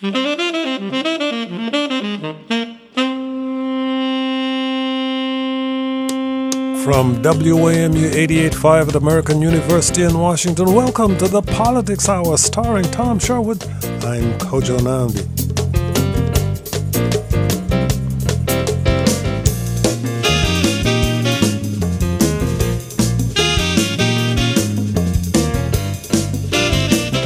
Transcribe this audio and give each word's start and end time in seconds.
From 0.00 0.08
WAMU 7.22 8.10
88.5 8.10 8.88
at 8.88 8.94
American 8.94 9.42
University 9.42 10.04
in 10.04 10.18
Washington, 10.18 10.72
welcome 10.72 11.18
to 11.18 11.28
the 11.28 11.42
Politics 11.42 12.08
Hour 12.08 12.38
starring 12.38 12.86
Tom 12.86 13.18
Sherwood. 13.18 13.62
I'm 14.02 14.38
Kojo 14.38 14.78
Nnamdi. 14.78 15.49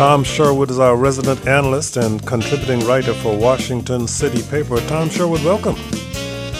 Tom 0.04 0.22
Sherwood 0.22 0.70
is 0.70 0.78
our 0.78 0.96
resident 0.96 1.46
analyst 1.46 1.96
and 1.96 2.24
contributing 2.26 2.80
writer 2.80 3.14
for 3.14 3.34
Washington 3.34 4.06
City 4.06 4.42
Paper. 4.50 4.76
Tom 4.80 5.08
Sherwood, 5.08 5.42
welcome. 5.42 5.76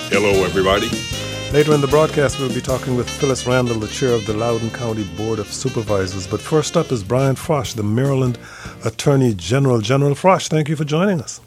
Hello, 0.09 0.31
everybody. 0.47 0.89
Later 1.53 1.75
in 1.75 1.83
the 1.83 1.87
broadcast, 1.89 2.41
we'll 2.41 2.49
be 2.49 2.63
talking 2.63 2.97
with 2.97 3.07
Phyllis 3.07 3.47
Randall, 3.47 3.79
the 3.79 3.89
chair 3.89 4.15
of 4.15 4.25
the 4.25 4.33
Loudoun 4.33 4.71
County 4.71 5.05
Board 5.19 5.39
of 5.39 5.53
Supervisors. 5.53 6.27
But 6.27 6.41
first 6.41 6.75
up 6.75 6.91
is 6.91 7.05
Brian 7.05 7.35
Frosh, 7.35 7.75
the 7.75 7.83
Maryland 7.83 8.39
Attorney 8.83 9.35
General. 9.35 9.83
General 9.83 10.15
Frosh, 10.15 10.49
thank 10.49 10.71
you 10.71 10.75
for 10.75 10.85
joining 10.85 11.21
us. 11.21 11.43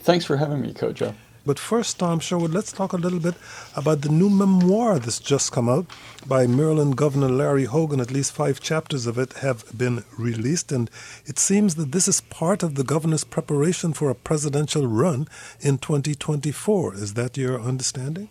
Thanks 0.00 0.24
for 0.24 0.36
having 0.36 0.60
me, 0.60 0.74
Kojo. 0.74 1.14
But 1.46 1.60
first, 1.60 2.00
Tom 2.00 2.18
Sherwood, 2.18 2.52
let's 2.52 2.72
talk 2.72 2.92
a 2.92 2.96
little 2.96 3.20
bit 3.20 3.36
about 3.76 4.00
the 4.00 4.08
new 4.08 4.28
memoir 4.28 4.98
that's 4.98 5.20
just 5.20 5.52
come 5.52 5.68
out 5.68 5.86
by 6.26 6.48
Maryland 6.48 6.96
Governor 6.96 7.28
Larry 7.28 7.66
Hogan. 7.66 8.00
At 8.00 8.10
least 8.10 8.32
five 8.32 8.58
chapters 8.58 9.06
of 9.06 9.16
it 9.16 9.34
have 9.34 9.64
been 9.78 10.02
released, 10.18 10.72
and 10.72 10.90
it 11.24 11.38
seems 11.38 11.76
that 11.76 11.92
this 11.92 12.08
is 12.08 12.20
part 12.20 12.64
of 12.64 12.74
the 12.74 12.82
governor's 12.82 13.22
preparation 13.22 13.92
for 13.92 14.10
a 14.10 14.14
presidential 14.16 14.88
run 14.88 15.28
in 15.60 15.78
2024. 15.78 16.94
Is 16.96 17.14
that 17.14 17.36
your 17.36 17.60
understanding? 17.60 18.28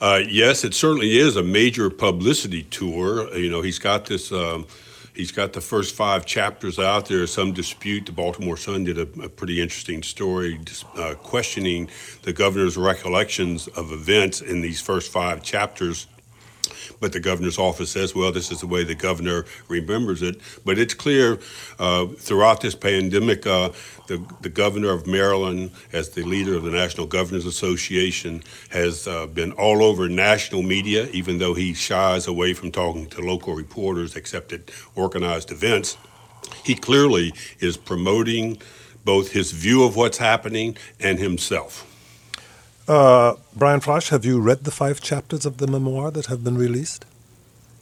Uh, 0.00 0.20
yes, 0.28 0.64
it 0.64 0.74
certainly 0.74 1.16
is 1.16 1.36
a 1.36 1.44
major 1.44 1.90
publicity 1.90 2.64
tour. 2.64 3.32
You 3.36 3.50
know, 3.50 3.62
he's 3.62 3.78
got 3.78 4.06
this. 4.06 4.32
Um, 4.32 4.66
he's 5.14 5.32
got 5.32 5.52
the 5.52 5.60
first 5.60 5.94
five 5.94 6.26
chapters 6.26 6.78
out. 6.78 7.06
There's 7.06 7.32
some 7.32 7.52
dispute. 7.52 8.06
The 8.06 8.12
Baltimore 8.12 8.56
Sun 8.56 8.84
did 8.84 8.98
a, 8.98 9.22
a 9.22 9.28
pretty 9.28 9.60
interesting 9.60 10.02
story 10.02 10.60
uh, 10.96 11.14
questioning 11.14 11.88
the 12.22 12.32
governor's 12.32 12.76
recollections 12.76 13.68
of 13.68 13.92
events 13.92 14.40
in 14.40 14.60
these 14.60 14.80
first 14.80 15.10
five 15.10 15.42
chapters 15.42 16.06
but 17.00 17.12
the 17.12 17.20
governor's 17.20 17.58
office 17.58 17.90
says, 17.90 18.14
well, 18.14 18.32
this 18.32 18.50
is 18.50 18.60
the 18.60 18.66
way 18.66 18.84
the 18.84 18.94
governor 18.94 19.44
remembers 19.68 20.22
it. 20.22 20.40
But 20.64 20.78
it's 20.78 20.94
clear 20.94 21.38
uh, 21.78 22.06
throughout 22.06 22.60
this 22.60 22.74
pandemic, 22.74 23.46
uh, 23.46 23.70
the, 24.06 24.24
the 24.40 24.48
governor 24.48 24.90
of 24.90 25.06
Maryland, 25.06 25.70
as 25.92 26.10
the 26.10 26.22
leader 26.22 26.54
of 26.54 26.62
the 26.62 26.70
National 26.70 27.06
Governors 27.06 27.46
Association, 27.46 28.42
has 28.70 29.06
uh, 29.06 29.26
been 29.26 29.52
all 29.52 29.82
over 29.82 30.08
national 30.08 30.62
media, 30.62 31.08
even 31.08 31.38
though 31.38 31.54
he 31.54 31.74
shies 31.74 32.26
away 32.26 32.54
from 32.54 32.70
talking 32.70 33.06
to 33.10 33.20
local 33.20 33.54
reporters 33.54 34.16
except 34.16 34.52
at 34.52 34.70
organized 34.94 35.50
events. 35.50 35.96
He 36.64 36.74
clearly 36.74 37.32
is 37.60 37.76
promoting 37.76 38.58
both 39.04 39.32
his 39.32 39.52
view 39.52 39.84
of 39.84 39.96
what's 39.96 40.18
happening 40.18 40.76
and 41.00 41.18
himself. 41.18 41.90
Uh, 42.86 43.34
Brian 43.56 43.80
Frosh, 43.80 44.10
have 44.10 44.24
you 44.24 44.40
read 44.40 44.64
the 44.64 44.70
five 44.70 45.00
chapters 45.00 45.46
of 45.46 45.56
the 45.56 45.66
memoir 45.66 46.10
that 46.10 46.26
have 46.26 46.44
been 46.44 46.58
released? 46.58 47.06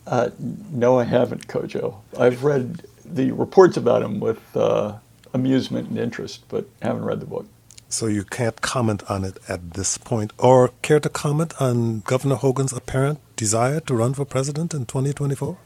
Uh, 0.07 0.31
no, 0.39 0.99
I 0.99 1.05
haven't, 1.05 1.49
Kojo. 1.49 1.97
I've 2.19 2.45
read 2.45 2.83
the 3.05 3.33
reports 3.33 3.77
about 3.77 4.03
him 4.03 4.21
with 4.21 4.41
uh, 4.57 4.95
amusement 5.35 5.89
and 5.89 5.99
interest, 5.99 6.45
but 6.49 6.67
haven't 6.81 7.05
read 7.05 7.21
the 7.21 7.27
book. 7.27 7.47
So 7.89 8.07
you 8.07 8.25
can't 8.25 8.61
comment 8.63 9.03
on 9.11 9.25
it 9.25 9.39
at 9.49 9.73
this 9.75 9.99
point, 9.99 10.33
or 10.39 10.71
care 10.83 11.01
to 11.01 11.09
comment 11.09 11.53
on 11.61 12.01
Governor 12.01 12.37
Hogan's 12.37 12.73
apparent 12.73 13.19
desire 13.37 13.81
to 13.81 13.95
run 13.95 14.15
for 14.15 14.25
president 14.25 14.73
in 14.73 14.87
2024? 14.87 15.59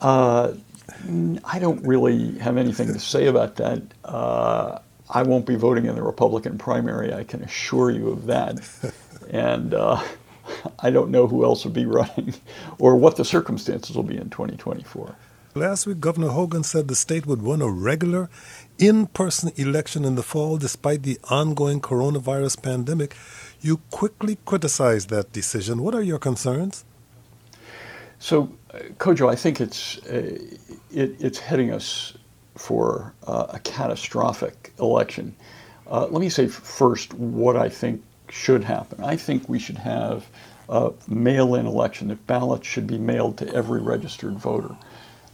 Uh, 0.00 0.54
I 1.44 1.58
don't 1.58 1.86
really 1.86 2.38
have 2.38 2.56
anything 2.56 2.88
to 2.92 2.98
say 2.98 3.26
about 3.26 3.56
that. 3.56 3.82
I 5.12 5.22
won't 5.22 5.44
be 5.44 5.56
voting 5.56 5.84
in 5.84 5.94
the 5.94 6.02
Republican 6.02 6.56
primary. 6.58 7.12
I 7.12 7.24
can 7.24 7.42
assure 7.42 7.90
you 7.90 8.08
of 8.08 8.26
that. 8.26 8.60
and 9.30 9.74
uh, 9.74 10.02
I 10.78 10.90
don't 10.90 11.10
know 11.10 11.26
who 11.26 11.44
else 11.44 11.64
will 11.64 11.72
be 11.72 11.84
running 11.84 12.34
or 12.78 12.96
what 12.96 13.16
the 13.16 13.24
circumstances 13.24 13.94
will 13.94 14.02
be 14.02 14.16
in 14.16 14.30
2024. 14.30 15.14
Last 15.54 15.86
week, 15.86 16.00
Governor 16.00 16.28
Hogan 16.28 16.64
said 16.64 16.88
the 16.88 16.94
state 16.94 17.26
would 17.26 17.42
run 17.42 17.60
a 17.60 17.68
regular 17.68 18.30
in 18.78 19.06
person 19.08 19.52
election 19.56 20.02
in 20.02 20.14
the 20.14 20.22
fall 20.22 20.56
despite 20.56 21.02
the 21.02 21.18
ongoing 21.28 21.78
coronavirus 21.78 22.62
pandemic. 22.62 23.14
You 23.60 23.82
quickly 23.90 24.38
criticized 24.46 25.10
that 25.10 25.30
decision. 25.32 25.82
What 25.82 25.94
are 25.94 26.02
your 26.02 26.18
concerns? 26.18 26.86
So, 28.18 28.50
uh, 28.72 28.78
Kojo, 28.98 29.30
I 29.30 29.36
think 29.36 29.60
it's, 29.60 29.98
uh, 30.06 30.38
it, 30.90 31.20
it's 31.20 31.38
heading 31.38 31.70
us 31.70 32.14
for 32.56 33.14
uh, 33.26 33.46
a 33.50 33.58
catastrophic 33.60 34.72
election. 34.78 35.34
Uh, 35.90 36.06
let 36.06 36.20
me 36.20 36.28
say 36.28 36.46
first 36.46 37.14
what 37.14 37.56
I 37.56 37.68
think 37.68 38.02
should 38.28 38.64
happen. 38.64 39.02
I 39.04 39.16
think 39.16 39.48
we 39.48 39.58
should 39.58 39.78
have 39.78 40.26
a 40.68 40.92
mail 41.08 41.54
in 41.54 41.66
election, 41.66 42.08
that 42.08 42.26
ballots 42.26 42.66
should 42.66 42.86
be 42.86 42.98
mailed 42.98 43.36
to 43.38 43.54
every 43.54 43.80
registered 43.80 44.38
voter. 44.38 44.74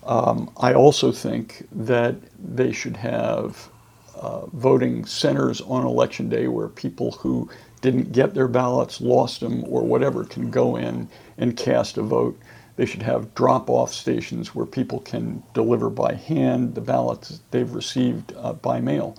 Um, 0.04 0.50
I 0.56 0.74
also 0.74 1.12
think 1.12 1.68
that 1.70 2.16
they 2.38 2.72
should 2.72 2.96
have 2.96 3.68
uh, 4.16 4.46
voting 4.46 5.04
centers 5.04 5.60
on 5.60 5.86
election 5.86 6.28
day 6.28 6.48
where 6.48 6.68
people 6.68 7.12
who 7.12 7.48
didn't 7.80 8.10
get 8.10 8.34
their 8.34 8.48
ballots, 8.48 9.00
lost 9.00 9.40
them, 9.40 9.64
or 9.68 9.82
whatever 9.82 10.24
can 10.24 10.50
go 10.50 10.76
in 10.76 11.08
and 11.36 11.56
cast 11.56 11.98
a 11.98 12.02
vote. 12.02 12.36
They 12.78 12.86
should 12.86 13.02
have 13.02 13.34
drop 13.34 13.68
off 13.68 13.92
stations 13.92 14.54
where 14.54 14.64
people 14.64 15.00
can 15.00 15.42
deliver 15.52 15.90
by 15.90 16.14
hand 16.14 16.76
the 16.76 16.80
ballots 16.80 17.40
they've 17.50 17.68
received 17.68 18.32
uh, 18.36 18.52
by 18.52 18.80
mail. 18.80 19.16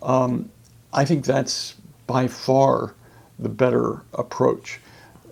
Um, 0.00 0.48
I 0.90 1.04
think 1.04 1.26
that's 1.26 1.74
by 2.06 2.28
far 2.28 2.94
the 3.38 3.50
better 3.50 4.00
approach. 4.14 4.80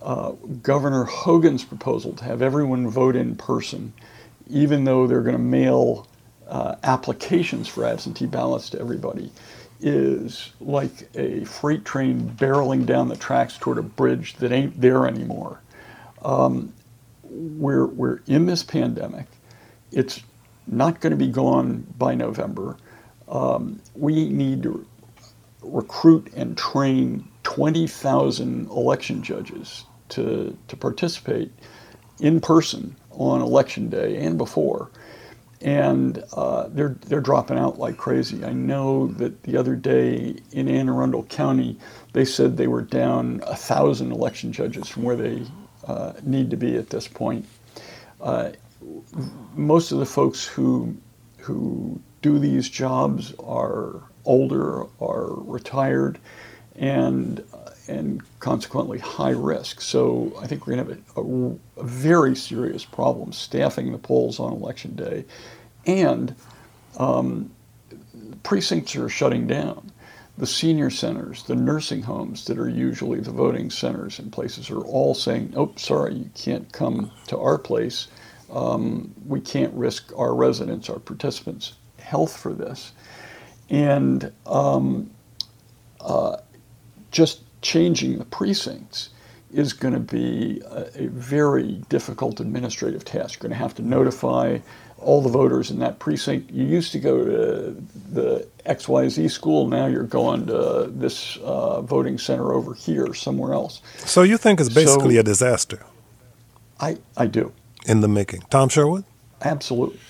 Uh, 0.03 0.33
Governor 0.63 1.05
Hogan's 1.05 1.65
proposal 1.65 2.13
to 2.17 2.25
have 2.25 2.43
everyone 2.43 2.91
vote 2.91 3.17
in 3.17 3.37
person, 3.37 3.95
even 4.51 4.85
though 4.85 5.07
they're 5.07 5.23
going 5.23 5.35
to 5.35 5.43
mail 5.43 6.07
uh, 6.49 6.75
applications 6.83 7.69
for 7.69 7.87
absentee 7.87 8.27
ballots 8.27 8.69
to 8.69 8.81
everybody, 8.81 9.33
is 9.81 10.53
like 10.61 11.09
a 11.15 11.43
freight 11.47 11.87
train 11.87 12.21
barreling 12.37 12.85
down 12.85 13.09
the 13.09 13.17
tracks 13.17 13.57
toward 13.57 13.79
a 13.79 13.83
bridge 13.83 14.35
that 14.35 14.53
ain't 14.53 14.79
there 14.79 15.07
anymore. 15.07 15.63
Um, 16.23 16.75
we're, 17.37 17.87
we're 17.87 18.21
in 18.27 18.47
this 18.47 18.63
pandemic. 18.63 19.27
It's 19.93 20.21
not 20.67 21.01
going 21.01 21.13
to 21.13 21.17
be 21.17 21.29
gone 21.29 21.87
by 21.99 22.15
November. 22.15 22.77
Um, 23.29 23.81
we 23.95 24.29
need 24.29 24.63
to 24.65 24.87
recruit 25.63 26.33
and 26.35 26.57
train 26.57 27.29
20,000 27.43 28.69
election 28.71 29.23
judges 29.23 29.85
to, 30.11 30.57
to 30.69 30.77
participate 30.77 31.53
in 32.21 32.41
person 32.41 32.97
on 33.11 33.41
election 33.41 33.89
day 33.89 34.17
and 34.17 34.39
before. 34.39 34.91
And 35.61 36.23
uh, 36.35 36.69
they're, 36.69 36.97
they're 37.07 37.21
dropping 37.21 37.59
out 37.59 37.79
like 37.79 37.97
crazy. 37.97 38.45
I 38.45 38.53
know 38.53 39.09
that 39.15 39.43
the 39.43 39.57
other 39.57 39.75
day 39.75 40.37
in 40.53 40.69
Anne 40.69 40.89
Arundel 40.89 41.25
County, 41.25 41.79
they 42.13 42.25
said 42.25 42.57
they 42.57 42.67
were 42.67 42.83
down 42.83 43.43
a 43.47 43.57
thousand 43.57 44.13
election 44.13 44.53
judges 44.53 44.89
from 44.89 45.03
where 45.03 45.17
they 45.17 45.47
uh, 45.87 46.13
need 46.23 46.51
to 46.51 46.57
be 46.57 46.77
at 46.77 46.91
this 46.91 47.09
point. 47.09 47.47
Uh, 48.21 48.51
most 49.55 49.93
of 49.93 49.99
the 49.99 50.07
folks 50.07 50.47
who 50.47 50.97
who 51.39 52.01
do 52.23 52.39
these 52.39 52.69
jobs 52.69 53.33
are 53.39 54.03
older, 54.25 54.85
are 55.01 55.35
retired, 55.45 56.19
and 56.75 57.43
and 57.89 58.21
consequently 58.41 58.99
high 58.99 59.31
risk. 59.31 59.81
So 59.81 60.33
I 60.41 60.47
think 60.47 60.67
we're 60.67 60.75
going 60.75 60.87
to 60.87 60.95
have 60.95 61.17
a, 61.17 61.21
a, 61.21 61.83
a, 61.83 61.85
very 61.85 62.35
serious 62.35 62.85
problem 62.85 63.33
staffing 63.33 63.93
the 63.93 63.99
polls 63.99 64.41
on 64.41 64.53
election 64.53 64.97
day, 64.97 65.25
and 65.87 66.35
um, 66.99 67.51
precincts 68.43 68.97
are 68.97 69.09
shutting 69.09 69.47
down 69.47 69.93
the 70.39 70.47
senior 70.47 70.91
centers, 70.91 71.43
the 71.45 71.57
nursing 71.57 72.03
homes 72.03 72.45
that 72.45 72.59
are 72.59 72.69
usually 72.69 73.21
the 73.21 73.31
voting 73.31 73.71
centers 73.71 74.19
and 74.19 74.31
places 74.31 74.71
are 74.71 74.83
all 74.83 75.15
saying, 75.15 75.55
oh, 75.57 75.73
sorry, 75.77 76.15
you 76.15 76.31
can't 76.35 76.71
come 76.73 77.11
to 77.27 77.39
our 77.39 77.59
place. 77.59 78.09
Um, 78.53 79.15
we 79.27 79.41
can't 79.41 79.73
risk 79.75 80.13
our 80.17 80.35
residents, 80.35 80.91
our 80.91 80.99
participants' 80.99 81.75
health 81.99 82.37
for 82.37 82.53
this. 82.53 82.93
And 83.71 84.31
um, 84.47 85.11
uh, 86.01 86.37
just 87.11 87.43
changing 87.63 88.19
the 88.19 88.25
precincts 88.27 89.11
is 89.53 89.73
going 89.73 89.95
to 89.95 90.01
be 90.01 90.61
a, 90.71 91.05
a, 91.05 91.07
very 91.09 91.83
difficult 91.89 92.41
administrative 92.41 93.05
task. 93.05 93.35
You're 93.35 93.49
going 93.49 93.59
to 93.59 93.63
have 93.63 93.75
to 93.77 93.83
notify 93.83 94.59
all 94.99 95.23
the 95.23 95.29
voters 95.29 95.71
in 95.71 95.79
that 95.81 95.99
precinct. 95.99 96.51
You 96.51 96.65
used 96.65 96.93
to 96.93 96.99
go 96.99 97.25
to 97.25 97.77
the 98.13 98.47
XYZ 98.65 99.31
school, 99.31 99.69
now 99.69 99.87
you're 99.87 100.03
going 100.03 100.47
to 100.47 100.91
this 100.91 101.37
uh, 101.39 101.83
voting 101.83 102.19
center 102.19 102.53
over 102.53 102.75
here, 102.75 103.13
somewhere 103.15 103.53
else. 103.53 103.83
So 103.99 104.23
you 104.23 104.37
think 104.37 104.61
it's 104.61 104.73
basically 104.73 105.15
so, 105.15 105.21
a 105.21 105.25
disaster? 105.25 105.85
I, 106.81 106.99
I 107.17 107.27
do. 107.27 107.53
In 107.87 108.01
the 108.01 108.09
making. 108.09 108.43
Tom 108.51 108.69
Sherwood? 108.69 109.05
Absolutely. 109.43 110.01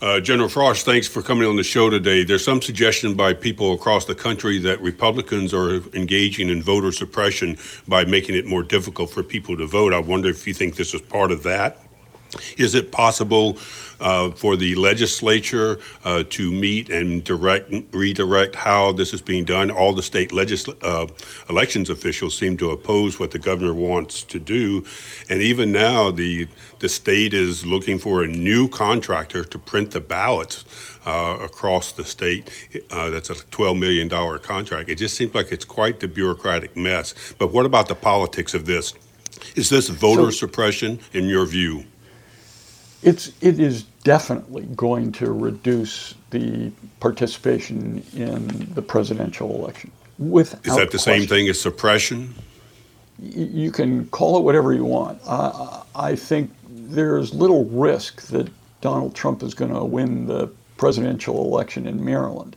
Uh, 0.00 0.18
General 0.18 0.48
Frosh, 0.48 0.82
thanks 0.82 1.06
for 1.06 1.22
coming 1.22 1.46
on 1.46 1.54
the 1.54 1.62
show 1.62 1.88
today. 1.88 2.24
There's 2.24 2.44
some 2.44 2.60
suggestion 2.60 3.14
by 3.14 3.34
people 3.34 3.72
across 3.72 4.04
the 4.04 4.16
country 4.16 4.58
that 4.58 4.80
Republicans 4.80 5.54
are 5.54 5.76
engaging 5.96 6.48
in 6.48 6.60
voter 6.60 6.90
suppression 6.90 7.56
by 7.86 8.04
making 8.04 8.34
it 8.34 8.44
more 8.44 8.64
difficult 8.64 9.10
for 9.10 9.22
people 9.22 9.56
to 9.56 9.64
vote. 9.64 9.92
I 9.92 10.00
wonder 10.00 10.28
if 10.28 10.44
you 10.44 10.54
think 10.54 10.74
this 10.74 10.92
is 10.92 11.00
part 11.00 11.30
of 11.30 11.44
that. 11.44 11.78
Is 12.56 12.74
it 12.74 12.92
possible 12.92 13.58
uh, 14.00 14.30
for 14.30 14.56
the 14.56 14.74
legislature 14.74 15.78
uh, 16.04 16.24
to 16.30 16.50
meet 16.50 16.88
and 16.90 17.22
direct 17.24 17.72
redirect 17.92 18.54
how 18.54 18.92
this 18.92 19.12
is 19.12 19.20
being 19.20 19.44
done? 19.44 19.70
All 19.70 19.92
the 19.92 20.02
state 20.02 20.30
legisl- 20.30 20.76
uh, 20.82 21.06
elections 21.48 21.90
officials 21.90 22.36
seem 22.36 22.56
to 22.58 22.70
oppose 22.70 23.18
what 23.18 23.30
the 23.30 23.38
governor 23.38 23.74
wants 23.74 24.22
to 24.24 24.38
do, 24.38 24.84
and 25.28 25.42
even 25.42 25.72
now 25.72 26.10
the 26.10 26.48
the 26.78 26.88
state 26.88 27.34
is 27.34 27.64
looking 27.66 27.98
for 27.98 28.22
a 28.22 28.26
new 28.26 28.68
contractor 28.68 29.44
to 29.44 29.58
print 29.58 29.90
the 29.90 30.00
ballots. 30.00 30.64
Uh, 31.04 31.36
across 31.42 31.90
the 31.90 32.04
state. 32.04 32.48
Uh, 32.88 33.10
that's 33.10 33.28
a 33.28 33.34
$12 33.34 33.76
million 33.76 34.08
contract. 34.38 34.88
It 34.88 34.94
just 34.94 35.16
seems 35.16 35.34
like 35.34 35.50
it's 35.50 35.64
quite 35.64 35.98
the 35.98 36.06
bureaucratic 36.06 36.76
mess. 36.76 37.12
But 37.38 37.52
what 37.52 37.66
about 37.66 37.88
the 37.88 37.96
politics 37.96 38.54
of 38.54 38.66
this? 38.66 38.94
Is 39.56 39.68
this 39.68 39.88
voter 39.88 40.30
so, 40.30 40.46
suppression 40.46 41.00
in 41.12 41.24
your 41.24 41.44
view? 41.44 41.86
It's 43.02 43.32
it 43.40 43.58
is 43.58 43.84
definitely 44.04 44.62
going 44.76 45.12
to 45.12 45.32
reduce 45.32 46.14
the 46.30 46.70
participation 47.00 48.04
in 48.14 48.72
the 48.74 48.82
presidential 48.82 49.50
election. 49.54 49.90
Without 50.18 50.66
is 50.66 50.76
that 50.76 50.90
the 50.90 50.98
question. 50.98 51.20
same 51.20 51.26
thing 51.26 51.48
as 51.48 51.60
suppression? 51.60 52.34
you 53.22 53.70
can 53.70 54.06
call 54.06 54.36
it 54.36 54.42
whatever 54.42 54.72
you 54.72 54.84
want. 54.84 55.20
Uh, 55.24 55.82
I 55.94 56.16
think 56.16 56.50
there's 56.68 57.32
little 57.32 57.64
risk 57.66 58.22
that 58.28 58.48
Donald 58.80 59.14
Trump 59.14 59.42
is 59.42 59.54
going 59.54 59.72
to 59.72 59.84
win 59.84 60.26
the 60.26 60.48
presidential 60.76 61.44
election 61.44 61.86
in 61.86 62.04
Maryland, 62.04 62.56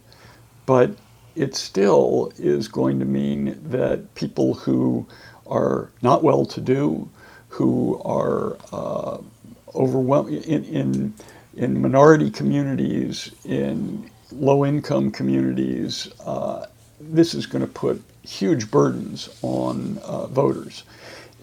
but 0.66 0.92
it 1.36 1.56
still 1.56 2.32
is 2.38 2.68
going 2.68 2.98
to 3.00 3.06
mean 3.06 3.60
that 3.70 4.16
people 4.16 4.56
who 4.56 5.06
are 5.46 5.92
not 6.02 6.24
well 6.24 6.46
to 6.46 6.62
do, 6.62 7.08
who 7.50 8.02
are 8.04 8.58
uh, 8.72 9.18
overwhelming 9.76 10.42
in, 10.44 10.64
in, 10.66 11.14
in 11.56 11.82
minority 11.82 12.30
communities, 12.32 13.32
in 13.46 14.10
low 14.32 14.66
income 14.66 15.12
communities. 15.12 16.12
Uh, 16.26 16.66
this 17.00 17.34
is 17.34 17.46
going 17.46 17.62
to 17.62 17.72
put 17.72 18.02
huge 18.24 18.72
burdens 18.72 19.30
on 19.42 20.00
uh, 20.00 20.28
voters. 20.28 20.84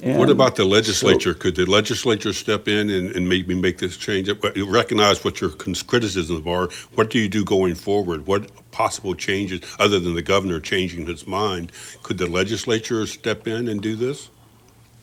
And 0.02 0.18
what 0.18 0.30
about 0.30 0.56
the 0.56 0.64
legislature? 0.64 1.32
So, 1.32 1.38
Could 1.38 1.54
the 1.54 1.64
legislature 1.64 2.32
step 2.32 2.66
in 2.66 2.90
and, 2.90 3.14
and, 3.14 3.28
maybe 3.28 3.54
make 3.54 3.78
this 3.78 3.96
change? 3.96 4.28
Recognize 4.56 5.22
what 5.22 5.40
your 5.40 5.50
criticisms 5.50 6.44
are. 6.44 6.68
What 6.96 7.10
do 7.10 7.20
you 7.20 7.28
do 7.28 7.44
going 7.44 7.76
forward? 7.76 8.26
What 8.26 8.50
possible 8.72 9.14
changes, 9.14 9.60
other 9.78 10.00
than 10.00 10.14
the 10.14 10.22
governor 10.22 10.58
changing 10.58 11.06
his 11.06 11.24
mind, 11.24 11.70
could 12.02 12.18
the 12.18 12.26
legislature 12.26 13.06
step 13.06 13.46
in 13.46 13.68
and 13.68 13.80
do 13.80 13.94
this? 13.94 14.28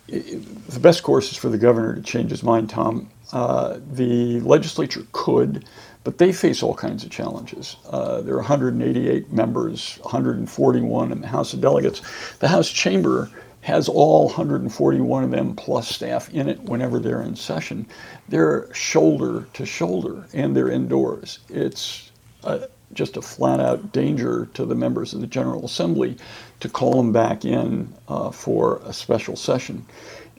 The 0.07 0.79
best 0.81 1.03
course 1.03 1.31
is 1.31 1.37
for 1.37 1.49
the 1.49 1.57
governor 1.57 1.95
to 1.95 2.01
change 2.01 2.31
his 2.31 2.43
mind, 2.43 2.69
Tom. 2.69 3.09
Uh, 3.31 3.79
the 3.91 4.39
legislature 4.41 5.05
could, 5.11 5.65
but 6.03 6.17
they 6.17 6.31
face 6.31 6.63
all 6.63 6.73
kinds 6.73 7.03
of 7.03 7.11
challenges. 7.11 7.75
Uh, 7.89 8.21
there 8.21 8.33
are 8.33 8.37
188 8.37 9.31
members, 9.31 9.99
141 10.01 11.11
in 11.11 11.21
the 11.21 11.27
House 11.27 11.53
of 11.53 11.61
Delegates. 11.61 12.01
The 12.39 12.47
House 12.47 12.69
chamber 12.69 13.29
has 13.61 13.89
all 13.89 14.25
141 14.27 15.23
of 15.25 15.31
them 15.31 15.55
plus 15.55 15.89
staff 15.89 16.29
in 16.33 16.47
it 16.47 16.59
whenever 16.63 16.99
they're 16.99 17.21
in 17.21 17.35
session. 17.35 17.85
They're 18.29 18.73
shoulder 18.73 19.47
to 19.53 19.65
shoulder 19.65 20.25
and 20.33 20.55
they're 20.55 20.71
indoors. 20.71 21.39
It's 21.49 22.11
a, 22.43 22.67
just 22.93 23.17
a 23.17 23.21
flat 23.21 23.59
out 23.59 23.91
danger 23.91 24.47
to 24.53 24.65
the 24.65 24.75
members 24.75 25.13
of 25.13 25.21
the 25.21 25.27
General 25.27 25.65
Assembly 25.65 26.17
to 26.61 26.69
call 26.69 26.93
them 26.93 27.11
back 27.11 27.45
in 27.45 27.93
uh, 28.07 28.31
for 28.31 28.81
a 28.85 28.93
special 28.93 29.35
session. 29.35 29.85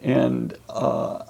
And 0.02 0.56
uh, 0.70 1.24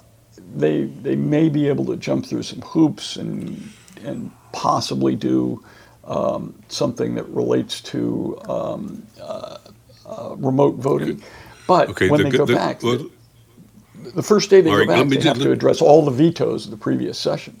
they 0.55 0.83
they 0.83 1.15
may 1.15 1.49
be 1.49 1.67
able 1.67 1.85
to 1.85 1.97
jump 1.97 2.25
through 2.25 2.43
some 2.43 2.61
hoops 2.61 3.15
and 3.15 3.71
and 4.03 4.31
possibly 4.51 5.15
do 5.15 5.63
um, 6.05 6.55
something 6.67 7.15
that 7.15 7.27
relates 7.29 7.81
to 7.81 8.39
um, 8.49 9.05
uh, 9.21 9.57
uh, 10.05 10.35
remote 10.37 10.75
voting. 10.75 11.23
But 11.67 11.89
okay, 11.89 12.09
when 12.09 12.23
the, 12.23 12.29
they 12.29 12.37
go 12.37 12.45
the, 12.45 12.55
back, 12.55 12.83
well, 12.83 12.97
the, 12.97 14.11
the, 14.11 14.23
first 14.23 14.49
day 14.49 14.61
they 14.61 14.71
go 14.71 14.85
back, 14.85 15.07
they 15.07 15.21
have 15.21 15.39
to 15.39 15.51
address 15.51 15.81
all 15.81 16.03
the 16.03 16.11
vetoes 16.11 16.65
of 16.65 16.71
the 16.71 16.77
previous 16.77 17.17
session. 17.17 17.55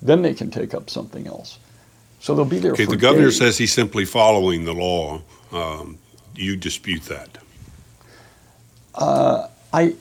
Then 0.00 0.22
they 0.22 0.34
can 0.34 0.50
take 0.50 0.74
up 0.74 0.90
something 0.90 1.26
else. 1.26 1.58
So 2.18 2.34
they'll 2.34 2.44
be 2.44 2.58
there. 2.58 2.72
Okay, 2.72 2.86
the 2.86 2.96
governor 2.96 3.26
days. 3.26 3.38
says 3.38 3.58
he's 3.58 3.72
simply 3.72 4.04
following 4.04 4.64
the 4.64 4.72
law. 4.72 5.22
Um, 5.52 5.98
you 6.34 6.56
dispute 6.56 7.02
that? 7.02 7.38
Uh, 8.94 9.48
I 9.72 9.94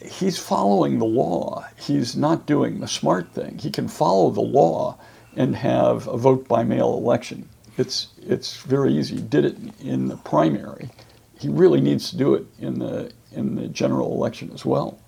he's 0.00 0.38
following 0.38 0.98
the 0.98 1.04
law. 1.04 1.66
He's 1.76 2.16
not 2.16 2.46
doing 2.46 2.80
the 2.80 2.88
smart 2.88 3.32
thing. 3.32 3.58
He 3.58 3.70
can 3.70 3.88
follow 3.88 4.30
the 4.30 4.40
law 4.40 4.98
and 5.36 5.56
have 5.56 6.06
a 6.08 6.16
vote 6.16 6.46
by 6.46 6.62
mail 6.62 6.94
election. 6.94 7.48
It's 7.76 8.08
it's 8.22 8.62
very 8.62 8.92
easy. 8.92 9.16
He 9.16 9.22
did 9.22 9.44
it 9.44 9.56
in 9.80 10.08
the 10.08 10.16
primary. 10.18 10.90
He 11.38 11.48
really 11.48 11.80
needs 11.80 12.10
to 12.10 12.16
do 12.16 12.34
it 12.34 12.46
in 12.58 12.78
the 12.78 13.12
in 13.32 13.56
the 13.56 13.68
general 13.68 14.12
election 14.12 14.50
as 14.54 14.64
well. 14.64 14.98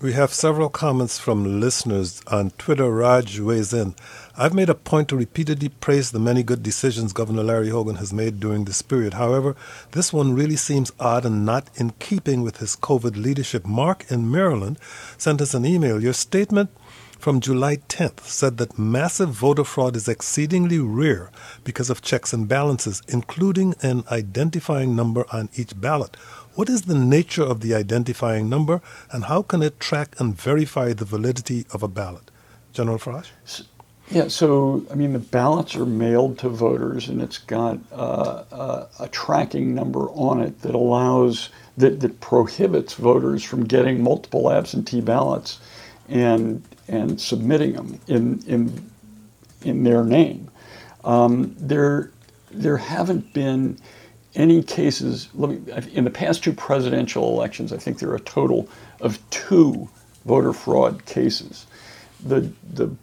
We 0.00 0.12
have 0.12 0.34
several 0.34 0.68
comments 0.68 1.18
from 1.18 1.60
listeners 1.60 2.22
on 2.26 2.50
Twitter. 2.50 2.90
Raj 2.90 3.40
weighs 3.40 3.72
in. 3.72 3.94
I've 4.36 4.52
made 4.52 4.68
a 4.68 4.74
point 4.74 5.06
to 5.10 5.16
repeatedly 5.16 5.68
praise 5.68 6.10
the 6.10 6.18
many 6.18 6.42
good 6.42 6.60
decisions 6.60 7.12
Governor 7.12 7.44
Larry 7.44 7.68
Hogan 7.68 7.96
has 7.96 8.12
made 8.12 8.40
during 8.40 8.64
this 8.64 8.82
period. 8.82 9.14
However, 9.14 9.54
this 9.92 10.12
one 10.12 10.34
really 10.34 10.56
seems 10.56 10.90
odd 10.98 11.24
and 11.24 11.46
not 11.46 11.70
in 11.76 11.90
keeping 12.00 12.42
with 12.42 12.56
his 12.56 12.74
COVID 12.74 13.14
leadership. 13.14 13.64
Mark 13.64 14.04
in 14.10 14.28
Maryland 14.28 14.80
sent 15.16 15.40
us 15.40 15.54
an 15.54 15.64
email. 15.64 16.02
Your 16.02 16.12
statement 16.12 16.70
from 17.16 17.38
July 17.38 17.76
10th 17.76 18.22
said 18.22 18.56
that 18.56 18.76
massive 18.76 19.28
voter 19.28 19.62
fraud 19.62 19.94
is 19.94 20.08
exceedingly 20.08 20.80
rare 20.80 21.30
because 21.62 21.88
of 21.88 22.02
checks 22.02 22.32
and 22.32 22.48
balances, 22.48 23.02
including 23.06 23.76
an 23.82 24.02
identifying 24.10 24.96
number 24.96 25.26
on 25.32 25.48
each 25.54 25.80
ballot. 25.80 26.16
What 26.56 26.68
is 26.68 26.82
the 26.82 26.98
nature 26.98 27.44
of 27.44 27.60
the 27.60 27.72
identifying 27.72 28.48
number, 28.48 28.82
and 29.12 29.26
how 29.26 29.42
can 29.42 29.62
it 29.62 29.78
track 29.78 30.18
and 30.18 30.36
verify 30.36 30.92
the 30.92 31.04
validity 31.04 31.66
of 31.72 31.84
a 31.84 31.88
ballot? 31.88 32.32
General 32.72 32.98
Frosh? 32.98 33.28
Yeah, 34.10 34.28
so 34.28 34.86
I 34.90 34.94
mean, 34.94 35.12
the 35.14 35.18
ballots 35.18 35.76
are 35.76 35.86
mailed 35.86 36.38
to 36.40 36.48
voters, 36.48 37.08
and 37.08 37.22
it's 37.22 37.38
got 37.38 37.78
uh, 37.92 38.44
uh, 38.52 38.86
a 39.00 39.08
tracking 39.08 39.74
number 39.74 40.10
on 40.10 40.40
it 40.40 40.62
that 40.62 40.74
allows 40.74 41.50
that, 41.76 42.00
that 42.00 42.20
prohibits 42.20 42.94
voters 42.94 43.44
from 43.44 43.64
getting 43.64 44.02
multiple 44.02 44.50
absentee 44.52 45.00
ballots 45.02 45.60
and 46.08 46.62
and 46.88 47.20
submitting 47.20 47.72
them 47.74 48.00
in 48.08 48.42
in 48.46 48.90
in 49.62 49.84
their 49.84 50.04
name. 50.04 50.50
Um, 51.04 51.54
there 51.58 52.12
there 52.52 52.78
haven't 52.78 53.32
been 53.34 53.78
any 54.34 54.62
cases, 54.62 55.32
me, 55.34 55.60
in 55.92 56.04
the 56.04 56.10
past 56.10 56.44
two 56.44 56.52
presidential 56.52 57.28
elections, 57.30 57.72
I 57.72 57.78
think 57.78 57.98
there 57.98 58.10
are 58.10 58.16
a 58.16 58.20
total 58.20 58.68
of 59.00 59.18
two 59.30 59.88
voter 60.24 60.52
fraud 60.52 61.04
cases. 61.06 61.66
The, 62.24 62.50
the 62.72 62.94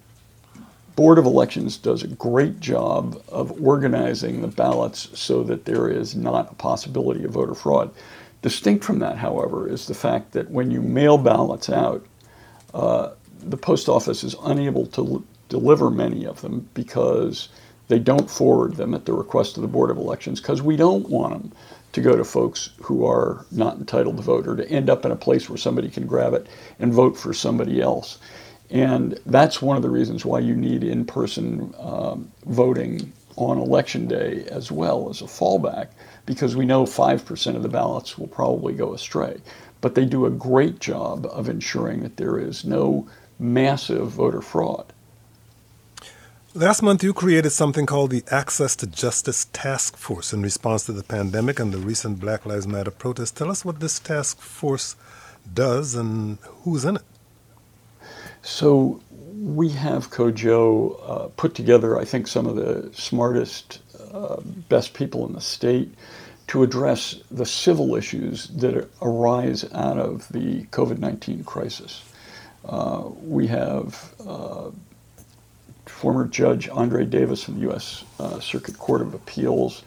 Board 0.95 1.17
of 1.19 1.25
Elections 1.25 1.77
does 1.77 2.03
a 2.03 2.07
great 2.09 2.59
job 2.59 3.21
of 3.29 3.61
organizing 3.63 4.41
the 4.41 4.47
ballots 4.49 5.09
so 5.19 5.43
that 5.43 5.65
there 5.65 5.89
is 5.89 6.15
not 6.15 6.51
a 6.51 6.55
possibility 6.55 7.23
of 7.25 7.31
voter 7.31 7.55
fraud. 7.55 7.91
Distinct 8.41 8.83
from 8.85 8.99
that, 8.99 9.17
however, 9.17 9.69
is 9.69 9.87
the 9.87 9.95
fact 9.95 10.33
that 10.33 10.51
when 10.51 10.71
you 10.71 10.81
mail 10.81 11.17
ballots 11.17 11.69
out, 11.69 12.05
uh, 12.73 13.11
the 13.41 13.57
post 13.57 13.89
office 13.89 14.23
is 14.23 14.35
unable 14.45 14.85
to 14.87 15.01
l- 15.05 15.23
deliver 15.49 15.89
many 15.91 16.25
of 16.25 16.41
them 16.41 16.69
because 16.73 17.49
they 17.89 17.99
don't 17.99 18.29
forward 18.29 18.75
them 18.75 18.93
at 18.93 19.05
the 19.05 19.13
request 19.13 19.57
of 19.57 19.61
the 19.63 19.67
Board 19.69 19.91
of 19.91 19.97
Elections 19.97 20.41
because 20.41 20.61
we 20.61 20.75
don't 20.77 21.09
want 21.09 21.33
them 21.33 21.53
to 21.93 22.01
go 22.01 22.15
to 22.17 22.25
folks 22.25 22.71
who 22.83 23.05
are 23.05 23.45
not 23.51 23.77
entitled 23.77 24.17
to 24.17 24.23
vote 24.23 24.47
or 24.47 24.55
to 24.55 24.69
end 24.69 24.89
up 24.89 25.05
in 25.05 25.11
a 25.11 25.17
place 25.17 25.49
where 25.49 25.57
somebody 25.57 25.89
can 25.89 26.07
grab 26.07 26.33
it 26.33 26.47
and 26.79 26.93
vote 26.93 27.17
for 27.17 27.33
somebody 27.33 27.81
else. 27.81 28.19
And 28.71 29.19
that's 29.25 29.61
one 29.61 29.75
of 29.75 29.83
the 29.83 29.89
reasons 29.89 30.25
why 30.25 30.39
you 30.39 30.55
need 30.55 30.83
in 30.83 31.05
person 31.05 31.73
um, 31.79 32.31
voting 32.45 33.11
on 33.35 33.57
election 33.57 34.07
day 34.07 34.45
as 34.49 34.71
well 34.71 35.09
as 35.09 35.21
a 35.21 35.25
fallback, 35.25 35.87
because 36.25 36.55
we 36.55 36.65
know 36.65 36.83
5% 36.83 37.55
of 37.55 37.63
the 37.63 37.69
ballots 37.69 38.17
will 38.17 38.27
probably 38.27 38.73
go 38.73 38.93
astray. 38.93 39.39
but 39.81 39.95
they 39.95 40.05
do 40.05 40.25
a 40.25 40.29
great 40.29 40.79
job 40.79 41.25
of 41.25 41.49
ensuring 41.49 42.01
that 42.01 42.17
there 42.17 42.39
is 42.39 42.63
no 42.63 43.07
massive 43.39 44.09
voter 44.09 44.41
fraud. 44.41 44.93
Last 46.53 46.81
month, 46.81 47.03
you 47.03 47.13
created 47.13 47.51
something 47.51 47.85
called 47.85 48.11
the 48.11 48.23
Access 48.29 48.75
to 48.77 48.87
Justice 48.87 49.47
Task 49.53 49.97
Force 49.97 50.33
in 50.33 50.41
response 50.41 50.85
to 50.85 50.91
the 50.91 51.03
pandemic 51.03 51.59
and 51.59 51.73
the 51.73 51.77
recent 51.77 52.19
Black 52.19 52.45
Lives 52.45 52.67
Matter 52.67 52.91
protests. 52.91 53.31
Tell 53.31 53.49
us 53.49 53.65
what 53.65 53.79
this 53.79 53.99
task 53.99 54.39
force 54.39 54.95
does 55.51 55.95
and 55.95 56.37
who's 56.63 56.85
in 56.85 56.97
it. 56.97 57.03
So, 58.41 59.01
we 59.41 59.69
have 59.69 60.11
Kojo 60.11 60.99
uh, 61.03 61.27
put 61.29 61.55
together, 61.55 61.97
I 61.97 62.05
think, 62.05 62.27
some 62.27 62.45
of 62.45 62.55
the 62.55 62.91
smartest, 62.93 63.79
uh, 64.13 64.37
best 64.69 64.93
people 64.93 65.25
in 65.25 65.33
the 65.33 65.41
state 65.41 65.93
to 66.47 66.63
address 66.63 67.15
the 67.31 67.45
civil 67.45 67.95
issues 67.95 68.47
that 68.49 68.87
arise 69.01 69.63
out 69.73 69.97
of 69.97 70.27
the 70.29 70.63
COVID 70.65 70.99
19 70.99 71.43
crisis. 71.43 72.03
Uh, 72.65 73.09
we 73.23 73.47
have 73.47 74.13
uh, 74.27 74.69
former 75.85 76.27
Judge 76.27 76.69
Andre 76.69 77.05
Davis 77.05 77.43
from 77.43 77.55
the 77.55 77.61
U.S. 77.61 78.03
Uh, 78.19 78.39
Circuit 78.39 78.77
Court 78.77 79.01
of 79.01 79.13
Appeals. 79.13 79.83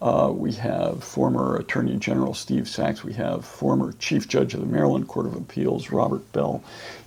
Uh, 0.00 0.30
we 0.32 0.52
have 0.52 1.02
former 1.02 1.56
Attorney 1.56 1.96
General 1.96 2.34
Steve 2.34 2.68
Sachs. 2.68 3.02
We 3.02 3.14
have 3.14 3.44
former 3.44 3.92
Chief 3.92 4.28
Judge 4.28 4.52
of 4.54 4.60
the 4.60 4.66
Maryland 4.66 5.08
Court 5.08 5.26
of 5.26 5.34
Appeals, 5.34 5.90
Robert 5.90 6.30
Bell, 6.32 6.62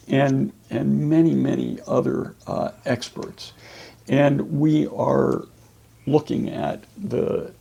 and, 0.07 0.53
and 0.69 1.09
many, 1.09 1.33
many 1.33 1.79
other 1.87 2.35
uh, 2.47 2.71
experts. 2.85 3.53
And 4.07 4.59
we 4.59 4.87
are 4.87 5.45
looking 6.05 6.49
at 6.49 6.83
the 6.97 7.51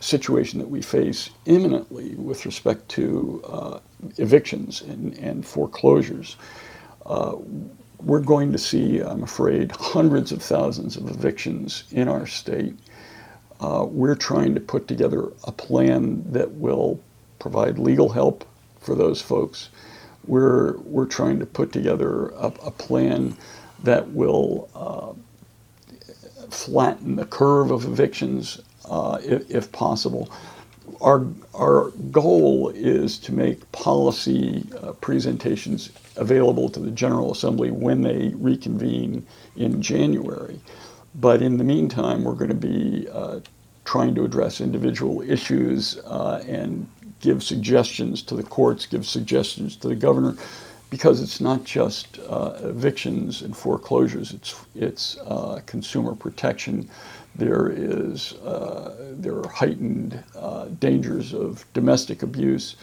situation 0.00 0.58
that 0.58 0.68
we 0.68 0.82
face 0.82 1.30
imminently 1.46 2.14
with 2.16 2.44
respect 2.46 2.88
to 2.90 3.42
uh, 3.46 3.78
evictions 4.18 4.82
and, 4.82 5.16
and 5.18 5.46
foreclosures. 5.46 6.36
Uh, 7.06 7.36
we're 8.00 8.20
going 8.20 8.52
to 8.52 8.58
see, 8.58 9.00
I'm 9.00 9.22
afraid, 9.22 9.72
hundreds 9.72 10.30
of 10.30 10.42
thousands 10.42 10.96
of 10.96 11.08
evictions 11.10 11.84
in 11.90 12.08
our 12.08 12.26
state. 12.26 12.74
Uh, 13.60 13.86
we're 13.88 14.14
trying 14.14 14.54
to 14.54 14.60
put 14.60 14.86
together 14.86 15.32
a 15.44 15.52
plan 15.52 16.22
that 16.30 16.50
will 16.52 17.00
provide 17.38 17.78
legal 17.78 18.10
help 18.10 18.44
for 18.80 18.94
those 18.94 19.22
folks. 19.22 19.70
We're, 20.26 20.78
we're 20.78 21.06
trying 21.06 21.38
to 21.40 21.46
put 21.46 21.72
together 21.72 22.28
a, 22.30 22.46
a 22.46 22.70
plan 22.70 23.36
that 23.82 24.10
will 24.10 24.68
uh, 24.74 25.12
flatten 26.50 27.16
the 27.16 27.26
curve 27.26 27.70
of 27.70 27.84
evictions 27.84 28.60
uh, 28.88 29.18
if, 29.22 29.50
if, 29.50 29.72
possible. 29.72 30.30
Our, 31.00 31.26
our 31.54 31.90
goal 32.10 32.70
is 32.70 33.18
to 33.20 33.32
make 33.32 33.70
policy 33.72 34.66
uh, 34.82 34.92
presentations 34.92 35.90
available 36.16 36.68
to 36.70 36.80
the 36.80 36.90
General 36.90 37.32
Assembly 37.32 37.70
when 37.70 38.02
they 38.02 38.32
reconvene 38.36 39.26
in 39.56 39.80
January. 39.80 40.60
But 41.14 41.42
in 41.42 41.56
the 41.56 41.64
meantime, 41.64 42.24
we're 42.24 42.34
going 42.34 42.48
to 42.48 42.54
be 42.54 43.08
uh, 43.10 43.40
trying 43.84 44.14
to 44.14 44.24
address 44.24 44.60
individual 44.60 45.22
issues 45.22 45.98
uh, 46.04 46.42
and 46.46 46.88
give 47.24 47.42
suggestions 47.42 48.22
to 48.22 48.36
the 48.36 48.42
courts, 48.42 48.84
give 48.86 49.06
suggestions 49.06 49.76
to 49.76 49.88
the 49.88 49.96
governor, 49.96 50.36
because 50.90 51.22
it's 51.22 51.40
not 51.40 51.64
just 51.64 52.18
uh, 52.28 52.52
evictions 52.62 53.42
and 53.42 53.56
foreclosures, 53.56 54.32
it's, 54.32 54.54
it's 54.74 55.16
uh, 55.20 55.60
consumer 55.66 56.14
protection. 56.14 56.88
There 57.34 57.72
is 57.74 58.34
uh, 58.34 58.94
there 59.18 59.36
are 59.38 59.48
heightened 59.48 60.22
uh, 60.36 60.66
dangers 60.78 61.32
of 61.34 61.64
domestic 61.72 62.22
abuse. 62.22 62.76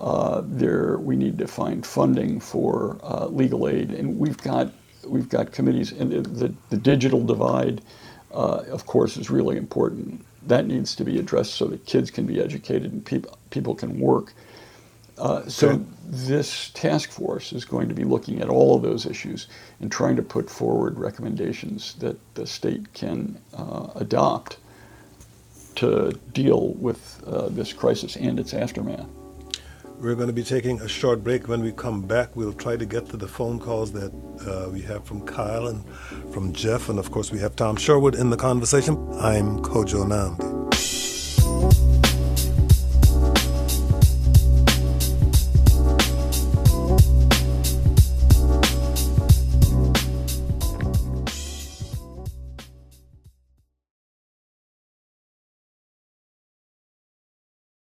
Uh, 0.00 0.42
there, 0.46 0.96
we 0.98 1.16
need 1.16 1.36
to 1.36 1.46
find 1.46 1.84
funding 1.84 2.40
for 2.40 2.98
legal 3.30 3.68
aid, 3.68 3.90
and 3.90 4.18
we've 4.18 4.38
got 4.38 4.72
we've 5.06 5.28
got 5.28 5.52
committees. 5.52 5.92
And 5.92 6.12
the 6.12 6.54
the 6.70 6.78
digital 6.78 7.22
divide, 7.22 7.82
of 8.30 8.86
course, 8.86 9.18
is 9.18 9.28
really 9.28 9.58
important. 9.58 10.24
That 10.46 10.66
needs 10.66 10.94
to 10.96 11.04
be 11.04 11.18
addressed 11.18 11.54
so 11.54 11.66
that 11.66 11.86
kids 11.86 12.10
can 12.10 12.26
be 12.26 12.40
educated 12.40 12.92
and 12.92 13.04
people 13.04 13.38
people 13.50 13.74
can 13.74 14.00
work. 14.00 14.32
Uh, 15.18 15.46
so 15.46 15.68
okay. 15.68 15.84
this 16.06 16.70
task 16.70 17.10
force 17.10 17.52
is 17.52 17.66
going 17.66 17.88
to 17.88 17.94
be 17.94 18.04
looking 18.04 18.40
at 18.40 18.48
all 18.48 18.74
of 18.74 18.82
those 18.82 19.04
issues 19.04 19.48
and 19.80 19.92
trying 19.92 20.16
to 20.16 20.22
put 20.22 20.48
forward 20.48 20.98
recommendations 20.98 21.94
that 21.96 22.16
the 22.34 22.46
state 22.46 22.94
can 22.94 23.38
uh, 23.52 23.88
adopt 23.96 24.56
to 25.74 26.10
deal 26.32 26.68
with 26.74 27.20
this 27.50 27.72
crisis 27.74 28.16
and 28.16 28.40
its 28.40 28.54
aftermath. 28.54 29.06
We're 30.00 30.14
going 30.14 30.28
to 30.28 30.32
be 30.32 30.42
taking 30.42 30.80
a 30.80 30.88
short 30.88 31.22
break. 31.22 31.46
When 31.46 31.60
we 31.60 31.72
come 31.72 32.00
back, 32.00 32.34
we'll 32.34 32.54
try 32.54 32.74
to 32.74 32.86
get 32.86 33.10
to 33.10 33.18
the 33.18 33.28
phone 33.28 33.60
calls 33.60 33.92
that 33.92 34.10
uh, 34.46 34.70
we 34.70 34.80
have 34.82 35.04
from 35.04 35.26
Kyle 35.26 35.66
and 35.66 35.84
from 36.32 36.54
Jeff. 36.54 36.88
And 36.88 36.98
of 36.98 37.10
course, 37.10 37.30
we 37.30 37.38
have 37.40 37.54
Tom 37.54 37.76
Sherwood 37.76 38.14
in 38.14 38.30
the 38.30 38.36
conversation. 38.38 38.96
I'm 39.20 39.58
Kojo 39.60 40.06
Nnamdi. 40.06 40.59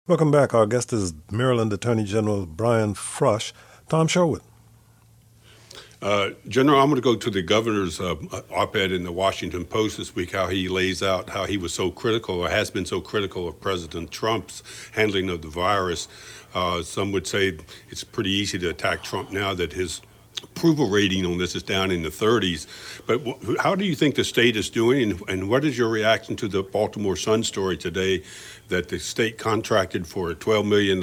Welcome 0.09 0.31
back. 0.31 0.55
Our 0.55 0.65
guest 0.65 0.91
is 0.95 1.13
Maryland 1.31 1.71
Attorney 1.71 2.03
General 2.03 2.47
Brian 2.47 2.95
Frosh. 2.95 3.53
Tom 3.91 4.07
Sherwood. 4.09 4.41
Uh, 6.01 6.31
General, 6.49 6.81
I'm 6.81 6.89
going 6.89 6.97
to 6.97 7.03
go 7.03 7.15
to 7.15 7.29
the 7.29 7.43
governor's 7.43 8.01
uh, 8.01 8.15
op-ed 8.51 8.91
in 8.91 9.05
the 9.05 9.13
Washington 9.13 9.67
Post 9.67 9.99
this 9.99 10.15
week. 10.15 10.33
How 10.33 10.47
he 10.47 10.67
lays 10.67 11.03
out 11.03 11.29
how 11.29 11.45
he 11.45 11.59
was 11.59 11.75
so 11.75 11.91
critical, 11.91 12.41
or 12.41 12.49
has 12.49 12.71
been 12.71 12.87
so 12.87 13.03
critical, 13.03 13.49
of 13.49 13.61
President 13.61 14.11
Trump's 14.11 14.63
handling 14.93 15.29
of 15.29 15.43
the 15.43 15.49
virus. 15.49 16.09
Uh, 16.55 16.83
some 16.83 17.13
would 17.13 17.27
say 17.27 17.59
it's 17.91 18.03
pretty 18.03 18.31
easy 18.31 18.59
to 18.61 18.71
attack 18.71 19.03
Trump 19.03 19.31
now 19.31 19.53
that 19.53 19.75
his 19.75 20.01
approval 20.43 20.89
rating 20.89 21.25
on 21.25 21.39
this 21.39 21.55
is 21.55 21.63
down 21.63 21.91
in 21.91 22.03
the 22.03 22.09
30s. 22.09 22.67
But 23.07 23.21
wh- 23.27 23.63
how 23.63 23.75
do 23.75 23.85
you 23.85 23.95
think 23.95 24.15
the 24.15 24.25
state 24.25 24.57
is 24.57 24.71
doing, 24.71 25.11
and, 25.11 25.29
and 25.29 25.49
what 25.49 25.65
is 25.65 25.77
your 25.79 25.89
reaction 25.89 26.37
to 26.37 26.49
the 26.49 26.63
Baltimore 26.63 27.17
Sun 27.17 27.45
story 27.45 27.77
today 27.77 28.23
that 28.69 28.89
the 28.89 28.99
state 28.99 29.39
contracted 29.39 30.07
for 30.07 30.31
a 30.31 30.35
$12 30.35 30.67
million 30.67 31.03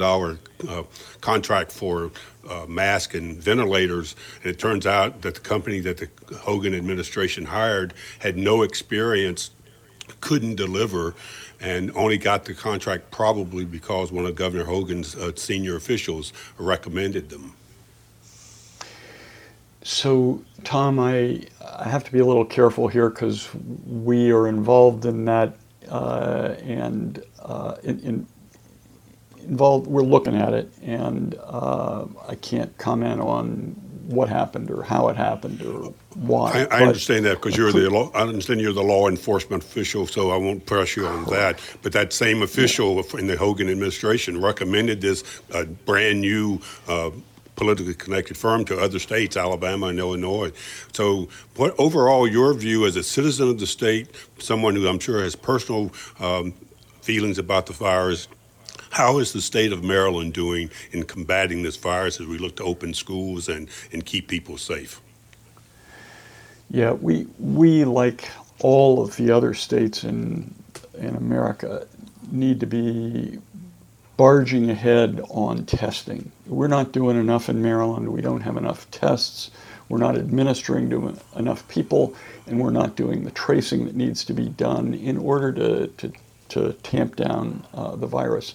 uh, 0.68 0.82
contract 1.20 1.72
for 1.72 2.10
uh, 2.48 2.64
masks 2.68 3.14
and 3.14 3.36
ventilators, 3.36 4.14
and 4.42 4.50
it 4.50 4.58
turns 4.58 4.86
out 4.86 5.22
that 5.22 5.34
the 5.34 5.40
company 5.40 5.80
that 5.80 5.96
the 5.98 6.08
Hogan 6.36 6.74
administration 6.74 7.44
hired 7.44 7.94
had 8.20 8.36
no 8.36 8.62
experience, 8.62 9.50
couldn't 10.20 10.54
deliver, 10.54 11.14
and 11.60 11.90
only 11.96 12.18
got 12.18 12.44
the 12.44 12.54
contract 12.54 13.10
probably 13.10 13.64
because 13.64 14.12
one 14.12 14.26
of 14.26 14.34
Governor 14.34 14.64
Hogan's 14.64 15.16
uh, 15.16 15.32
senior 15.34 15.76
officials 15.76 16.32
recommended 16.58 17.30
them. 17.30 17.54
So, 19.86 20.42
Tom, 20.64 20.98
I, 20.98 21.42
I 21.78 21.88
have 21.88 22.02
to 22.02 22.12
be 22.12 22.18
a 22.18 22.24
little 22.26 22.44
careful 22.44 22.88
here 22.88 23.08
because 23.08 23.48
we 23.86 24.32
are 24.32 24.48
involved 24.48 25.04
in 25.04 25.26
that 25.26 25.56
uh, 25.88 26.56
and 26.64 27.22
uh, 27.40 27.76
in, 27.84 28.00
in, 28.00 28.26
involved. 29.44 29.86
We're 29.86 30.02
looking 30.02 30.34
at 30.34 30.54
it, 30.54 30.72
and 30.82 31.36
uh, 31.40 32.06
I 32.28 32.34
can't 32.34 32.76
comment 32.78 33.20
on 33.20 33.76
what 34.08 34.28
happened 34.28 34.72
or 34.72 34.82
how 34.82 35.06
it 35.06 35.16
happened 35.16 35.62
or 35.62 35.94
why. 36.16 36.66
I, 36.68 36.80
I 36.80 36.82
understand 36.82 37.24
that 37.26 37.36
because 37.36 37.56
you're 37.56 37.70
the 37.70 37.88
law, 37.88 38.10
I 38.12 38.22
understand 38.22 38.60
you're 38.60 38.72
the 38.72 38.82
law 38.82 39.06
enforcement 39.06 39.62
official, 39.62 40.08
so 40.08 40.30
I 40.30 40.36
won't 40.36 40.66
press 40.66 40.96
you 40.96 41.06
on 41.06 41.26
that. 41.26 41.60
But 41.82 41.92
that 41.92 42.12
same 42.12 42.42
official 42.42 42.96
yeah. 42.96 43.20
in 43.20 43.28
the 43.28 43.36
Hogan 43.36 43.70
administration 43.70 44.42
recommended 44.42 45.00
this 45.00 45.22
uh, 45.54 45.62
brand 45.62 46.22
new 46.22 46.60
uh, 46.88 47.10
politically 47.56 47.94
connected 47.94 48.36
firm 48.36 48.64
to 48.66 48.78
other 48.78 48.98
states, 48.98 49.36
Alabama 49.36 49.86
and 49.86 49.98
Illinois. 49.98 50.52
So, 50.92 51.28
what 51.56 51.74
overall 51.78 52.28
your 52.28 52.54
view 52.54 52.86
as 52.86 52.96
a 52.96 53.02
citizen 53.02 53.48
of 53.48 53.58
the 53.58 53.66
state, 53.66 54.08
someone 54.38 54.76
who 54.76 54.86
I'm 54.86 54.98
sure 54.98 55.22
has 55.22 55.34
personal 55.34 55.92
um, 56.20 56.52
feelings 57.00 57.38
about 57.38 57.66
the 57.66 57.72
virus, 57.72 58.28
how 58.90 59.18
is 59.18 59.32
the 59.32 59.40
state 59.40 59.72
of 59.72 59.82
Maryland 59.82 60.32
doing 60.32 60.70
in 60.92 61.02
combating 61.02 61.62
this 61.62 61.76
virus 61.76 62.20
as 62.20 62.26
we 62.26 62.38
look 62.38 62.56
to 62.56 62.64
open 62.64 62.94
schools 62.94 63.48
and, 63.48 63.68
and 63.92 64.04
keep 64.04 64.28
people 64.28 64.56
safe? 64.58 65.00
Yeah, 66.70 66.92
we 66.92 67.26
we 67.38 67.84
like 67.84 68.28
all 68.60 69.02
of 69.02 69.16
the 69.16 69.30
other 69.30 69.54
states 69.54 70.04
in 70.04 70.52
in 70.98 71.14
America 71.14 71.86
need 72.30 72.60
to 72.60 72.66
be 72.66 73.38
barging 74.16 74.70
ahead 74.70 75.20
on 75.28 75.64
testing. 75.66 76.32
We're 76.46 76.68
not 76.68 76.92
doing 76.92 77.18
enough 77.18 77.48
in 77.48 77.62
Maryland. 77.62 78.08
We 78.10 78.22
don't 78.22 78.42
have 78.42 78.56
enough 78.56 78.90
tests. 78.90 79.50
We're 79.88 79.98
not 79.98 80.16
administering 80.16 80.90
to 80.90 81.16
enough 81.36 81.66
people, 81.68 82.14
and 82.46 82.60
we're 82.60 82.70
not 82.70 82.96
doing 82.96 83.24
the 83.24 83.30
tracing 83.32 83.86
that 83.86 83.96
needs 83.96 84.24
to 84.26 84.32
be 84.34 84.48
done 84.48 84.94
in 84.94 85.18
order 85.18 85.52
to, 85.52 85.86
to 85.88 86.12
to 86.48 86.72
tamp 86.82 87.16
down 87.16 87.66
uh, 87.74 87.96
the 87.96 88.06
virus. 88.06 88.54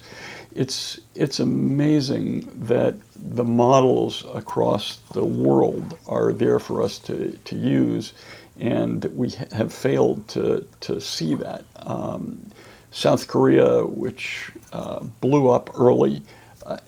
It's, 0.55 0.99
it's 1.15 1.39
amazing 1.39 2.49
that 2.67 2.95
the 3.15 3.43
models 3.43 4.25
across 4.33 4.97
the 5.13 5.25
world 5.25 5.97
are 6.07 6.33
there 6.33 6.59
for 6.59 6.81
us 6.81 6.99
to, 6.99 7.37
to 7.45 7.55
use, 7.55 8.13
and 8.59 9.03
we 9.15 9.31
have 9.51 9.73
failed 9.73 10.27
to, 10.29 10.67
to 10.81 11.01
see 11.01 11.35
that. 11.35 11.65
Um, 11.77 12.51
South 12.91 13.27
Korea, 13.27 13.85
which 13.85 14.51
uh, 14.73 14.99
blew 15.21 15.49
up 15.49 15.69
early, 15.79 16.21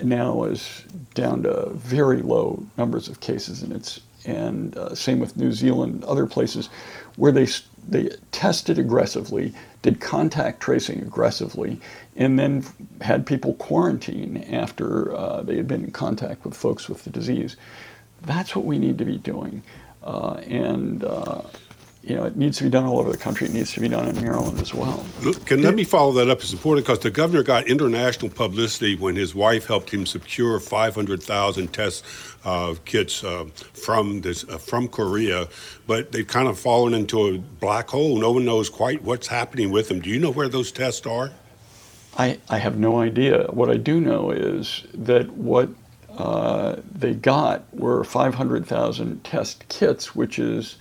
now 0.04 0.44
is 0.44 0.84
down 1.14 1.44
to 1.44 1.70
very 1.72 2.22
low 2.22 2.66
numbers 2.78 3.08
of 3.08 3.20
cases, 3.20 3.64
and 3.64 3.74
it's 3.74 4.02
and 4.26 4.78
uh, 4.78 4.96
same 4.96 5.20
with 5.20 5.36
New 5.38 5.52
Zealand, 5.52 6.04
other 6.06 6.26
places 6.26 6.70
where 7.16 7.32
they 7.32 7.48
they 7.88 8.10
tested 8.32 8.80
aggressively, 8.80 9.54
did 9.82 10.00
contact 10.00 10.62
tracing 10.62 11.02
aggressively, 11.02 11.80
and 12.16 12.40
then 12.40 12.66
had 13.02 13.26
people 13.26 13.56
quarantine 13.56 14.38
after 14.52 15.14
uh, 15.16 15.42
they 15.42 15.58
had 15.58 15.68
been 15.68 15.84
in 15.84 15.92
contact 15.92 16.46
with 16.46 16.56
folks 16.56 16.88
with 16.88 17.04
the 17.04 17.10
disease. 17.10 17.58
That's 18.22 18.56
what 18.56 18.66
we 18.66 18.80
need 18.80 18.98
to 19.00 19.06
be 19.06 19.18
doing, 19.18 19.64
uh, 20.04 20.36
and 20.48 21.04
uh, 21.04 21.42
you 22.04 22.16
know, 22.16 22.26
it 22.26 22.36
needs 22.36 22.58
to 22.58 22.66
be 22.66 22.70
done 22.70 22.84
all 22.84 23.00
over 23.00 23.12
the 23.12 23.18
country. 23.18 23.48
It 23.48 23.54
needs 23.54 23.72
to 23.74 23.80
be 23.80 23.88
done 23.88 24.10
in 24.10 24.22
Maryland 24.22 24.60
as 24.60 24.74
well. 24.74 25.06
Look, 25.22 25.46
can 25.46 25.62
let 25.62 25.74
me 25.74 25.86
follow 25.86 26.12
that 26.14 26.30
up. 26.30 26.40
It's 26.42 26.52
important 26.52 26.86
because 26.86 27.00
the 27.00 27.10
governor 27.10 27.44
got 27.44 27.66
international 27.68 28.30
publicity 28.30 28.96
when 28.96 29.16
his 29.16 29.34
wife 29.34 29.68
helped 29.68 29.90
him 29.90 30.06
secure 30.06 30.60
500,000 30.60 31.72
test 31.72 32.04
uh, 32.44 32.76
kits 32.84 33.24
uh, 33.24 33.46
from 33.74 34.20
this 34.20 34.44
uh, 34.50 34.58
from 34.58 34.90
Korea, 34.90 35.48
but 35.88 36.12
they've 36.12 36.28
kind 36.28 36.50
of 36.50 36.60
fallen 36.60 36.94
into 36.94 37.28
a 37.28 37.38
black 37.38 37.88
hole. 37.88 38.18
No 38.18 38.34
one 38.34 38.44
knows 38.44 38.70
quite 38.70 39.02
what's 39.02 39.28
happening 39.28 39.72
with 39.72 39.88
them. 39.88 40.02
Do 40.02 40.10
you 40.10 40.20
know 40.20 40.32
where 40.32 40.50
those 40.50 40.74
tests 40.74 41.08
are? 41.08 41.32
I, 42.18 42.38
I 42.50 42.58
have 42.58 42.78
no 42.78 43.00
idea. 43.00 43.48
What 43.48 43.70
I 43.70 43.78
do 43.78 44.02
know 44.02 44.30
is 44.30 44.84
that 44.94 45.32
what 45.32 45.70
uh, 46.18 46.76
they 46.94 47.14
got 47.14 47.64
were 47.74 48.04
500,000 48.04 49.24
test 49.24 49.68
kits, 49.70 50.14
which 50.14 50.38
is 50.38 50.76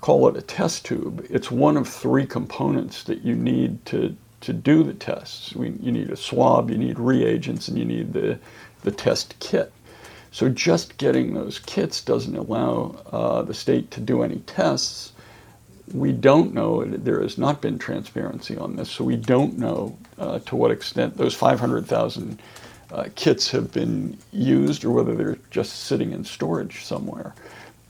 call 0.00 0.28
it 0.28 0.36
a 0.36 0.42
test 0.42 0.84
tube. 0.84 1.26
It's 1.30 1.50
one 1.50 1.76
of 1.76 1.88
three 1.88 2.26
components 2.26 3.04
that 3.04 3.22
you 3.22 3.34
need 3.34 3.84
to, 3.86 4.16
to 4.42 4.52
do 4.52 4.82
the 4.82 4.94
tests. 4.94 5.54
We, 5.54 5.70
you 5.80 5.92
need 5.92 6.10
a 6.10 6.16
swab, 6.16 6.70
you 6.70 6.78
need 6.78 6.98
reagents, 6.98 7.68
and 7.68 7.78
you 7.78 7.84
need 7.84 8.12
the, 8.12 8.38
the 8.82 8.90
test 8.90 9.34
kit. 9.40 9.72
So 10.30 10.48
just 10.48 10.96
getting 10.98 11.34
those 11.34 11.58
kits 11.58 12.00
doesn't 12.00 12.36
allow 12.36 12.96
uh, 13.12 13.42
the 13.42 13.54
state 13.54 13.90
to 13.92 14.00
do 14.00 14.22
any 14.22 14.38
tests. 14.40 15.12
We 15.92 16.12
don't 16.12 16.54
know, 16.54 16.84
there 16.84 17.20
has 17.22 17.36
not 17.38 17.60
been 17.60 17.78
transparency 17.78 18.56
on 18.56 18.76
this, 18.76 18.90
so 18.90 19.04
we 19.04 19.16
don't 19.16 19.58
know 19.58 19.98
uh, 20.18 20.38
to 20.40 20.56
what 20.56 20.70
extent 20.70 21.18
those 21.18 21.34
500,000 21.34 22.40
uh, 22.90 23.04
kits 23.14 23.50
have 23.50 23.72
been 23.72 24.18
used 24.32 24.84
or 24.84 24.90
whether 24.90 25.14
they're 25.14 25.38
just 25.50 25.80
sitting 25.84 26.12
in 26.12 26.24
storage 26.24 26.84
somewhere. 26.84 27.34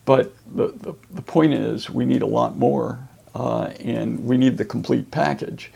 But 0.04 0.34
the, 0.54 0.68
the, 0.68 0.94
the 1.10 1.22
point 1.22 1.54
is, 1.54 1.88
we 1.88 2.04
need 2.04 2.22
a 2.22 2.26
lot 2.26 2.56
more, 2.56 2.98
uh, 3.34 3.72
and 3.80 4.24
we 4.24 4.36
need 4.36 4.58
the 4.58 4.64
complete 4.64 5.10
package. 5.10 5.72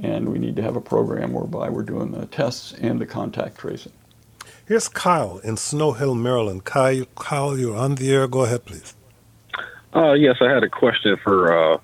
And 0.00 0.30
we 0.30 0.38
need 0.38 0.56
to 0.56 0.62
have 0.62 0.76
a 0.76 0.80
program 0.80 1.32
whereby 1.32 1.70
we're 1.70 1.84
doing 1.84 2.10
the 2.10 2.26
tests 2.26 2.72
and 2.72 3.00
the 3.00 3.06
contact 3.06 3.58
tracing. 3.58 3.92
Here's 4.66 4.88
Kyle 4.88 5.38
in 5.38 5.56
Snow 5.56 5.92
Hill, 5.92 6.14
Maryland. 6.14 6.64
Kyle, 6.64 7.04
Kyle 7.16 7.56
you're 7.56 7.76
on 7.76 7.94
the 7.94 8.10
air. 8.12 8.26
Go 8.26 8.44
ahead, 8.44 8.64
please. 8.64 8.94
Uh, 9.94 10.14
yes, 10.14 10.38
I 10.40 10.50
had 10.50 10.64
a 10.64 10.68
question 10.68 11.16
for 11.22 11.74
uh, 11.74 11.78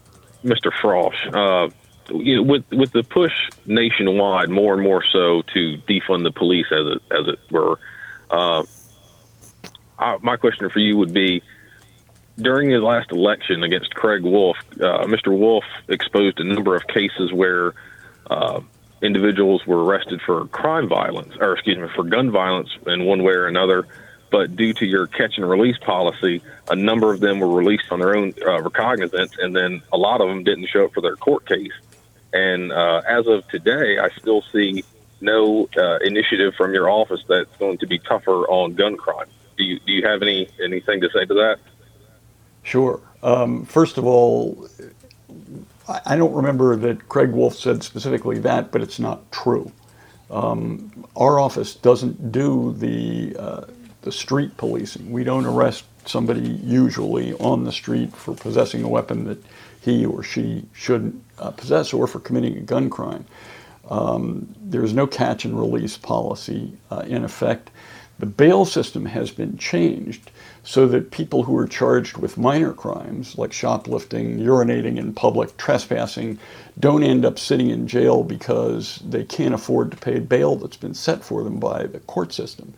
Mr. 0.45 0.73
Frosh. 0.73 1.15
Uh, 1.33 1.71
you 2.13 2.37
know, 2.37 2.43
with 2.43 2.65
with 2.73 2.91
the 2.93 3.05
push 3.05 3.33
nationwide, 3.67 4.49
more 4.49 4.75
and 4.75 4.83
more 4.83 5.05
so 5.13 5.43
to 5.55 5.77
defund 5.89 6.25
the 6.25 6.33
police, 6.33 6.67
as 6.73 6.87
it 6.87 7.03
as 7.13 7.29
it 7.29 7.39
were. 7.51 7.79
Uh, 8.31 8.65
my 10.23 10.37
question 10.37 10.69
for 10.71 10.81
you 10.81 10.97
would 10.97 11.13
be: 11.13 11.43
during 12.43 12.71
the 12.71 12.79
last 12.79 13.13
election 13.13 13.63
against 13.63 13.95
Craig 13.95 14.23
Wolf, 14.23 14.57
uh, 14.75 15.05
Mr. 15.05 15.37
Wolf 15.37 15.65
exposed 15.89 16.41
a 16.41 16.45
number 16.45 16.75
of 16.75 16.87
cases 16.87 17.33
where 17.33 17.75
uh, 18.31 18.61
individuals 19.03 19.67
were 19.67 19.85
arrested 19.85 20.21
for 20.23 20.47
crime 20.47 20.89
violence, 20.89 21.35
or 21.41 21.55
excuse 21.55 21.79
me, 21.79 21.89
for 21.95 22.05
gun 22.05 22.31
violence 22.31 22.71
in 22.87 23.05
one 23.05 23.23
way 23.23 23.33
or 23.33 23.47
another. 23.47 23.87
But 24.31 24.55
due 24.55 24.73
to 24.75 24.87
your 24.87 25.07
catch 25.07 25.39
and 25.39 25.49
release 25.49 25.77
policy, 25.79 26.43
a 26.69 26.77
number 26.77 27.13
of 27.13 27.21
them 27.21 27.41
were 27.41 27.53
released 27.53 27.91
on 27.91 27.99
their 27.99 28.17
own 28.17 28.33
uh, 28.47 28.63
recognizance, 28.63 29.37
and 29.39 29.55
then 29.55 29.83
a 29.93 29.97
lot 29.97 30.21
of 30.21 30.29
them 30.29 30.45
didn't 30.45 30.69
show 30.69 30.85
up 30.85 30.95
for 30.95 31.01
their 31.01 31.17
court 31.17 31.47
case. 31.47 31.73
And 32.33 32.73
uh, 32.73 33.03
as 33.09 33.27
of 33.27 33.47
today, 33.49 33.99
I 33.99 34.09
still 34.11 34.43
see 34.53 34.85
no 35.21 35.69
uh, 35.77 35.99
initiative 35.99 36.55
from 36.55 36.73
your 36.73 36.89
office 36.89 37.23
that's 37.29 37.55
going 37.59 37.79
to 37.79 37.87
be 37.87 37.99
tougher 37.99 38.47
on 38.49 38.75
gun 38.75 38.97
crime. 38.97 39.27
Do 39.59 39.65
you 39.65 39.81
do 39.81 39.93
you 39.93 40.07
have 40.07 40.23
any 40.23 40.49
anything 40.63 41.01
to 41.01 41.11
say 41.11 41.25
to 41.27 41.35
that? 41.35 41.59
Sure. 42.63 43.01
Um, 43.23 43.65
first 43.65 43.99
of 43.99 44.07
all, 44.07 44.69
I 46.07 46.17
don't 46.17 46.33
remember 46.33 46.77
that 46.77 47.09
Craig 47.09 47.33
Wolf 47.33 47.57
said 47.57 47.83
specifically 47.83 48.39
that, 48.41 48.71
but 48.71 48.81
it's 48.81 49.01
not 49.01 49.31
true. 49.33 49.73
Um, 50.31 51.05
our 51.17 51.41
office 51.41 51.75
doesn't 51.75 52.31
do 52.31 52.73
the 52.75 53.37
uh, 53.37 53.65
the 54.03 54.13
street 54.13 54.57
policing. 54.57 55.11
We 55.11 55.25
don't 55.25 55.45
arrest 55.45 55.85
somebody 56.07 56.49
usually 56.65 57.35
on 57.35 57.65
the 57.65 57.73
street 57.73 58.15
for 58.17 58.35
possessing 58.35 58.83
a 58.85 58.89
weapon 58.89 59.25
that 59.25 59.43
he 59.81 60.07
or 60.07 60.23
she 60.23 60.65
shouldn't 60.73 61.23
uh, 61.39 61.51
possess 61.51 61.93
or 61.93 62.07
for 62.07 62.21
committing 62.21 62.57
a 62.57 62.61
gun 62.61 62.89
crime. 62.89 63.25
Um, 63.91 64.55
there's 64.61 64.93
no 64.95 65.07
catch 65.07 65.45
and 65.45 65.59
release 65.59 65.97
policy 65.97 66.73
uh, 66.91 67.05
in 67.07 67.25
effect. 67.25 67.71
The 68.21 68.27
bail 68.27 68.65
system 68.65 69.05
has 69.07 69.31
been 69.31 69.59
changed 69.59 70.31
so 70.63 70.87
that 70.89 71.11
people 71.11 71.43
who 71.43 71.57
are 71.57 71.67
charged 71.67 72.17
with 72.19 72.37
minor 72.37 72.73
crimes 72.73 73.39
like 73.39 73.53
shoplifting, 73.53 74.39
urinating 74.39 74.99
in 74.99 75.13
public, 75.15 75.57
trespassing, 75.57 76.39
don't 76.79 77.03
end 77.03 77.25
up 77.25 77.39
sitting 77.39 77.71
in 77.71 77.89
jail 77.89 78.23
because 78.23 79.01
they 79.09 79.25
can't 79.25 79.55
afford 79.55 79.91
to 79.91 79.97
pay 79.97 80.19
bail 80.19 80.57
that's 80.57 80.77
been 80.77 80.95
set 80.95 81.25
for 81.25 81.43
them 81.43 81.59
by 81.59 81.87
the 81.87 82.01
court 82.01 82.33
system. 82.33 82.75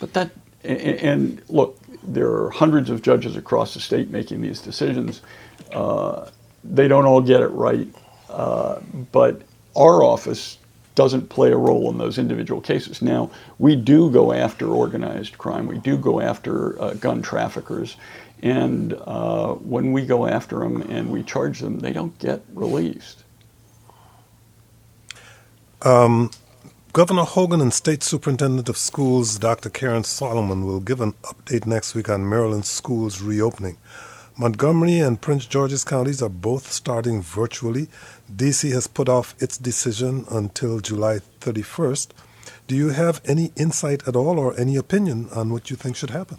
But 0.00 0.12
that, 0.14 0.30
and, 0.64 1.42
look, 1.48 1.78
there 2.02 2.30
are 2.32 2.50
hundreds 2.50 2.90
of 2.90 3.02
judges 3.02 3.36
across 3.36 3.74
the 3.74 3.80
state 3.80 4.10
making 4.10 4.40
these 4.40 4.60
decisions. 4.60 5.22
Uh, 5.72 6.30
they 6.64 6.88
don't 6.88 7.06
all 7.06 7.20
get 7.20 7.42
it 7.42 7.48
right, 7.48 7.88
uh, 8.30 8.80
but 9.12 9.42
our 9.76 10.02
office 10.02 10.58
doesn't 10.96 11.28
play 11.28 11.52
a 11.52 11.56
role 11.56 11.88
in 11.90 11.98
those 11.98 12.18
individual 12.18 12.60
cases. 12.60 13.00
Now, 13.00 13.30
we 13.58 13.76
do 13.76 14.10
go 14.10 14.32
after 14.32 14.68
organized 14.68 15.38
crime, 15.38 15.68
we 15.68 15.78
do 15.78 15.96
go 15.96 16.20
after 16.20 16.80
uh, 16.82 16.94
gun 16.94 17.22
traffickers, 17.22 17.96
and 18.42 18.94
uh, 19.06 19.54
when 19.54 19.92
we 19.92 20.04
go 20.04 20.26
after 20.26 20.58
them 20.58 20.82
and 20.82 21.10
we 21.12 21.22
charge 21.22 21.60
them, 21.60 21.78
they 21.78 21.92
don't 21.92 22.18
get 22.18 22.42
released. 22.52 23.22
Um, 25.82 26.30
Governor 26.92 27.24
Hogan 27.24 27.60
and 27.60 27.72
State 27.72 28.02
Superintendent 28.02 28.68
of 28.68 28.78
Schools 28.78 29.38
Dr. 29.38 29.68
Karen 29.68 30.02
Salmon 30.02 30.64
will 30.64 30.80
give 30.80 31.00
an 31.02 31.12
update 31.24 31.66
next 31.66 31.94
week 31.94 32.08
on 32.08 32.28
Maryland 32.28 32.64
schools 32.64 33.20
reopening. 33.20 33.76
Montgomery 34.38 34.98
and 34.98 35.18
Prince 35.18 35.46
George's 35.46 35.82
counties 35.82 36.20
are 36.20 36.28
both 36.28 36.70
starting 36.70 37.22
virtually. 37.22 37.88
DC 38.30 38.70
has 38.70 38.86
put 38.86 39.08
off 39.08 39.34
its 39.38 39.56
decision 39.56 40.26
until 40.30 40.80
July 40.80 41.20
31st. 41.40 42.08
Do 42.66 42.76
you 42.76 42.90
have 42.90 43.22
any 43.24 43.50
insight 43.56 44.06
at 44.06 44.14
all 44.14 44.38
or 44.38 44.58
any 44.60 44.76
opinion 44.76 45.30
on 45.34 45.50
what 45.50 45.70
you 45.70 45.76
think 45.76 45.96
should 45.96 46.10
happen? 46.10 46.36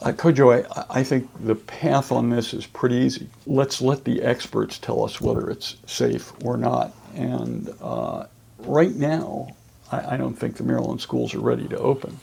Uh, 0.00 0.12
Kojo, 0.12 0.64
I, 0.76 1.00
I, 1.00 1.02
think 1.02 1.28
the 1.44 1.56
path 1.56 2.12
on 2.12 2.30
this 2.30 2.54
is 2.54 2.66
pretty 2.66 2.96
easy. 2.96 3.28
Let's 3.44 3.80
let 3.80 4.04
the 4.04 4.22
experts 4.22 4.78
tell 4.78 5.04
us 5.04 5.20
whether 5.20 5.50
it's 5.50 5.76
safe 5.86 6.32
or 6.44 6.56
not. 6.56 6.94
And 7.16 7.74
uh, 7.80 8.26
right 8.58 8.94
now, 8.94 9.56
I, 9.90 10.14
I, 10.14 10.16
don't 10.16 10.34
think 10.34 10.56
the 10.56 10.64
Maryland 10.64 11.00
schools 11.00 11.34
are 11.34 11.40
ready 11.40 11.66
to 11.68 11.78
open. 11.78 12.18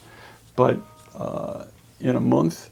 But 0.56 0.78
uh, 1.14 1.64
in 2.00 2.16
a 2.16 2.20
month, 2.20 2.69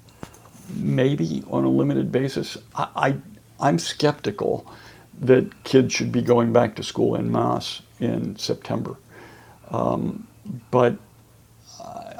maybe 0.77 1.43
on 1.51 1.65
a 1.65 1.69
limited 1.69 2.13
basis. 2.13 2.59
I, 2.75 3.17
I, 3.61 3.69
am 3.69 3.79
skeptical 3.79 4.71
that 5.21 5.65
kids 5.65 5.93
should 5.93 6.13
be 6.13 6.23
going 6.23 6.53
back 6.53 6.77
to 6.77 6.83
school 6.83 7.15
in 7.15 7.33
mass 7.33 7.83
in 7.99 8.37
September. 8.37 8.97
Um, 9.71 10.27
but 10.71 10.97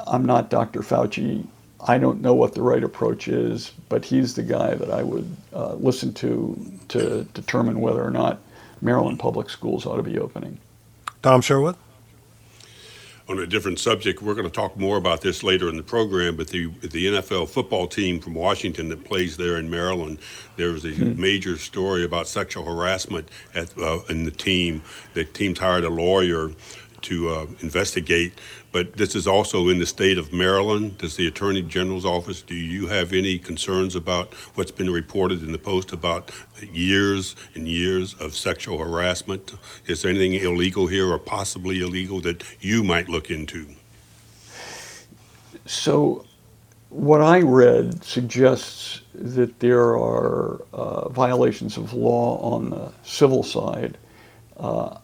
I'm 0.09 0.25
not 0.25 0.49
Dr. 0.49 0.81
Fauci. 0.81 1.45
I 1.87 1.97
don't 1.97 2.21
know 2.21 2.33
what 2.33 2.55
the 2.55 2.61
right 2.61 2.83
approach 2.83 3.27
is, 3.27 3.71
but 3.87 4.03
he's 4.03 4.35
the 4.35 4.43
guy 4.43 4.73
that 4.73 4.89
I 4.89 5.03
would 5.03 5.35
uh, 5.53 5.75
listen 5.75 6.13
to 6.15 6.59
to 6.89 7.23
determine 7.33 7.79
whether 7.79 8.03
or 8.03 8.11
not 8.11 8.39
Maryland 8.81 9.19
public 9.19 9.49
schools 9.49 9.85
ought 9.85 9.97
to 9.97 10.03
be 10.03 10.17
opening. 10.17 10.57
Tom 11.21 11.41
Sherwood? 11.41 11.75
On 13.29 13.37
a 13.37 13.45
different 13.45 13.79
subject, 13.79 14.23
we're 14.23 14.33
going 14.33 14.47
to 14.47 14.51
talk 14.51 14.75
more 14.75 14.97
about 14.97 15.21
this 15.21 15.43
later 15.43 15.69
in 15.69 15.77
the 15.77 15.83
program. 15.83 16.35
But 16.35 16.47
the 16.47 16.67
the 16.81 17.05
NFL 17.05 17.49
football 17.49 17.87
team 17.87 18.19
from 18.19 18.33
Washington 18.33 18.89
that 18.89 19.05
plays 19.05 19.37
there 19.37 19.57
in 19.57 19.69
Maryland, 19.69 20.17
there 20.57 20.71
was 20.71 20.83
a 20.83 20.89
mm-hmm. 20.89 21.21
major 21.21 21.57
story 21.57 22.03
about 22.03 22.27
sexual 22.27 22.65
harassment 22.65 23.29
at 23.53 23.77
uh, 23.77 23.99
in 24.09 24.25
the 24.25 24.31
team. 24.31 24.81
The 25.13 25.25
team's 25.25 25.59
hired 25.59 25.83
a 25.83 25.89
lawyer 25.89 26.51
to 27.03 27.29
uh, 27.29 27.47
investigate. 27.61 28.33
But 28.71 28.93
this 28.93 29.15
is 29.15 29.27
also 29.27 29.69
in 29.69 29.79
the 29.79 29.85
state 29.85 30.17
of 30.17 30.31
Maryland. 30.31 30.97
Does 30.99 31.15
the 31.15 31.27
Attorney 31.27 31.61
General's 31.61 32.05
office, 32.05 32.41
do 32.41 32.55
you 32.55 32.87
have 32.87 33.13
any 33.13 33.39
concerns 33.39 33.95
about 33.95 34.33
what's 34.55 34.71
been 34.71 34.89
reported 34.89 35.43
in 35.43 35.51
the 35.51 35.57
Post 35.57 35.91
about 35.91 36.31
years 36.71 37.35
and 37.55 37.67
years 37.67 38.13
of 38.15 38.35
sexual 38.35 38.77
harassment? 38.77 39.53
Is 39.87 40.01
there 40.01 40.11
anything 40.11 40.33
illegal 40.33 40.87
here 40.87 41.09
or 41.11 41.19
possibly 41.19 41.81
illegal 41.81 42.21
that 42.21 42.43
you 42.59 42.83
might 42.83 43.09
look 43.09 43.31
into? 43.31 43.67
So, 45.65 46.25
what 46.89 47.21
I 47.21 47.41
read 47.41 48.03
suggests 48.03 49.01
that 49.13 49.59
there 49.59 49.95
are 49.95 50.61
uh, 50.73 51.09
violations 51.09 51.77
of 51.77 51.93
law 51.93 52.39
on 52.39 52.71
the 52.71 52.91
civil 53.03 53.43
side. 53.43 53.97
Uh, 54.57 54.97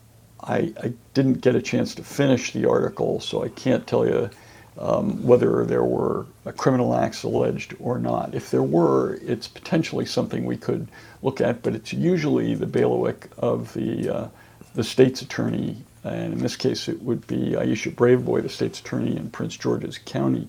I, 0.47 0.73
I, 0.81 0.93
didn't 1.13 1.41
get 1.41 1.55
a 1.55 1.61
chance 1.61 1.95
to 1.95 2.03
finish 2.03 2.53
the 2.53 2.69
article, 2.69 3.19
so 3.19 3.43
I 3.43 3.49
can't 3.49 3.87
tell 3.87 4.05
you 4.05 4.29
um, 4.77 5.23
whether 5.23 5.65
there 5.65 5.83
were 5.83 6.25
criminal 6.57 6.95
acts 6.95 7.23
alleged 7.23 7.75
or 7.79 7.97
not. 7.97 8.35
If 8.35 8.51
there 8.51 8.63
were, 8.63 9.15
it's 9.21 9.47
potentially 9.47 10.05
something 10.05 10.45
we 10.45 10.57
could 10.57 10.87
look 11.21 11.41
at, 11.41 11.63
but 11.63 11.73
it's 11.73 11.93
usually 11.93 12.55
the 12.55 12.65
bailiwick 12.65 13.29
of 13.37 13.73
the, 13.73 14.09
uh, 14.09 14.27
the 14.75 14.83
state's 14.83 15.21
attorney, 15.21 15.77
and 16.03 16.33
in 16.33 16.39
this 16.39 16.55
case 16.55 16.87
it 16.87 17.01
would 17.01 17.25
be 17.27 17.51
Aisha 17.51 17.93
Braveboy, 17.93 18.43
the 18.43 18.49
state's 18.49 18.79
attorney 18.79 19.15
in 19.15 19.29
Prince 19.29 19.57
George's 19.57 19.97
County. 19.97 20.47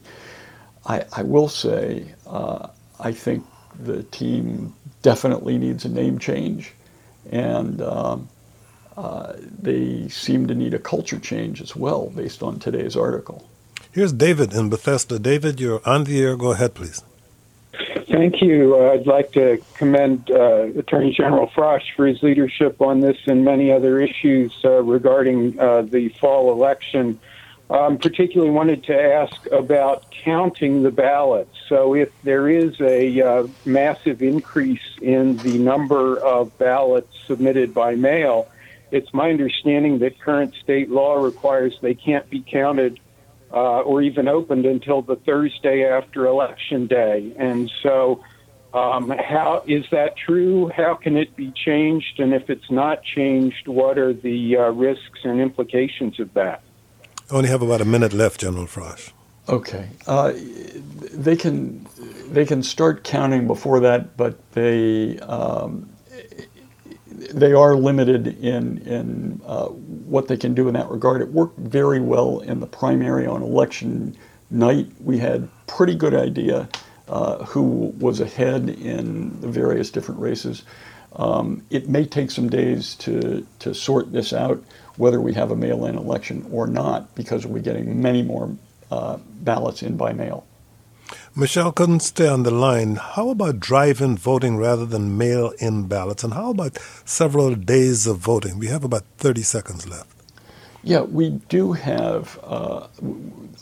I, 0.84 1.04
I 1.12 1.22
will 1.22 1.48
say, 1.48 2.14
uh, 2.26 2.68
I 3.00 3.12
think 3.12 3.44
the 3.78 4.02
team 4.04 4.74
definitely 5.02 5.58
needs 5.58 5.84
a 5.84 5.88
name 5.88 6.18
change, 6.18 6.72
and 7.30 7.80
um, 7.80 8.28
uh, 8.96 9.34
they 9.38 10.08
seem 10.08 10.46
to 10.46 10.54
need 10.54 10.74
a 10.74 10.78
culture 10.78 11.18
change 11.18 11.60
as 11.60 11.76
well, 11.76 12.10
based 12.10 12.42
on 12.42 12.58
today's 12.58 12.96
article. 12.96 13.48
Here's 13.92 14.12
David 14.12 14.52
in 14.52 14.68
Bethesda. 14.68 15.18
David, 15.18 15.60
you're 15.60 15.80
on 15.86 16.04
the 16.04 16.20
air. 16.20 16.36
Go 16.36 16.52
ahead, 16.52 16.74
please. 16.74 17.02
Thank 18.08 18.40
you. 18.40 18.76
Uh, 18.76 18.92
I'd 18.92 19.06
like 19.06 19.32
to 19.32 19.62
commend 19.74 20.30
uh, 20.30 20.68
Attorney 20.78 21.12
General 21.12 21.48
Frosh 21.48 21.94
for 21.94 22.06
his 22.06 22.22
leadership 22.22 22.80
on 22.80 23.00
this 23.00 23.18
and 23.26 23.44
many 23.44 23.70
other 23.70 24.00
issues 24.00 24.52
uh, 24.64 24.82
regarding 24.82 25.58
uh, 25.60 25.82
the 25.82 26.08
fall 26.10 26.52
election. 26.52 27.18
Um, 27.68 27.98
particularly 27.98 28.52
wanted 28.52 28.84
to 28.84 28.94
ask 28.94 29.44
about 29.50 30.12
counting 30.12 30.84
the 30.84 30.92
ballots. 30.92 31.58
So, 31.68 31.96
if 31.96 32.12
there 32.22 32.48
is 32.48 32.80
a 32.80 33.20
uh, 33.20 33.48
massive 33.64 34.22
increase 34.22 34.96
in 35.02 35.36
the 35.38 35.58
number 35.58 36.16
of 36.16 36.56
ballots 36.58 37.12
submitted 37.26 37.74
by 37.74 37.96
mail, 37.96 38.48
it's 38.90 39.12
my 39.12 39.30
understanding 39.30 39.98
that 40.00 40.20
current 40.20 40.54
state 40.62 40.90
law 40.90 41.14
requires 41.16 41.76
they 41.82 41.94
can't 41.94 42.28
be 42.30 42.40
counted 42.40 43.00
uh, 43.52 43.80
or 43.80 44.02
even 44.02 44.28
opened 44.28 44.66
until 44.66 45.02
the 45.02 45.16
Thursday 45.16 45.84
after 45.84 46.26
election 46.26 46.86
day. 46.86 47.32
And 47.38 47.70
so, 47.82 48.24
um, 48.74 49.08
how 49.08 49.64
is 49.66 49.84
that 49.90 50.16
true? 50.16 50.68
How 50.68 50.94
can 50.94 51.16
it 51.16 51.34
be 51.36 51.52
changed? 51.52 52.20
And 52.20 52.34
if 52.34 52.50
it's 52.50 52.70
not 52.70 53.02
changed, 53.02 53.68
what 53.68 53.98
are 53.98 54.12
the 54.12 54.56
uh, 54.56 54.70
risks 54.70 55.20
and 55.24 55.40
implications 55.40 56.20
of 56.20 56.32
that? 56.34 56.62
I 57.30 57.34
only 57.34 57.48
have 57.48 57.62
about 57.62 57.80
a 57.80 57.84
minute 57.84 58.12
left, 58.12 58.40
General 58.40 58.66
Frosh. 58.66 59.12
Okay, 59.48 59.88
uh, 60.08 60.32
they 61.12 61.36
can 61.36 61.86
they 62.28 62.44
can 62.44 62.64
start 62.64 63.04
counting 63.04 63.46
before 63.46 63.78
that, 63.80 64.16
but 64.16 64.52
they 64.52 65.20
um, 65.20 65.88
they 67.34 67.52
are 67.52 67.74
limited 67.76 68.26
in 68.42 68.78
in 68.78 69.40
uh, 69.46 69.66
what 69.66 70.28
they 70.28 70.36
can 70.36 70.54
do 70.54 70.68
in 70.68 70.74
that 70.74 70.88
regard. 70.90 71.20
It 71.20 71.32
worked 71.32 71.58
very 71.58 72.00
well 72.00 72.40
in 72.40 72.60
the 72.60 72.66
primary 72.66 73.26
on 73.26 73.42
election 73.42 74.16
night. 74.50 74.88
We 75.00 75.18
had 75.18 75.48
pretty 75.66 75.94
good 75.94 76.14
idea 76.14 76.68
uh, 77.08 77.44
who 77.44 77.94
was 77.98 78.20
ahead 78.20 78.68
in 78.68 79.40
the 79.40 79.48
various 79.48 79.90
different 79.90 80.20
races. 80.20 80.62
Um, 81.16 81.64
it 81.70 81.88
may 81.88 82.04
take 82.04 82.30
some 82.30 82.48
days 82.48 82.94
to 82.96 83.46
to 83.60 83.74
sort 83.74 84.12
this 84.12 84.32
out, 84.32 84.62
whether 84.96 85.20
we 85.20 85.32
have 85.34 85.50
a 85.50 85.56
mail-in 85.56 85.96
election 85.96 86.46
or 86.52 86.66
not, 86.66 87.14
because 87.14 87.46
we're 87.46 87.62
getting 87.62 88.02
many 88.02 88.22
more 88.22 88.50
uh, 88.90 89.18
ballots 89.40 89.82
in 89.82 89.96
by 89.96 90.12
mail. 90.12 90.46
Michelle 91.34 91.72
couldn't 91.72 92.00
stay 92.00 92.28
on 92.28 92.44
the 92.44 92.50
line. 92.50 92.96
How 92.96 93.30
about 93.30 93.60
drive 93.60 94.00
in 94.00 94.16
voting 94.16 94.56
rather 94.56 94.86
than 94.86 95.18
mail 95.18 95.52
in 95.58 95.86
ballots? 95.86 96.24
And 96.24 96.34
how 96.34 96.50
about 96.50 96.78
several 97.04 97.54
days 97.54 98.06
of 98.06 98.18
voting? 98.18 98.58
We 98.58 98.68
have 98.68 98.84
about 98.84 99.04
30 99.18 99.42
seconds 99.42 99.88
left. 99.88 100.10
Yeah, 100.82 101.02
we 101.02 101.30
do 101.48 101.72
have, 101.72 102.38
uh, 102.44 102.86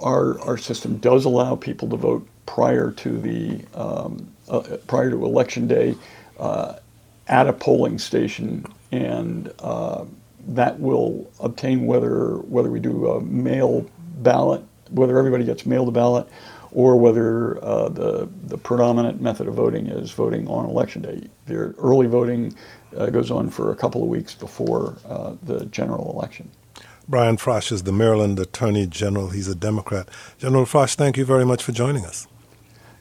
our, 0.00 0.40
our 0.42 0.58
system 0.58 0.98
does 0.98 1.24
allow 1.24 1.56
people 1.56 1.88
to 1.88 1.96
vote 1.96 2.26
prior 2.46 2.90
to 2.92 3.18
the, 3.18 3.64
um, 3.74 4.28
uh, 4.48 4.60
prior 4.86 5.10
to 5.10 5.24
election 5.24 5.66
day 5.66 5.96
uh, 6.38 6.74
at 7.28 7.48
a 7.48 7.52
polling 7.52 7.98
station. 7.98 8.66
And 8.92 9.52
uh, 9.60 10.04
that 10.48 10.78
will 10.80 11.30
obtain 11.40 11.86
whether, 11.86 12.36
whether 12.38 12.70
we 12.70 12.80
do 12.80 13.10
a 13.10 13.20
mail 13.22 13.86
ballot, 14.18 14.62
whether 14.90 15.18
everybody 15.18 15.44
gets 15.44 15.66
mailed 15.66 15.88
a 15.88 15.92
ballot 15.92 16.28
or 16.74 16.96
whether 16.96 17.62
uh, 17.64 17.88
the, 17.88 18.28
the 18.42 18.58
predominant 18.58 19.20
method 19.22 19.46
of 19.46 19.54
voting 19.54 19.86
is 19.86 20.10
voting 20.10 20.46
on 20.48 20.66
election 20.66 21.02
day. 21.02 21.28
The 21.46 21.72
early 21.78 22.08
voting 22.08 22.54
uh, 22.96 23.06
goes 23.06 23.30
on 23.30 23.48
for 23.48 23.70
a 23.70 23.76
couple 23.76 24.02
of 24.02 24.08
weeks 24.08 24.34
before 24.34 24.96
uh, 25.08 25.34
the 25.42 25.66
general 25.66 26.10
election. 26.10 26.50
Brian 27.08 27.36
Frosh 27.36 27.70
is 27.70 27.84
the 27.84 27.92
Maryland 27.92 28.38
Attorney 28.38 28.86
General. 28.86 29.30
He's 29.30 29.46
a 29.46 29.54
Democrat. 29.54 30.08
General 30.38 30.64
Frosh, 30.64 30.94
thank 30.96 31.16
you 31.16 31.24
very 31.24 31.46
much 31.46 31.62
for 31.62 31.72
joining 31.72 32.04
us. 32.04 32.26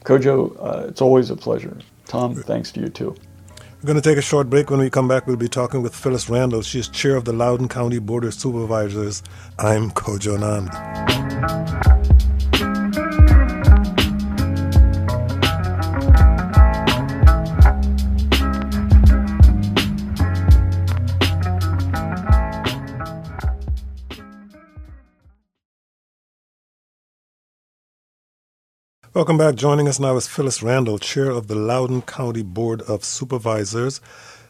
Kojo, 0.03 0.55
uh, 0.59 0.87
it's 0.87 1.01
always 1.01 1.29
a 1.29 1.35
pleasure. 1.35 1.77
Tom, 2.05 2.35
thanks 2.35 2.71
to 2.73 2.81
you 2.81 2.89
too. 2.89 3.15
We're 3.81 3.87
going 3.87 4.01
to 4.01 4.09
take 4.09 4.17
a 4.17 4.21
short 4.21 4.49
break. 4.49 4.69
When 4.69 4.79
we 4.79 4.89
come 4.89 5.07
back, 5.07 5.25
we'll 5.25 5.35
be 5.35 5.49
talking 5.49 5.81
with 5.81 5.95
Phyllis 5.95 6.29
Randall. 6.29 6.61
She 6.61 6.79
is 6.79 6.87
chair 6.89 7.15
of 7.15 7.25
the 7.25 7.33
Loudoun 7.33 7.67
County 7.67 7.99
Board 7.99 8.23
of 8.23 8.33
Supervisors. 8.33 9.23
I'm 9.57 9.91
Kojo 9.91 10.37
Nnamdi. 10.37 12.12
Welcome 29.15 29.37
back. 29.37 29.53
Joining 29.53 29.87
us 29.87 29.99
now 29.99 30.15
is 30.15 30.27
Phyllis 30.27 30.63
Randall, 30.63 30.97
Chair 30.97 31.29
of 31.29 31.45
the 31.47 31.53
Loudoun 31.53 32.01
County 32.01 32.41
Board 32.41 32.81
of 32.81 33.03
Supervisors. 33.03 34.01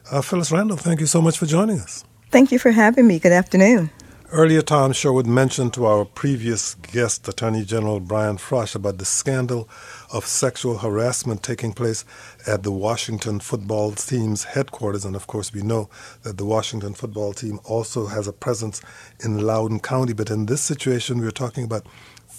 Uh, 0.09 0.21
Phyllis 0.21 0.53
Randall, 0.53 0.77
thank 0.77 1.01
you 1.01 1.05
so 1.05 1.21
much 1.21 1.37
for 1.37 1.45
joining 1.45 1.81
us. 1.81 2.05
Thank 2.31 2.49
you 2.49 2.57
for 2.57 2.71
having 2.71 3.05
me. 3.05 3.19
Good 3.19 3.33
afternoon. 3.33 3.89
Earlier, 4.31 4.61
Tom 4.61 4.93
Sherwood 4.93 5.27
mentioned 5.27 5.73
to 5.73 5.85
our 5.85 6.05
previous 6.05 6.75
guest, 6.75 7.27
Attorney 7.27 7.65
General 7.65 7.99
Brian 7.99 8.37
Frosh, 8.37 8.73
about 8.73 8.99
the 8.99 9.05
scandal 9.05 9.67
of 10.13 10.25
sexual 10.25 10.77
harassment 10.77 11.43
taking 11.43 11.73
place 11.73 12.05
at 12.47 12.63
the 12.63 12.71
Washington 12.71 13.41
football 13.41 13.91
team's 13.91 14.45
headquarters. 14.45 15.03
And 15.03 15.17
of 15.17 15.27
course, 15.27 15.53
we 15.53 15.61
know 15.61 15.89
that 16.21 16.37
the 16.37 16.45
Washington 16.45 16.93
football 16.93 17.33
team 17.33 17.59
also 17.65 18.05
has 18.07 18.29
a 18.29 18.33
presence 18.33 18.81
in 19.19 19.39
Loudoun 19.39 19.81
County. 19.81 20.13
But 20.13 20.31
in 20.31 20.45
this 20.45 20.61
situation, 20.61 21.19
we're 21.19 21.31
talking 21.31 21.65
about 21.65 21.85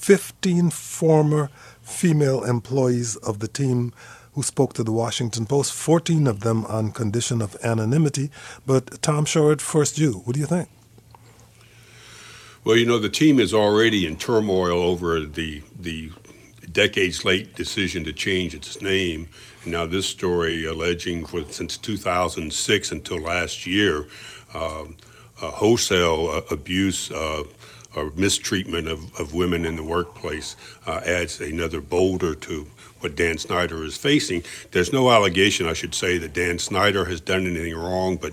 15 0.05 0.71
former 0.71 1.49
female 1.85 2.43
employees 2.43 3.17
of 3.17 3.39
the 3.39 3.49
team 3.49 3.93
who 4.33 4.43
spoke 4.43 4.73
to 4.75 4.83
the 4.83 4.93
Washington 4.93 5.47
Post, 5.47 5.73
14 5.73 6.27
of 6.27 6.41
them 6.41 6.65
on 6.65 6.91
condition 6.91 7.41
of 7.41 7.57
anonymity. 7.63 8.31
But 8.67 9.01
Tom 9.01 9.25
Sherwood, 9.25 9.63
first 9.63 9.97
you. 9.97 10.23
What 10.25 10.35
do 10.35 10.41
you 10.41 10.47
think? 10.47 10.69
Well, 12.65 12.77
you 12.77 12.87
know, 12.87 12.99
the 12.99 13.11
team 13.11 13.39
is 13.39 13.55
already 13.55 14.07
in 14.07 14.17
turmoil 14.17 14.83
over 14.83 15.21
the, 15.21 15.63
the 15.79 16.11
decades 16.73 17.25
late 17.25 17.55
decision 17.55 18.05
to 18.05 18.13
change 18.13 18.55
its 18.55 18.81
name. 18.81 19.29
Now, 19.67 19.87
this 19.87 20.07
story 20.07 20.65
alleging 20.65 21.27
for 21.27 21.45
since 21.51 21.77
2006 21.77 22.91
until 22.91 23.19
last 23.19 23.67
year, 23.67 24.07
uh, 24.53 25.51
wholesale 25.51 26.29
uh, 26.31 26.41
abuse 26.51 27.11
uh, 27.11 27.45
or 27.97 28.11
mistreatment 28.17 28.89
of, 28.89 29.15
of 29.19 29.35
women 29.35 29.65
in 29.65 29.77
the 29.77 29.83
workplace 29.83 30.57
uh, 30.87 31.01
adds 31.05 31.41
another 31.41 31.81
boulder 31.81 32.35
to 32.35 32.67
what 33.01 33.17
Dan 33.17 33.39
Snyder 33.39 33.85
is 33.85 33.97
facing. 33.97 34.43
There's 34.71 34.93
no 34.93 35.11
allegation, 35.11 35.67
I 35.67 35.75
should 35.75 35.95
say, 35.95 36.19
that 36.19 36.33
Dan 36.33 36.59
Snyder 36.59 37.05
has 37.05 37.21
done 37.21 37.47
anything 37.47 37.75
wrong, 37.75 38.17
but 38.17 38.33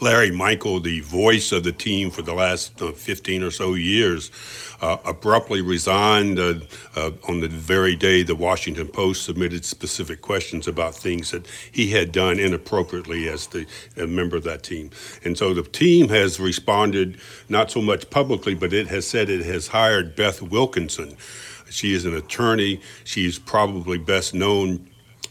Larry 0.00 0.30
Michael, 0.30 0.78
the 0.80 1.00
voice 1.00 1.50
of 1.50 1.64
the 1.64 1.72
team 1.72 2.10
for 2.10 2.22
the 2.22 2.34
last 2.34 2.80
uh, 2.80 2.92
15 2.92 3.42
or 3.42 3.50
so 3.50 3.74
years, 3.74 4.30
uh, 4.80 4.96
abruptly 5.04 5.60
resigned 5.60 6.38
uh, 6.38 6.54
uh, 6.94 7.10
on 7.26 7.40
the 7.40 7.48
very 7.48 7.96
day 7.96 8.22
the 8.22 8.36
Washington 8.36 8.86
Post 8.86 9.24
submitted 9.24 9.64
specific 9.64 10.22
questions 10.22 10.68
about 10.68 10.94
things 10.94 11.32
that 11.32 11.46
he 11.72 11.90
had 11.90 12.12
done 12.12 12.38
inappropriately 12.38 13.28
as 13.28 13.48
the 13.48 13.66
member 13.96 14.36
of 14.36 14.44
that 14.44 14.62
team. 14.62 14.90
And 15.24 15.36
so 15.36 15.52
the 15.52 15.62
team 15.62 16.08
has 16.10 16.38
responded 16.38 17.18
not 17.48 17.70
so 17.70 17.82
much 17.82 18.08
publicly, 18.10 18.54
but 18.54 18.72
it 18.72 18.86
has 18.86 19.06
said 19.06 19.28
it 19.28 19.44
has 19.44 19.68
hired 19.68 20.14
Beth 20.14 20.40
Wilkinson. 20.40 21.16
She 21.70 21.92
is 21.92 22.04
an 22.04 22.14
attorney. 22.14 22.80
She's 23.04 23.38
probably 23.38 23.98
best 23.98 24.32
known 24.32 24.88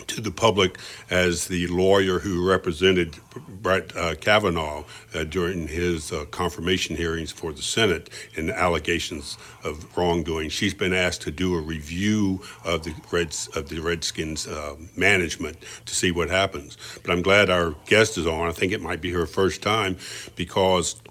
to 0.07 0.21
the 0.21 0.31
public 0.31 0.77
as 1.09 1.47
the 1.47 1.67
lawyer 1.67 2.19
who 2.19 2.47
represented 2.47 3.17
Brett 3.61 3.95
uh, 3.95 4.15
Kavanaugh 4.15 4.83
uh, 5.13 5.23
during 5.23 5.67
his 5.67 6.11
uh, 6.11 6.25
confirmation 6.25 6.95
hearings 6.95 7.31
for 7.31 7.51
the 7.51 7.61
Senate 7.61 8.09
in 8.35 8.47
the 8.47 8.57
allegations 8.57 9.37
of 9.63 9.97
wrongdoing. 9.97 10.49
She's 10.49 10.73
been 10.73 10.93
asked 10.93 11.21
to 11.23 11.31
do 11.31 11.55
a 11.55 11.61
review 11.61 12.41
of 12.63 12.83
the 12.83 12.93
Reds 13.11 13.47
of 13.55 13.69
the 13.69 13.79
Redskins 13.79 14.47
uh, 14.47 14.75
management 14.95 15.57
to 15.85 15.95
see 15.95 16.11
what 16.11 16.29
happens. 16.29 16.77
But 17.03 17.11
I'm 17.11 17.21
glad 17.21 17.49
our 17.49 17.75
guest 17.85 18.17
is 18.17 18.27
on. 18.27 18.47
I 18.47 18.51
think 18.51 18.71
it 18.71 18.81
might 18.81 19.01
be 19.01 19.11
her 19.11 19.25
first 19.25 19.61
time 19.61 19.97
because 20.35 21.01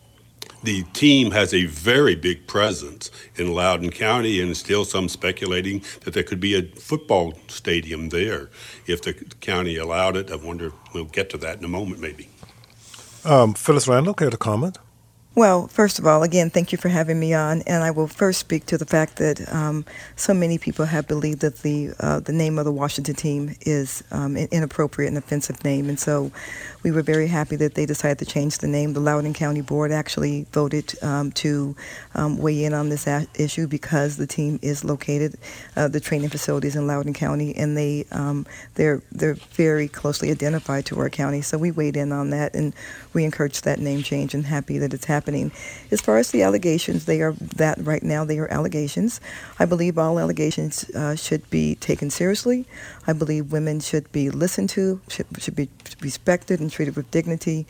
the 0.62 0.82
team 0.92 1.30
has 1.30 1.52
a 1.54 1.66
very 1.66 2.14
big 2.14 2.46
presence 2.46 3.10
in 3.36 3.52
Loudoun 3.52 3.90
County, 3.90 4.40
and 4.40 4.56
still 4.56 4.84
some 4.84 5.08
speculating 5.08 5.82
that 6.04 6.14
there 6.14 6.22
could 6.22 6.40
be 6.40 6.54
a 6.54 6.62
football 6.62 7.34
stadium 7.48 8.08
there 8.08 8.50
if 8.86 9.02
the 9.02 9.14
county 9.40 9.76
allowed 9.76 10.16
it. 10.16 10.30
I 10.30 10.36
wonder, 10.36 10.72
we'll 10.94 11.04
get 11.04 11.30
to 11.30 11.38
that 11.38 11.58
in 11.58 11.64
a 11.64 11.68
moment, 11.68 12.00
maybe. 12.00 12.28
Um, 13.24 13.54
Phyllis 13.54 13.88
Randall, 13.88 14.14
care 14.14 14.30
to 14.30 14.36
comment? 14.36 14.78
Well, 15.36 15.66
first 15.68 15.98
of 15.98 16.06
all, 16.06 16.22
again, 16.22 16.48
thank 16.48 16.72
you 16.72 16.78
for 16.78 16.88
having 16.88 17.20
me 17.20 17.34
on. 17.34 17.60
And 17.66 17.84
I 17.84 17.90
will 17.90 18.06
first 18.06 18.40
speak 18.40 18.64
to 18.66 18.78
the 18.78 18.86
fact 18.86 19.16
that 19.16 19.52
um, 19.52 19.84
so 20.16 20.32
many 20.32 20.56
people 20.56 20.86
have 20.86 21.06
believed 21.06 21.40
that 21.40 21.58
the 21.58 21.90
uh, 22.00 22.20
the 22.20 22.32
name 22.32 22.58
of 22.58 22.64
the 22.64 22.72
Washington 22.72 23.14
team 23.14 23.54
is 23.60 24.02
um, 24.10 24.36
an 24.38 24.48
inappropriate 24.50 25.10
and 25.10 25.18
offensive 25.18 25.62
name. 25.62 25.90
And 25.90 26.00
so 26.00 26.32
we 26.82 26.90
were 26.90 27.02
very 27.02 27.26
happy 27.26 27.54
that 27.56 27.74
they 27.74 27.84
decided 27.84 28.18
to 28.20 28.24
change 28.24 28.56
the 28.58 28.66
name. 28.66 28.94
The 28.94 29.00
Loudoun 29.00 29.34
County 29.34 29.60
Board 29.60 29.92
actually 29.92 30.46
voted 30.52 30.94
um, 31.02 31.32
to 31.32 31.76
um, 32.14 32.38
weigh 32.38 32.64
in 32.64 32.72
on 32.72 32.88
this 32.88 33.06
a- 33.06 33.26
issue 33.34 33.66
because 33.66 34.16
the 34.16 34.26
team 34.26 34.58
is 34.62 34.84
located, 34.84 35.34
uh, 35.76 35.86
the 35.88 36.00
training 36.00 36.30
facilities 36.30 36.76
in 36.76 36.86
Loudoun 36.86 37.12
County, 37.12 37.54
and 37.54 37.76
they 37.76 38.06
um, 38.10 38.46
they're 38.76 39.02
they're 39.12 39.34
very 39.52 39.86
closely 39.86 40.30
identified 40.30 40.86
to 40.86 40.98
our 40.98 41.10
county. 41.10 41.42
So 41.42 41.58
we 41.58 41.72
weighed 41.72 41.98
in 41.98 42.10
on 42.10 42.30
that, 42.30 42.54
and 42.54 42.72
we 43.16 43.24
encourage 43.24 43.62
that 43.62 43.80
name 43.80 44.02
change, 44.02 44.34
and 44.34 44.44
happy 44.46 44.76
that 44.78 44.92
it's 44.94 45.06
happening. 45.06 45.50
As 45.90 46.00
far 46.02 46.18
as 46.18 46.30
the 46.30 46.42
allegations, 46.42 47.06
they 47.06 47.22
are 47.22 47.32
that 47.32 47.78
right 47.80 48.02
now 48.02 48.24
they 48.24 48.38
are 48.38 48.52
allegations. 48.52 49.20
I 49.58 49.64
believe 49.64 49.98
all 49.98 50.20
allegations 50.20 50.88
uh, 50.90 51.16
should 51.16 51.48
be 51.48 51.76
taken 51.76 52.10
seriously. 52.10 52.66
I 53.06 53.14
believe 53.14 53.50
women 53.50 53.80
should 53.80 54.12
be 54.12 54.28
listened 54.28 54.68
to, 54.70 55.00
should, 55.08 55.26
should 55.38 55.56
be 55.56 55.70
respected 56.00 56.60
and 56.60 56.70
treated 56.70 56.94
with 56.94 57.10
dignity 57.10 57.66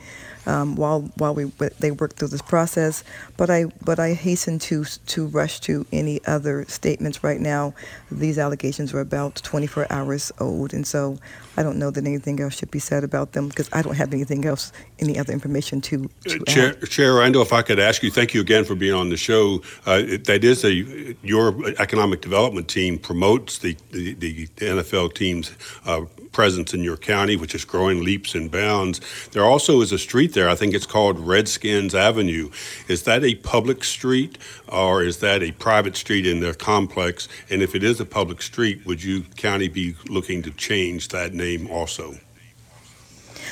um, 0.46 0.76
while 0.76 1.02
while 1.16 1.34
we 1.34 1.44
they 1.80 1.90
work 1.90 2.14
through 2.14 2.28
this 2.28 2.42
process. 2.42 3.04
But 3.36 3.50
I 3.50 3.66
but 3.84 3.98
I 3.98 4.14
hasten 4.14 4.58
to 4.60 4.84
to 4.84 5.26
rush 5.26 5.60
to 5.60 5.86
any 5.92 6.24
other 6.26 6.64
statements 6.66 7.22
right 7.22 7.40
now. 7.40 7.74
These 8.10 8.38
allegations 8.38 8.94
are 8.94 9.00
about 9.00 9.36
24 9.36 9.86
hours 9.90 10.32
old, 10.40 10.72
and 10.72 10.86
so 10.86 11.18
I 11.56 11.62
don't 11.62 11.78
know 11.78 11.90
that 11.90 12.04
anything 12.04 12.40
else 12.40 12.58
should 12.58 12.70
be 12.70 12.78
said 12.78 13.02
about 13.02 13.32
them 13.32 13.48
because 13.48 13.68
I 13.72 13.82
don't 13.82 13.96
have 13.96 14.12
anything 14.12 14.44
else, 14.44 14.72
any 14.98 15.18
other 15.18 15.32
information 15.32 15.80
to. 15.82 16.10
to 16.28 16.38
Chair, 16.46 16.72
Chair 16.74 17.14
Randall, 17.14 17.42
if 17.42 17.52
I 17.52 17.62
could 17.62 17.78
ask 17.78 18.02
you, 18.02 18.10
thank 18.10 18.34
you 18.34 18.40
again 18.40 18.64
for 18.64 18.74
being 18.74 18.94
on 18.94 19.08
the 19.08 19.16
show. 19.16 19.62
Uh, 19.86 20.02
that 20.24 20.44
is 20.44 20.64
a 20.64 21.16
your 21.22 21.54
economic 21.78 22.20
development 22.20 22.68
team 22.68 22.98
promotes 22.98 23.58
the 23.58 23.76
the, 23.90 24.14
the 24.14 24.46
NFL 24.58 25.14
team's 25.14 25.52
uh, 25.86 26.02
presence 26.32 26.74
in 26.74 26.84
your 26.84 26.98
county, 26.98 27.34
which 27.34 27.54
is 27.54 27.64
growing 27.64 28.04
leaps 28.04 28.34
and 28.34 28.50
bounds. 28.50 29.00
There 29.32 29.44
also 29.44 29.80
is 29.80 29.90
a 29.90 29.98
street 29.98 30.34
there. 30.36 30.48
I 30.48 30.54
think 30.54 30.74
it's 30.74 30.86
called 30.86 31.18
Redskins 31.18 31.94
Avenue. 31.94 32.50
Is 32.86 33.02
that 33.02 33.24
a 33.24 33.34
public 33.36 33.82
street 33.82 34.38
or 34.68 35.02
is 35.02 35.18
that 35.18 35.42
a 35.42 35.50
private 35.50 35.96
street 35.96 36.24
in 36.26 36.38
the 36.38 36.54
complex? 36.54 37.26
And 37.50 37.62
if 37.62 37.74
it 37.74 37.82
is 37.82 37.98
a 37.98 38.04
public 38.04 38.40
street, 38.42 38.86
would 38.86 39.02
you 39.02 39.22
county 39.36 39.66
be 39.66 39.96
looking 40.08 40.42
to 40.42 40.52
change 40.52 41.08
that 41.08 41.34
name 41.34 41.66
also? 41.68 42.20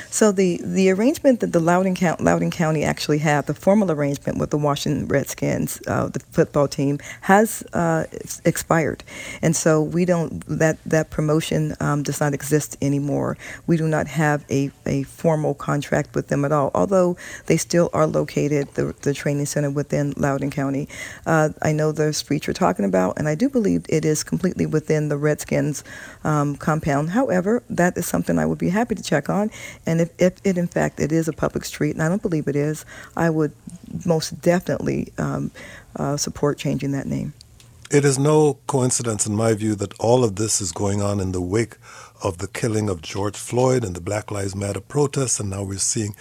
So 0.09 0.31
the, 0.31 0.59
the 0.63 0.89
arrangement 0.89 1.39
that 1.39 1.51
the 1.53 1.59
Loudoun 1.59 1.95
Loudoun 2.19 2.51
County 2.51 2.83
actually 2.83 3.19
had, 3.19 3.45
the 3.47 3.53
formal 3.53 3.91
arrangement 3.91 4.37
with 4.37 4.49
the 4.49 4.57
Washington 4.57 5.07
Redskins, 5.07 5.81
uh, 5.87 6.07
the 6.07 6.19
football 6.19 6.67
team, 6.67 6.99
has 7.21 7.63
uh, 7.73 8.05
expired, 8.43 9.03
and 9.41 9.55
so 9.55 9.81
we 9.81 10.05
don't 10.05 10.43
that 10.47 10.77
that 10.85 11.09
promotion 11.09 11.75
um, 11.79 12.03
does 12.03 12.19
not 12.19 12.33
exist 12.33 12.77
anymore. 12.81 13.37
We 13.67 13.77
do 13.77 13.87
not 13.87 14.07
have 14.07 14.45
a, 14.49 14.71
a 14.85 15.03
formal 15.03 15.53
contract 15.53 16.15
with 16.15 16.27
them 16.27 16.45
at 16.45 16.51
all, 16.51 16.71
although 16.73 17.17
they 17.47 17.57
still 17.57 17.89
are 17.93 18.07
located 18.07 18.73
the 18.75 18.95
the 19.01 19.13
training 19.13 19.45
center 19.45 19.69
within 19.69 20.13
Loudoun 20.17 20.51
County. 20.51 20.87
Uh, 21.25 21.49
I 21.61 21.71
know 21.71 21.91
the 21.91 22.13
street 22.13 22.47
you're 22.47 22.53
talking 22.53 22.85
about, 22.85 23.17
and 23.17 23.27
I 23.27 23.35
do 23.35 23.49
believe 23.49 23.85
it 23.89 24.05
is 24.05 24.23
completely 24.23 24.65
within 24.65 25.09
the 25.09 25.17
Redskins 25.17 25.83
um, 26.25 26.55
compound. 26.57 27.11
However, 27.11 27.63
that 27.69 27.97
is 27.97 28.05
something 28.05 28.37
I 28.37 28.45
would 28.45 28.57
be 28.57 28.69
happy 28.69 28.95
to 28.95 29.03
check 29.03 29.29
on, 29.29 29.51
and 29.85 30.01
if, 30.01 30.09
if 30.19 30.33
it 30.43 30.57
in 30.57 30.67
fact 30.67 30.99
it 30.99 31.11
is 31.11 31.27
a 31.27 31.33
public 31.33 31.63
street, 31.63 31.91
and 31.91 32.03
I 32.03 32.09
don't 32.09 32.21
believe 32.21 32.47
it 32.47 32.55
is, 32.55 32.83
I 33.15 33.29
would 33.29 33.53
most 34.05 34.41
definitely 34.41 35.13
um, 35.17 35.51
uh, 35.95 36.17
support 36.17 36.57
changing 36.57 36.91
that 36.91 37.05
name. 37.05 37.33
It 37.91 38.03
is 38.03 38.17
no 38.17 38.57
coincidence, 38.65 39.27
in 39.27 39.35
my 39.35 39.53
view, 39.53 39.75
that 39.75 39.93
all 39.99 40.23
of 40.23 40.35
this 40.35 40.59
is 40.59 40.71
going 40.71 41.03
on 41.03 41.19
in 41.19 41.31
the 41.31 41.41
wake 41.41 41.75
of 42.23 42.39
the 42.39 42.47
killing 42.47 42.89
of 42.89 43.03
George 43.03 43.37
Floyd 43.37 43.83
and 43.85 43.95
the 43.95 44.01
Black 44.01 44.31
Lives 44.31 44.55
Matter 44.55 44.81
protests, 44.81 45.39
and 45.39 45.51
now 45.51 45.63
we're 45.63 45.77
seeing 45.77 46.15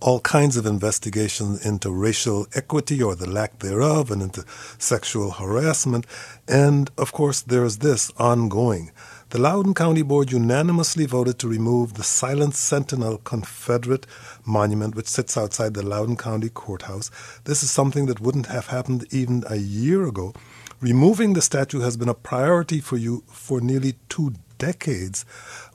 all 0.00 0.20
kinds 0.20 0.58
of 0.58 0.66
investigations 0.66 1.64
into 1.64 1.90
racial 1.90 2.46
equity 2.54 3.02
or 3.02 3.14
the 3.14 3.28
lack 3.28 3.60
thereof 3.60 4.10
and 4.10 4.20
into 4.20 4.44
sexual 4.78 5.30
harassment. 5.30 6.06
And 6.46 6.90
of 6.98 7.12
course, 7.12 7.40
there's 7.40 7.78
this 7.78 8.12
ongoing 8.18 8.90
the 9.30 9.40
Loudoun 9.40 9.74
County 9.74 10.02
Board 10.02 10.30
unanimously 10.30 11.04
voted 11.04 11.40
to 11.40 11.48
remove 11.48 11.94
the 11.94 12.04
Silent 12.04 12.54
Sentinel 12.54 13.18
Confederate 13.18 14.06
monument, 14.44 14.94
which 14.94 15.08
sits 15.08 15.36
outside 15.36 15.74
the 15.74 15.82
Loudoun 15.82 16.16
County 16.16 16.48
Courthouse. 16.48 17.10
This 17.42 17.64
is 17.64 17.70
something 17.70 18.06
that 18.06 18.20
wouldn't 18.20 18.46
have 18.46 18.68
happened 18.68 19.04
even 19.10 19.42
a 19.48 19.56
year 19.56 20.06
ago. 20.06 20.32
Removing 20.80 21.32
the 21.32 21.42
statue 21.42 21.80
has 21.80 21.96
been 21.96 22.08
a 22.08 22.14
priority 22.14 22.80
for 22.80 22.96
you 22.96 23.24
for 23.26 23.60
nearly 23.60 23.96
two 24.08 24.34
decades. 24.58 25.24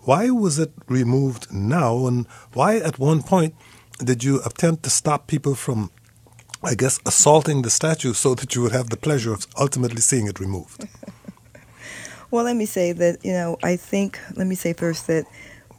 Why 0.03 0.29
was 0.29 0.57
it 0.57 0.71
removed 0.87 1.51
now, 1.51 2.07
and 2.07 2.27
why 2.53 2.77
at 2.77 2.99
one 2.99 3.21
point 3.21 3.53
did 4.01 4.23
you 4.23 4.41
attempt 4.45 4.83
to 4.83 4.89
stop 4.89 5.27
people 5.27 5.55
from, 5.55 5.91
I 6.63 6.75
guess, 6.75 7.01
assaulting 7.05 7.63
the 7.63 7.69
statue 7.69 8.13
so 8.13 8.33
that 8.33 8.55
you 8.55 8.61
would 8.61 8.71
have 8.71 8.89
the 8.89 8.97
pleasure 8.97 9.33
of 9.33 9.45
ultimately 9.59 9.99
seeing 9.99 10.27
it 10.27 10.39
removed? 10.39 10.87
Well, 12.31 12.45
let 12.45 12.55
me 12.55 12.65
say 12.65 12.93
that, 12.93 13.25
you 13.25 13.33
know, 13.33 13.57
I 13.61 13.75
think, 13.75 14.17
let 14.37 14.47
me 14.47 14.55
say 14.55 14.71
first 14.71 15.07
that, 15.07 15.25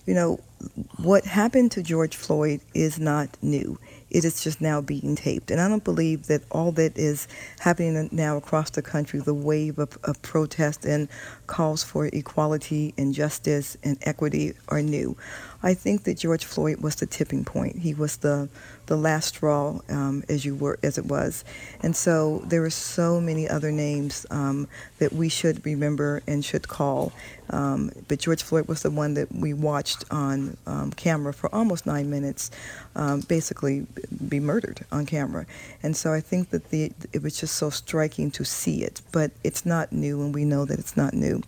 you 0.05 0.13
know, 0.13 0.39
what 0.99 1.25
happened 1.25 1.73
to 1.73 1.83
George 1.83 2.15
Floyd 2.15 2.61
is 2.75 2.99
not 2.99 3.39
new. 3.41 3.79
It 4.11 4.27
is 4.27 4.45
just 4.45 4.61
now 4.61 4.83
being 4.83 5.17
taped. 5.17 5.51
And 5.51 5.63
I 5.63 5.69
don't 5.69 5.83
believe 5.83 6.27
that 6.27 6.43
all 6.51 6.71
that 6.73 6.99
is 6.99 7.27
happening 7.61 8.11
now 8.13 8.37
across 8.37 8.69
the 8.69 8.83
country, 8.83 9.19
the 9.19 9.33
wave 9.33 9.79
of, 9.79 9.97
of 10.05 10.21
protest 10.21 10.85
and 10.85 11.09
calls 11.53 11.85
for 11.85 12.07
equality 12.07 12.95
and 12.97 13.13
justice 13.13 13.77
and 13.85 13.99
equity, 14.01 14.55
are 14.69 14.81
new. 14.81 15.15
I 15.63 15.75
think 15.75 16.05
that 16.05 16.19
George 16.19 16.45
Floyd 16.45 16.81
was 16.81 16.97
the 16.97 17.07
tipping 17.07 17.45
point. 17.45 17.79
He 17.79 17.93
was 17.95 18.17
the 18.17 18.49
the 18.87 18.97
last 18.97 19.29
straw, 19.37 19.79
um, 19.89 20.25
as 20.29 20.45
you 20.45 20.57
were 20.57 20.77
as 20.83 20.99
it 20.99 21.07
was, 21.07 21.45
and 21.83 21.95
so 21.95 22.43
there 22.47 22.65
are 22.65 22.71
so 22.71 23.21
many 23.21 23.49
other 23.49 23.71
names 23.71 24.27
um, 24.31 24.67
that 24.99 25.13
we 25.13 25.29
should 25.29 25.65
remember 25.65 26.21
and 26.27 26.45
should 26.45 26.67
call. 26.67 27.13
Um, 27.51 27.93
but 28.09 28.19
George 28.19 28.43
Floyd 28.43 28.67
was 28.67 28.83
the 28.83 28.91
one 28.91 29.15
that 29.15 29.31
we 29.31 29.53
watched 29.55 30.05
on 30.11 30.57
um, 30.67 30.91
camera 30.91 31.33
for 31.33 31.55
almost 31.55 31.87
nine 31.87 32.11
minutes, 32.11 32.51
um, 32.97 33.21
basically 33.21 33.87
be 34.29 34.41
murdered 34.41 34.85
on 34.91 35.07
camera, 35.07 35.47
and 35.83 35.97
so 35.97 36.13
I 36.13 36.21
think 36.21 36.51
that 36.51 36.71
the 36.71 36.93
it 37.13 37.23
was 37.23 37.39
just 37.39 37.55
so 37.55 37.71
striking 37.71 38.31
to 38.33 38.45
see 38.45 38.83
it. 38.83 39.01
But 39.13 39.31
it's 39.45 39.65
not 39.65 39.93
new, 39.93 40.23
and 40.23 40.35
we 40.35 40.45
know 40.45 40.65
that 40.65 40.79
it's 40.79 40.97
not 40.97 41.15
new. 41.15 41.42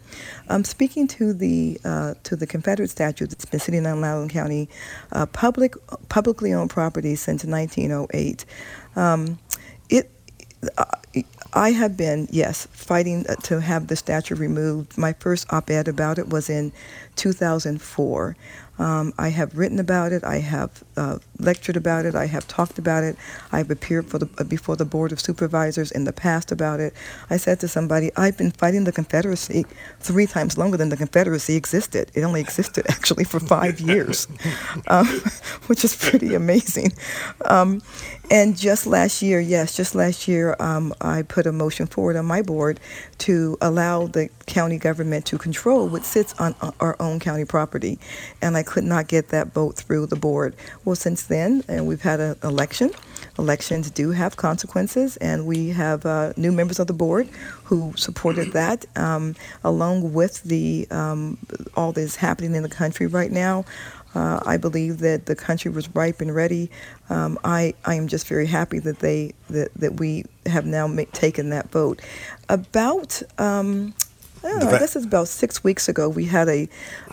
Um, 0.49 0.65
speaking 0.65 1.07
to 1.09 1.33
the 1.33 1.81
uh, 1.85 2.15
to 2.25 2.37
the 2.37 2.47
Confederate 2.47 2.91
statue 2.91 3.27
that's 3.27 3.45
been 3.45 3.61
sitting 3.61 3.87
on 3.87 4.01
Loudoun 4.01 4.29
County 4.29 4.69
uh, 5.13 5.27
public 5.27 5.75
publicly 6.09 6.53
owned 6.53 6.71
property 6.71 7.15
since 7.15 7.45
1908. 7.45 8.45
Um, 8.97 9.39
it. 9.89 10.11
Uh, 10.77 10.85
I 11.57 11.71
have 11.71 11.97
been, 11.97 12.27
yes, 12.33 12.67
fighting 12.73 13.27
uh, 13.29 13.37
to 13.43 13.61
have 13.61 13.87
the 13.87 13.95
statue 13.95 14.35
removed. 14.35 14.99
My 14.99 15.13
first 15.13 15.47
op 15.53 15.71
ed 15.71 15.87
about 15.87 16.19
it 16.19 16.29
was 16.29 16.51
in 16.51 16.73
2004. 17.15 18.37
Um, 18.79 19.13
I 19.19 19.29
have 19.29 19.57
written 19.57 19.79
about 19.79 20.13
it. 20.13 20.25
I 20.25 20.39
have 20.39 20.83
uh, 20.97 21.19
lectured 21.39 21.77
about 21.77 22.07
it. 22.07 22.15
I 22.15 22.27
have 22.27 22.47
talked 22.49 22.79
about 22.79 23.05
it. 23.05 23.17
I've 23.53 23.71
appeared 23.71 24.07
for 24.07 24.19
the, 24.19 24.29
uh, 24.39 24.45
before 24.45 24.77
the 24.77 24.85
Board 24.85 25.13
of 25.13 25.21
Supervisors 25.21 25.93
in 25.93 26.05
the 26.05 26.13
past 26.13 26.51
about 26.51 26.81
it. 26.81 26.93
I 27.31 27.37
said 27.37 27.61
to 27.61 27.69
somebody, 27.69 28.11
I've 28.17 28.37
been 28.37 28.51
fighting 28.51 28.85
the 28.85 28.93
Confederacy 28.93 29.65
three 30.01 30.27
times 30.27 30.59
longer 30.59 30.77
than 30.77 30.89
the 30.89 30.97
Confederacy 30.97 31.55
existed. 31.57 32.11
It 32.15 32.23
only 32.23 32.41
existed 32.41 32.87
actually 32.89 33.25
for 33.25 33.41
five 33.41 33.81
years, 33.81 34.27
um, 34.89 35.07
which 35.67 35.85
is 35.85 35.95
pretty 35.95 36.35
amazing. 36.35 36.93
Um, 37.45 37.83
and 38.31 38.57
just 38.57 38.87
last 38.87 39.23
year, 39.23 39.39
yes, 39.39 39.77
just 39.77 39.95
last 39.95 40.27
year, 40.27 40.57
um, 40.59 40.95
I 41.01 41.23
put 41.23 41.47
a 41.47 41.53
motion 41.53 41.87
forward 41.87 42.17
on 42.17 42.25
my 42.25 42.43
board 42.43 42.81
to 43.19 43.57
allow 43.61 44.07
the 44.07 44.29
county 44.47 44.79
government 44.79 45.27
to 45.27 45.39
control 45.39 45.89
what 45.89 46.05
sits 46.05 46.35
on 46.41 46.55
our 46.81 46.97
own 47.01 47.21
county 47.21 47.45
property. 47.45 47.99
And 48.43 48.57
I 48.57 48.63
could 48.63 48.85
not 48.85 49.09
get 49.09 49.29
that 49.29 49.53
vote 49.53 49.77
through 49.77 50.07
the 50.07 50.17
board. 50.17 50.55
Well, 50.85 50.97
since 50.97 51.25
then, 51.25 51.65
and 51.69 51.87
we've 51.87 52.03
had 52.03 52.21
an 52.21 52.37
election. 52.43 52.91
Elections 53.39 53.91
do 53.91 54.11
have 54.11 54.37
consequences, 54.37 55.17
and 55.17 55.47
we 55.47 55.71
have 55.71 56.07
uh, 56.07 56.33
new 56.37 56.53
members 56.53 56.79
of 56.79 56.87
the 56.87 56.93
board 56.93 57.29
who 57.65 57.93
supported 57.97 58.53
that, 58.53 58.85
um, 58.97 59.35
along 59.65 60.13
with 60.13 60.43
the 60.43 60.87
um, 60.91 61.39
all 61.77 61.93
that's 61.93 62.17
happening 62.17 62.55
in 62.55 62.63
the 62.63 62.69
country 62.69 63.07
right 63.07 63.33
now. 63.33 63.65
Uh, 64.15 64.41
I 64.47 64.57
believe 64.57 64.99
that 64.99 65.27
the 65.27 65.35
country 65.35 65.71
was 65.71 65.89
ripe 65.95 66.21
and 66.21 66.35
ready. 66.35 66.71
Um, 67.11 67.39
I, 67.45 67.75
I 67.85 67.95
am 67.95 68.09
just 68.09 68.29
very 68.29 68.47
happy 68.47 68.79
that 68.79 69.01
they 69.01 69.33
that, 69.51 69.75
that 69.75 69.95
we 69.99 70.25
have 70.47 70.67
now 70.67 70.87
make, 70.87 71.13
taken 71.13 71.51
that 71.51 71.71
vote. 71.71 72.01
About 72.49 73.23
um, 73.39 73.95
I, 74.45 74.53
know, 74.59 74.69
I 74.69 74.79
guess 74.79 74.95
it's 74.95 75.07
about 75.07 75.29
six 75.29 75.65
weeks 75.65 75.89
ago 75.89 76.09
we 76.09 76.27
had 76.27 76.49
a 76.49 76.69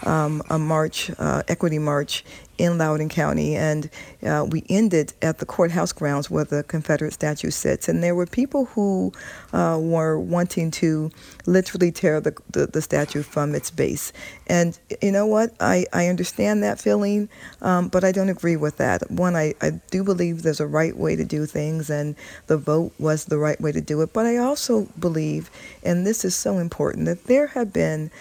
um, 0.06 0.42
a 0.50 0.60
march, 0.60 1.12
uh, 1.20 1.44
equity 1.48 1.80
march 1.80 2.24
in 2.62 2.78
Loudoun 2.78 3.10
County, 3.10 3.56
and 3.56 3.90
uh, 4.24 4.46
we 4.48 4.64
ended 4.70 5.14
at 5.24 5.40
the 5.40 5.48
courthouse 5.48 5.92
grounds 5.92 6.30
where 6.30 6.44
the 6.44 6.62
Confederate 6.64 7.12
statue 7.12 7.50
sits. 7.50 7.90
And 7.90 8.04
there 8.04 8.14
were 8.14 8.28
people 8.28 8.66
who 8.66 9.12
uh, 9.52 9.80
were 9.82 10.20
wanting 10.20 10.70
to 10.72 11.10
literally 11.48 11.92
tear 11.92 12.22
the, 12.22 12.36
the, 12.52 12.68
the, 12.68 12.82
statue 12.82 13.24
from 13.24 13.56
its 13.56 13.72
base. 13.72 14.14
And 14.46 14.78
you 15.02 15.12
know 15.12 15.26
what? 15.26 15.56
I, 15.60 15.86
I 15.92 16.08
understand 16.08 16.62
that 16.62 16.80
feeling, 16.80 17.30
um, 17.64 17.88
but 17.88 18.04
I 18.04 18.12
don't 18.12 18.30
agree 18.30 18.58
with 18.58 18.78
that. 18.78 19.10
One, 19.10 19.36
I, 19.36 19.56
I 19.62 19.72
do 19.90 20.04
believe 20.04 20.44
there's 20.44 20.60
a 20.60 20.68
right 20.68 20.96
way 20.96 21.16
to 21.16 21.24
do 21.24 21.48
things, 21.48 21.90
and 21.90 22.16
the 22.46 22.58
vote 22.58 22.92
was 23.00 23.26
the 23.26 23.40
right 23.40 23.60
way 23.60 23.72
to 23.72 23.82
do 23.82 24.02
it. 24.02 24.14
But 24.14 24.28
I 24.28 24.38
also 24.38 24.88
believe, 25.00 25.50
and 25.84 26.06
this 26.06 26.24
is 26.24 26.36
so 26.36 26.60
important, 26.60 27.06
that 27.06 27.24
there 27.26 27.48
have 27.48 27.74
been 27.74 28.12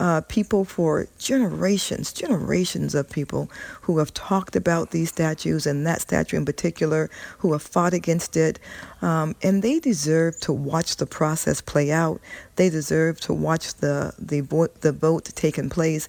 uh, 0.00 0.22
people 0.22 0.64
for 0.64 1.06
generations, 1.18 2.12
generations 2.12 2.94
of 2.94 3.08
people 3.10 3.50
who 3.82 3.98
have 3.98 4.12
talked 4.14 4.56
about 4.56 4.90
these 4.92 5.10
statues 5.10 5.66
and 5.66 5.86
that 5.86 6.00
statue 6.00 6.38
in 6.38 6.46
particular, 6.46 7.10
who 7.38 7.52
have 7.52 7.62
fought 7.62 7.92
against 7.92 8.34
it. 8.34 8.58
Um, 9.02 9.36
and 9.42 9.62
they 9.62 9.78
deserve 9.78 10.40
to 10.40 10.54
watch 10.54 10.96
the 10.96 11.06
process 11.06 11.60
play 11.60 11.92
out. 11.92 12.20
They 12.56 12.70
deserve 12.70 13.20
to 13.20 13.34
watch 13.34 13.74
the, 13.74 14.14
the, 14.18 14.40
vo- 14.40 14.68
the 14.80 14.92
vote 14.92 15.26
taking 15.34 15.68
place 15.68 16.08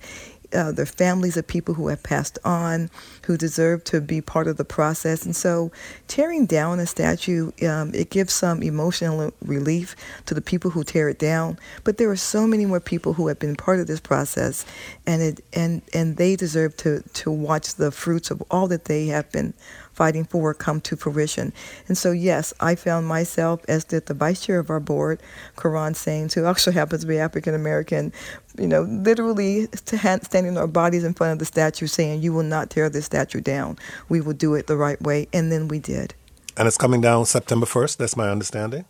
uh, 0.53 0.71
their 0.71 0.85
families 0.85 1.37
of 1.37 1.47
people 1.47 1.73
who 1.73 1.87
have 1.87 2.03
passed 2.03 2.37
on, 2.43 2.89
who 3.25 3.37
deserve 3.37 3.83
to 3.85 4.01
be 4.01 4.21
part 4.21 4.47
of 4.47 4.57
the 4.57 4.65
process. 4.65 5.25
And 5.25 5.35
so, 5.35 5.71
tearing 6.07 6.45
down 6.45 6.79
a 6.79 6.85
statue, 6.85 7.51
um, 7.67 7.93
it 7.93 8.09
gives 8.09 8.33
some 8.33 8.63
emotional 8.63 9.33
relief 9.41 9.95
to 10.25 10.33
the 10.33 10.41
people 10.41 10.71
who 10.71 10.83
tear 10.83 11.09
it 11.09 11.19
down. 11.19 11.57
But 11.83 11.97
there 11.97 12.09
are 12.09 12.15
so 12.15 12.47
many 12.47 12.65
more 12.65 12.79
people 12.79 13.13
who 13.13 13.27
have 13.27 13.39
been 13.39 13.55
part 13.55 13.79
of 13.79 13.87
this 13.87 13.99
process, 13.99 14.65
and 15.05 15.21
it 15.21 15.43
and 15.53 15.81
and 15.93 16.17
they 16.17 16.35
deserve 16.35 16.75
to 16.77 17.01
to 17.01 17.31
watch 17.31 17.75
the 17.75 17.91
fruits 17.91 18.31
of 18.31 18.41
all 18.51 18.67
that 18.67 18.85
they 18.85 19.07
have 19.07 19.31
been 19.31 19.53
fighting 20.01 20.25
for 20.25 20.51
come 20.55 20.81
to 20.81 20.95
fruition. 20.95 21.53
And 21.87 21.95
so, 21.95 22.11
yes, 22.11 22.55
I 22.59 22.73
found 22.73 23.05
myself, 23.05 23.61
as 23.67 23.83
did 23.83 24.07
the 24.07 24.15
vice 24.15 24.43
chair 24.43 24.57
of 24.57 24.71
our 24.71 24.79
board, 24.79 25.21
Koran 25.57 25.93
Saines, 25.93 26.33
who 26.33 26.43
also 26.43 26.71
happens 26.71 27.01
to 27.01 27.07
be 27.07 27.19
African 27.19 27.53
American, 27.53 28.11
you 28.57 28.65
know, 28.65 28.81
literally 28.81 29.67
standing 29.75 30.57
our 30.57 30.65
bodies 30.65 31.03
in 31.03 31.13
front 31.13 31.33
of 31.33 31.37
the 31.37 31.45
statue 31.45 31.85
saying, 31.85 32.23
You 32.23 32.33
will 32.33 32.41
not 32.41 32.71
tear 32.71 32.89
this 32.89 33.05
statue 33.05 33.41
down. 33.41 33.77
We 34.09 34.21
will 34.21 34.33
do 34.33 34.55
it 34.55 34.65
the 34.65 34.75
right 34.75 34.99
way. 34.99 35.27
And 35.33 35.51
then 35.51 35.67
we 35.67 35.77
did. 35.77 36.15
And 36.57 36.67
it's 36.67 36.79
coming 36.79 37.01
down 37.01 37.25
September 37.25 37.67
1st, 37.67 37.97
that's 37.97 38.17
my 38.17 38.27
understanding. 38.27 38.85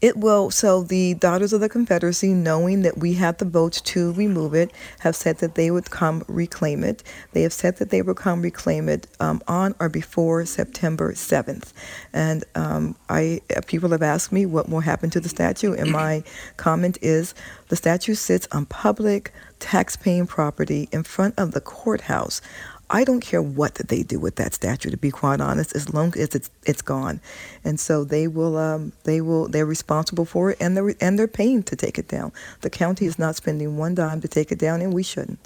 It 0.00 0.16
will. 0.16 0.50
So 0.50 0.82
the 0.82 1.14
Daughters 1.14 1.52
of 1.52 1.60
the 1.60 1.68
Confederacy, 1.68 2.32
knowing 2.32 2.82
that 2.82 2.98
we 2.98 3.14
had 3.14 3.38
the 3.38 3.44
votes 3.44 3.80
to 3.82 4.12
remove 4.12 4.54
it, 4.54 4.70
have 5.00 5.16
said 5.16 5.38
that 5.38 5.54
they 5.54 5.70
would 5.70 5.90
come 5.90 6.24
reclaim 6.28 6.84
it. 6.84 7.02
They 7.32 7.42
have 7.42 7.52
said 7.52 7.76
that 7.78 7.90
they 7.90 8.02
will 8.02 8.14
come 8.14 8.42
reclaim 8.42 8.88
it 8.88 9.06
um, 9.20 9.42
on 9.48 9.74
or 9.80 9.88
before 9.88 10.44
September 10.46 11.12
7th. 11.12 11.72
And 12.12 12.44
um, 12.54 12.96
I 13.08 13.40
people 13.66 13.90
have 13.90 14.02
asked 14.02 14.32
me 14.32 14.46
what 14.46 14.68
will 14.68 14.80
happen 14.80 15.10
to 15.10 15.20
the 15.20 15.28
statue, 15.28 15.74
and 15.74 15.90
my 15.90 16.22
comment 16.56 16.98
is 17.02 17.34
the 17.68 17.76
statue 17.76 18.14
sits 18.14 18.46
on 18.52 18.66
public 18.66 19.32
tax-paying 19.58 20.26
property 20.26 20.88
in 20.92 21.02
front 21.02 21.34
of 21.38 21.52
the 21.52 21.60
courthouse. 21.60 22.40
I 22.88 23.04
don't 23.04 23.20
care 23.20 23.42
what 23.42 23.74
they 23.74 24.02
do 24.02 24.20
with 24.20 24.36
that 24.36 24.54
statue. 24.54 24.90
To 24.90 24.96
be 24.96 25.10
quite 25.10 25.40
honest, 25.40 25.74
as 25.74 25.92
long 25.92 26.16
as 26.16 26.34
it's 26.34 26.50
it's 26.64 26.82
gone, 26.82 27.20
and 27.64 27.80
so 27.80 28.04
they 28.04 28.28
will 28.28 28.56
um, 28.56 28.92
they 29.04 29.20
will 29.20 29.48
they're 29.48 29.66
responsible 29.66 30.24
for 30.24 30.50
it, 30.50 30.58
and 30.60 30.76
they're 30.76 30.94
and 31.00 31.18
they're 31.18 31.28
paying 31.28 31.62
to 31.64 31.76
take 31.76 31.98
it 31.98 32.08
down. 32.08 32.32
The 32.60 32.70
county 32.70 33.06
is 33.06 33.18
not 33.18 33.36
spending 33.36 33.76
one 33.76 33.94
dime 33.94 34.20
to 34.20 34.28
take 34.28 34.52
it 34.52 34.58
down, 34.58 34.82
and 34.82 34.92
we 34.92 35.02
shouldn't. 35.02 35.40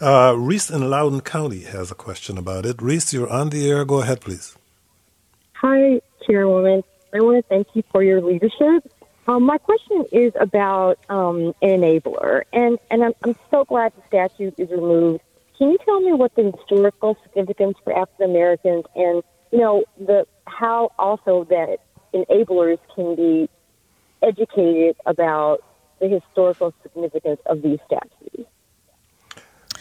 Uh, 0.00 0.34
Reese 0.36 0.70
in 0.70 0.88
Loudoun 0.90 1.20
County 1.20 1.60
has 1.60 1.90
a 1.90 1.94
question 1.94 2.36
about 2.36 2.66
it. 2.66 2.80
Reese, 2.82 3.12
you're 3.12 3.30
on 3.30 3.50
the 3.50 3.70
air. 3.70 3.84
Go 3.84 4.00
ahead, 4.00 4.20
please. 4.20 4.56
Hi, 5.54 6.00
Chairwoman. 6.26 6.82
I 7.14 7.20
want 7.20 7.44
to 7.44 7.48
thank 7.48 7.68
you 7.74 7.82
for 7.92 8.02
your 8.02 8.20
leadership. 8.20 8.90
Um, 9.26 9.44
my 9.44 9.56
question 9.56 10.04
is 10.12 10.32
about 10.38 10.98
um, 11.08 11.54
an 11.62 11.80
enabler, 11.80 12.42
and 12.52 12.78
and 12.90 13.04
I'm, 13.04 13.12
I'm 13.22 13.36
so 13.50 13.64
glad 13.64 13.92
the 13.96 14.02
statute 14.08 14.54
is 14.58 14.70
removed 14.70 15.22
can 15.58 15.70
you 15.70 15.78
tell 15.84 16.00
me 16.00 16.12
what 16.12 16.34
the 16.34 16.52
historical 16.56 17.16
significance 17.22 17.76
for 17.84 17.96
African 17.96 18.30
Americans 18.30 18.84
and 18.94 19.22
you 19.52 19.58
know 19.58 19.84
the 19.98 20.26
how 20.46 20.90
also 20.98 21.46
that 21.50 21.78
enablers 22.12 22.78
can 22.94 23.14
be 23.16 23.48
educated 24.22 24.96
about 25.06 25.58
the 26.00 26.08
historical 26.08 26.74
significance 26.82 27.40
of 27.46 27.62
these 27.62 27.78
statues? 27.86 28.46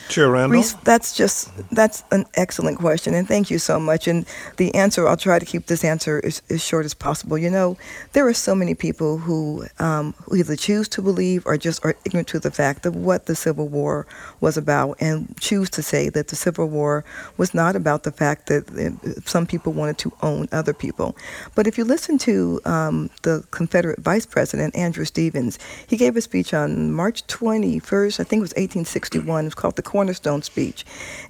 Chair 0.10 0.30
Randall? 0.30 0.58
Reese, 0.58 0.74
that's 0.84 1.16
just 1.16 1.52
that's 1.72 2.04
an 2.12 2.26
excellent 2.36 2.80
question, 2.80 3.14
and 3.14 3.28
thank 3.28 3.50
you 3.50 3.60
so 3.60 3.80
much. 3.80 4.08
And 4.08 4.26
the 4.58 4.74
answer, 4.76 5.08
I'll 5.08 5.18
try 5.18 5.40
to 5.40 5.46
keep 5.46 5.68
this 5.68 5.84
answer 5.84 6.22
as, 6.24 6.42
as 6.50 6.64
short 6.64 6.86
as 6.86 6.94
possible. 6.94 7.38
You 7.38 7.50
know, 7.50 7.78
there 8.14 8.28
are 8.28 8.34
so 8.34 8.56
many 8.56 8.76
people 8.76 9.18
who, 9.18 9.66
um, 9.80 10.14
who 10.24 10.36
either 10.36 10.56
choose 10.56 10.88
to 10.90 11.02
believe 11.02 11.46
or 11.46 11.58
just 11.58 11.84
are 11.86 11.96
ignorant 12.06 12.28
to 12.30 12.40
the 12.40 12.52
fact 12.52 12.86
of 12.86 12.96
what 12.96 13.26
the 13.26 13.36
Civil 13.36 13.68
War 13.68 14.06
was 14.42 14.58
about, 14.58 14.98
and 15.00 15.36
choose 15.40 15.70
to 15.72 15.82
say 15.82 16.10
that 16.10 16.28
the 16.28 16.36
Civil 16.36 16.68
War 16.70 17.04
was 17.38 17.54
not 17.54 17.76
about 17.76 18.04
the 18.04 18.12
fact 18.12 18.48
that 18.48 18.70
uh, 18.72 19.22
some 19.26 19.46
people 19.46 19.74
wanted 19.74 19.98
to 20.00 20.12
own 20.22 20.48
other 20.52 20.74
people. 20.74 21.16
But 21.56 21.68
if 21.68 21.78
you 21.78 21.86
listen 21.86 22.18
to 22.20 22.62
um, 22.66 23.10
the 23.24 23.46
Confederate 23.52 24.00
Vice 24.00 24.26
President 24.26 24.76
Andrew 24.76 25.06
Stephens, 25.06 25.60
he 25.88 25.98
gave 25.98 26.16
a 26.18 26.22
speech 26.22 26.54
on 26.54 26.92
March 26.92 27.26
21st, 27.28 28.20
I 28.20 28.24
think 28.24 28.40
it 28.40 28.48
was 28.48 28.52
1861. 28.52 29.46
It 29.46 29.48
was 29.48 29.56
called 29.56 29.76
the 29.76 29.82
cornerstone 29.94 30.42
speech, 30.42 30.84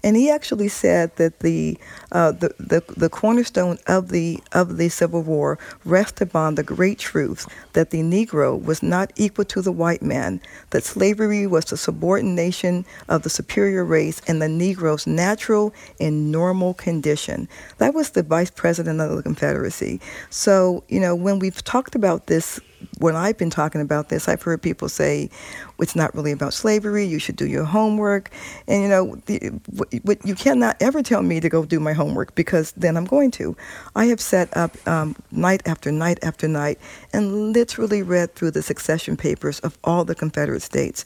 and 0.06 0.16
he 0.16 0.32
actually 0.32 0.70
said 0.70 1.14
that 1.18 1.42
the 1.42 1.78
uh, 2.14 2.32
the, 2.32 2.50
the 2.60 2.82
the 2.96 3.10
cornerstone 3.10 3.78
of 3.88 4.08
the 4.08 4.40
of 4.54 4.78
the 4.78 4.88
Civil 4.88 5.22
War 5.22 5.60
rested 5.84 6.30
upon 6.30 6.56
the 6.56 6.64
great 6.64 6.98
truth 6.98 7.46
that 7.74 7.90
the 7.90 8.02
Negro 8.02 8.50
was 8.70 8.82
not 8.82 9.12
equal 9.18 9.44
to 9.46 9.62
the 9.62 9.72
white 9.84 10.02
man, 10.02 10.40
that 10.70 10.86
slavery 10.86 11.46
was 11.46 11.66
the 11.66 11.76
subordination 11.76 12.86
of 13.10 13.24
the 13.24 13.30
superior 13.30 13.84
race 13.84 14.22
and 14.30 14.42
the 14.42 14.48
Negro's 14.48 15.06
natural 15.06 15.74
and 16.00 16.32
normal 16.32 16.74
condition. 16.74 17.50
That 17.80 17.94
was 17.94 18.12
the 18.12 18.24
vice 18.24 18.52
president 18.52 19.02
of 19.02 19.14
the 19.18 19.24
Confederacy. 19.24 20.00
So 20.30 20.86
you 20.88 21.02
know 21.02 21.16
when 21.16 21.40
we've 21.40 21.62
talked 21.64 21.96
about 21.96 22.28
this 22.28 22.62
when 23.00 23.16
I've 23.16 23.38
been 23.38 23.50
talking 23.50 23.82
about 23.82 24.10
this, 24.10 24.28
I've 24.28 24.42
heard 24.42 24.62
people 24.62 24.90
say 24.90 25.30
it's 25.80 25.96
not 25.96 26.14
really 26.16 26.32
about 26.32 26.54
slavery. 26.54 27.06
You 27.06 27.20
should 27.20 27.36
do 27.36 27.48
your 27.48 27.66
homework, 27.66 28.30
and 28.68 28.84
you 28.84 28.90
know, 28.90 29.16
the, 29.26 29.60
you 30.24 30.36
cannot 30.36 30.78
ever 30.82 31.04
tell 31.04 31.22
me 31.22 31.40
to 31.40 31.50
go 31.50 31.66
do 31.66 31.80
my 31.80 31.94
homework 31.94 32.36
because 32.36 32.72
then 32.74 32.98
I'm 32.98 33.06
going 33.06 33.32
to. 33.32 33.56
I 33.96 34.06
have 34.06 34.22
sat 34.22 34.56
up 34.56 34.76
um, 34.88 35.16
night 35.32 35.62
after 35.66 35.92
night 35.92 36.20
after 36.24 36.48
night 36.48 36.80
and 37.12 37.54
literally 37.54 38.04
read 38.04 38.36
through 38.36 38.52
the 38.52 38.62
secession 38.62 39.18
papers 39.18 39.60
of 39.60 39.78
all 39.84 40.06
the 40.06 40.16
Confederate 40.16 40.62
states. 40.62 41.06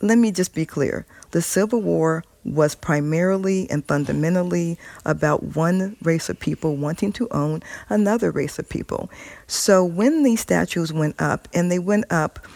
Let 0.00 0.18
me 0.18 0.32
just 0.32 0.54
be 0.54 0.66
clear: 0.66 1.06
the 1.30 1.42
Civil 1.42 1.82
War 1.82 2.24
was 2.44 2.74
primarily 2.74 3.68
and 3.70 3.86
fundamentally 3.86 4.78
about 5.04 5.42
one 5.56 5.96
race 6.02 6.28
of 6.28 6.38
people 6.40 6.76
wanting 6.76 7.12
to 7.12 7.28
own 7.30 7.62
another 7.88 8.30
race 8.30 8.58
of 8.58 8.68
people. 8.68 9.10
So 9.46 9.84
when 9.84 10.22
these 10.22 10.40
statues 10.40 10.92
went 10.92 11.20
up, 11.20 11.48
and 11.54 11.70
they 11.70 11.78
went 11.78 12.10
up 12.10 12.46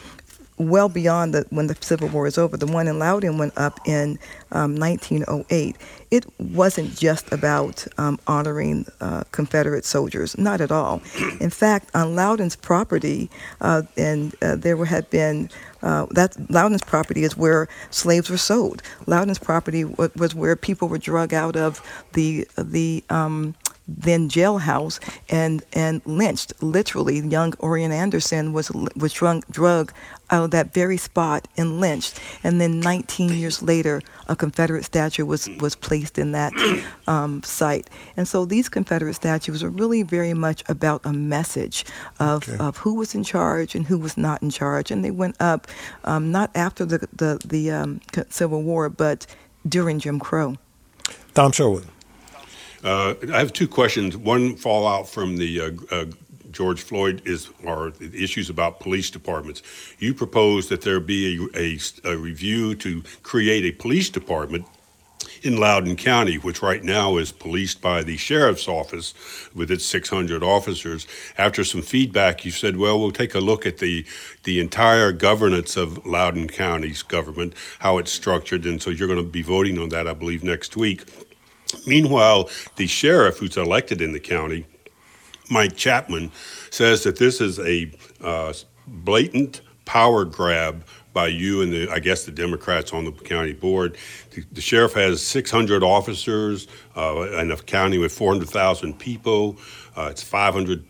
well 0.59 0.89
beyond 0.89 1.34
the, 1.34 1.47
when 1.51 1.66
the 1.66 1.76
Civil 1.80 2.09
War 2.09 2.26
is 2.26 2.39
over. 2.39 2.57
The 2.57 2.66
one 2.66 2.89
in 2.89 2.99
Loudoun 2.99 3.39
went 3.39 3.57
up 3.57 3.80
in 3.87 4.18
um, 4.53 4.76
1908. 4.76 5.76
It 6.11 6.26
wasn't 6.39 6.97
just 6.97 7.30
about 7.32 7.87
um, 7.99 8.18
honoring 8.26 8.87
uh, 9.01 9.24
Confederate 9.32 9.84
soldiers, 9.84 10.39
not 10.39 10.61
at 10.61 10.72
all. 10.72 11.03
In 11.41 11.51
fact, 11.51 11.91
on 11.95 12.14
Loudoun's 12.14 12.57
property, 12.57 13.30
uh, 13.61 13.82
and 13.97 14.34
uh, 14.41 14.57
there 14.57 14.82
had 14.84 15.11
been 15.11 15.51
uh, 15.87 16.07
that 16.11 16.37
Loudoun's 16.51 16.82
property 16.82 17.22
is 17.22 17.37
where 17.37 17.68
slaves 17.91 18.28
were 18.28 18.37
sold. 18.53 18.82
Loudoun's 19.07 19.39
property 19.39 19.84
w- 19.84 20.11
was 20.16 20.34
where 20.34 20.57
people 20.57 20.89
were 20.89 20.99
drug 20.99 21.32
out 21.32 21.57
of 21.57 21.80
the 22.14 22.49
the 22.59 23.05
um, 23.09 23.55
then 23.89 24.28
jailhouse 24.28 24.99
and 25.28 25.62
and 25.72 26.03
lynched. 26.07 26.53
Literally, 26.62 27.20
young 27.20 27.55
Orion 27.61 27.93
Anderson 27.93 28.53
was 28.53 28.70
was 28.97 29.12
drunk, 29.12 29.47
drug 29.51 29.93
out 30.30 30.45
of 30.45 30.51
that 30.51 30.74
very 30.74 30.97
spot 30.97 31.47
and 31.57 31.80
lynched. 31.80 32.18
And 32.43 32.61
then 32.61 32.80
19 32.80 33.30
years 33.30 33.62
later, 33.62 34.03
a 34.28 34.34
Confederate 34.34 34.84
statue 34.84 35.24
was 35.24 35.49
was 35.61 35.76
placed 35.76 36.18
in 36.18 36.32
that 36.32 36.53
um, 37.07 37.43
site. 37.45 37.89
And 38.16 38.26
so 38.26 38.45
these 38.45 38.68
Confederate 38.68 39.14
statues 39.14 39.62
are 39.62 39.70
really 39.70 40.03
very 40.03 40.34
much 40.34 40.64
about 40.68 41.01
a 41.05 41.12
message 41.12 41.84
of 42.18 42.37
Okay. 42.49 42.57
of 42.59 42.76
who 42.78 42.95
was 42.95 43.14
in 43.14 43.22
charge 43.24 43.74
and 43.74 43.87
who 43.87 43.99
was 43.99 44.16
not 44.16 44.43
in 44.43 44.51
charge. 44.51 44.91
And 44.91 45.05
they 45.05 45.11
went 45.12 45.37
up 45.41 45.66
um, 46.05 46.32
not 46.32 46.51
after 46.55 46.84
the 46.84 47.07
the 47.16 47.41
the 47.45 47.70
um, 47.70 48.01
Civil 48.30 48.62
War, 48.62 48.89
but 48.89 49.26
during 49.68 49.99
Jim 50.01 50.18
Crow. 50.20 50.57
Tom 51.34 51.53
Sherwood. 51.53 51.87
Uh, 52.87 53.16
I 53.32 53.41
have 53.41 53.53
two 53.53 53.66
questions. 53.66 54.16
One 54.16 54.55
fallout 54.55 55.09
from 55.09 55.39
the 55.39 55.61
uh, 55.61 55.70
uh, 55.91 56.05
George 56.53 56.80
Floyd 56.80 57.20
is 57.24 57.49
the 57.59 58.11
issues 58.14 58.49
about 58.49 58.78
police 58.78 59.11
departments. 59.11 59.61
You 59.99 60.14
propose 60.14 60.68
that 60.68 60.82
there 60.82 61.01
be 61.01 61.49
a, 61.53 61.59
a, 61.59 62.12
a 62.12 62.16
review 62.16 62.76
to 62.76 63.03
create 63.24 63.64
a 63.64 63.72
police 63.72 64.09
department 64.09 64.66
in 65.43 65.57
Loudoun 65.57 65.97
County, 65.97 66.37
which 66.37 66.62
right 66.62 66.82
now 66.82 67.16
is 67.16 67.32
policed 67.32 67.82
by 67.82 68.05
the 68.05 68.16
sheriff's 68.16 68.68
office 68.68 69.14
with 69.53 69.72
its 69.72 69.84
600 69.84 70.45
officers. 70.45 71.09
After 71.37 71.64
some 71.64 71.82
feedback, 71.82 72.45
you 72.45 72.53
said, 72.53 72.76
well, 72.76 73.01
we'll 73.01 73.11
take 73.11 73.34
a 73.34 73.41
look 73.41 73.66
at 73.66 73.78
the, 73.78 74.07
the 74.45 74.61
entire 74.61 75.11
governance 75.11 75.76
of 75.76 76.07
Loudoun 76.07 76.47
County's 76.47 77.03
government, 77.03 77.55
how 77.80 77.99
it's 77.99 78.12
structured. 78.12 78.64
And 78.64 78.80
so 78.80 78.91
you're 78.91 79.09
going 79.09 79.22
to 79.22 79.28
be 79.28 79.43
voting 79.43 79.76
on 79.76 79.89
that, 79.89 80.07
I 80.07 80.12
believe, 80.12 80.45
next 80.45 80.76
week. 80.76 81.03
Meanwhile, 81.87 82.51
the 82.77 82.87
sheriff 82.87 83.39
who's 83.39 83.57
elected 83.57 84.01
in 84.01 84.12
the 84.12 84.21
county, 84.21 84.67
Mike 85.51 85.77
Chapman, 85.77 86.33
says 86.71 87.03
that 87.05 87.17
this 87.17 87.41
is 87.41 87.59
a 87.59 87.93
uh, 88.21 88.53
blatant 88.87 89.61
power 89.85 90.25
grab 90.25 90.85
by 91.12 91.29
you 91.29 91.62
and 91.62 91.73
the, 91.73 91.89
I 91.91 91.99
guess 91.99 92.25
the 92.25 92.31
Democrats 92.31 92.93
on 92.93 93.07
the 93.07 93.12
county 93.12 93.55
board. 93.55 93.97
The, 94.33 94.45
the 94.53 94.61
sheriff 94.61 94.93
has 94.95 95.25
600 95.25 95.83
officers 95.83 96.69
uh, 96.95 97.23
in 97.41 97.51
a 97.51 97.57
county 97.57 97.97
with 97.97 98.12
400,000 98.12 98.99
people. 98.99 99.57
Uh, 99.97 100.09
it's 100.11 100.23
500 100.23 100.85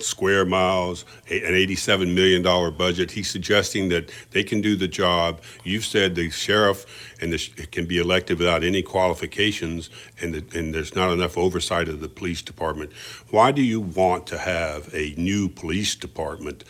square 0.00 0.44
miles, 0.44 1.04
an 1.30 1.54
$87 1.54 2.14
million 2.14 2.42
budget. 2.76 3.10
He's 3.10 3.30
suggesting 3.30 3.88
that 3.88 4.10
they 4.30 4.44
can 4.44 4.60
do 4.60 4.76
the 4.76 4.88
job. 4.88 5.40
You've 5.64 5.84
said 5.84 6.14
the 6.14 6.30
sheriff 6.30 6.86
and 7.20 7.32
the, 7.32 7.38
sh- 7.38 7.52
can 7.72 7.86
be 7.86 7.98
elected 7.98 8.38
without 8.38 8.62
any 8.62 8.82
qualifications, 8.82 9.90
and, 10.20 10.34
the, 10.34 10.58
and 10.58 10.74
there's 10.74 10.94
not 10.94 11.12
enough 11.12 11.36
oversight 11.36 11.88
of 11.88 12.00
the 12.00 12.08
police 12.08 12.42
department. 12.42 12.92
Why 13.30 13.52
do 13.52 13.62
you 13.62 13.80
want 13.80 14.26
to 14.28 14.38
have 14.38 14.92
a 14.94 15.14
new 15.16 15.48
police 15.48 15.94
department 15.94 16.64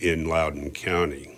in 0.00 0.28
Loudoun 0.28 0.70
County? 0.70 1.30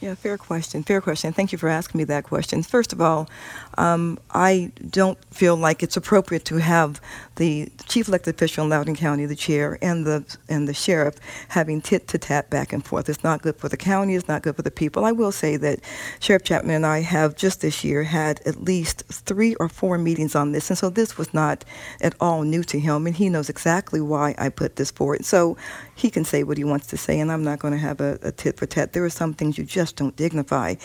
Yeah, 0.00 0.14
fair 0.14 0.36
question. 0.36 0.82
Fair 0.82 1.00
question. 1.00 1.32
Thank 1.32 1.52
you 1.52 1.58
for 1.58 1.68
asking 1.68 1.98
me 1.98 2.04
that 2.04 2.24
question. 2.24 2.62
First 2.62 2.92
of 2.92 3.00
all, 3.00 3.30
um, 3.78 4.18
I 4.30 4.72
don't 4.90 5.18
feel 5.34 5.56
like 5.56 5.82
it's 5.82 5.96
appropriate 5.96 6.44
to 6.46 6.56
have 6.56 7.00
the 7.36 7.70
chief 7.86 8.08
elected 8.08 8.34
official 8.34 8.64
in 8.64 8.70
Loudoun 8.70 8.96
County, 8.96 9.26
the 9.26 9.36
chair, 9.36 9.78
and 9.82 10.06
the 10.06 10.24
and 10.48 10.66
the 10.66 10.74
sheriff 10.74 11.16
having 11.48 11.80
tit 11.80 12.08
to 12.08 12.18
tat 12.18 12.50
back 12.50 12.72
and 12.72 12.84
forth. 12.84 13.08
It's 13.08 13.22
not 13.22 13.42
good 13.42 13.56
for 13.56 13.68
the 13.68 13.76
county. 13.76 14.14
It's 14.14 14.28
not 14.28 14.42
good 14.42 14.56
for 14.56 14.62
the 14.62 14.70
people. 14.70 15.04
I 15.04 15.12
will 15.12 15.32
say 15.32 15.56
that 15.58 15.80
Sheriff 16.20 16.44
Chapman 16.44 16.76
and 16.76 16.86
I 16.86 17.00
have 17.00 17.36
just 17.36 17.60
this 17.60 17.84
year 17.84 18.04
had 18.04 18.40
at 18.46 18.62
least 18.62 19.04
three 19.10 19.54
or 19.56 19.68
four 19.68 19.98
meetings 19.98 20.34
on 20.34 20.52
this, 20.52 20.70
and 20.70 20.78
so 20.78 20.90
this 20.90 21.18
was 21.18 21.32
not 21.34 21.64
at 22.00 22.14
all 22.20 22.42
new 22.42 22.64
to 22.64 22.78
him, 22.80 23.06
and 23.06 23.16
he 23.16 23.28
knows 23.28 23.48
exactly 23.50 24.00
why 24.00 24.34
I 24.38 24.48
put 24.48 24.76
this 24.76 24.90
forward. 24.90 25.24
So 25.24 25.56
he 25.94 26.10
can 26.10 26.24
say 26.24 26.42
what 26.42 26.58
he 26.58 26.64
wants 26.64 26.86
to 26.88 26.96
say, 26.96 27.20
and 27.20 27.30
I'm 27.30 27.44
not 27.44 27.58
going 27.58 27.72
to 27.72 27.78
have 27.78 28.00
a, 28.00 28.18
a 28.22 28.32
tit 28.32 28.56
for 28.56 28.66
tat. 28.66 28.92
There 28.92 29.04
are 29.04 29.10
some 29.10 29.34
things 29.34 29.58
you 29.58 29.64
just 29.64 29.96
don't 29.96 30.16
dignify, 30.16 30.76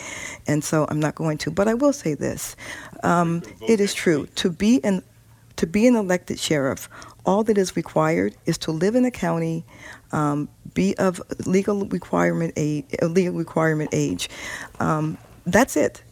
and 0.46 0.62
so 0.62 0.86
I'm 0.88 1.00
not 1.00 1.14
going 1.14 1.38
to. 1.38 1.50
But 1.50 1.68
I 1.68 1.74
will 1.74 1.92
say 1.92 2.14
this: 2.14 2.56
um, 3.02 3.42
it 3.66 3.80
is 3.80 3.94
true 3.94 4.26
to 4.36 4.50
be 4.50 4.82
an 4.84 5.02
to 5.56 5.66
be 5.66 5.86
an 5.86 5.94
elected 5.96 6.38
sheriff. 6.38 6.88
All 7.24 7.44
that 7.44 7.56
is 7.56 7.76
required 7.76 8.34
is 8.46 8.58
to 8.58 8.72
live 8.72 8.96
in 8.96 9.04
a 9.04 9.10
county, 9.10 9.64
um, 10.10 10.48
be 10.74 10.96
of 10.98 11.22
legal 11.46 11.84
requirement 11.86 12.54
age, 12.56 12.86
legal 13.02 13.34
requirement 13.34 13.90
age. 13.92 14.28
Um, 14.80 15.18
that's 15.46 15.76
it. 15.76 16.02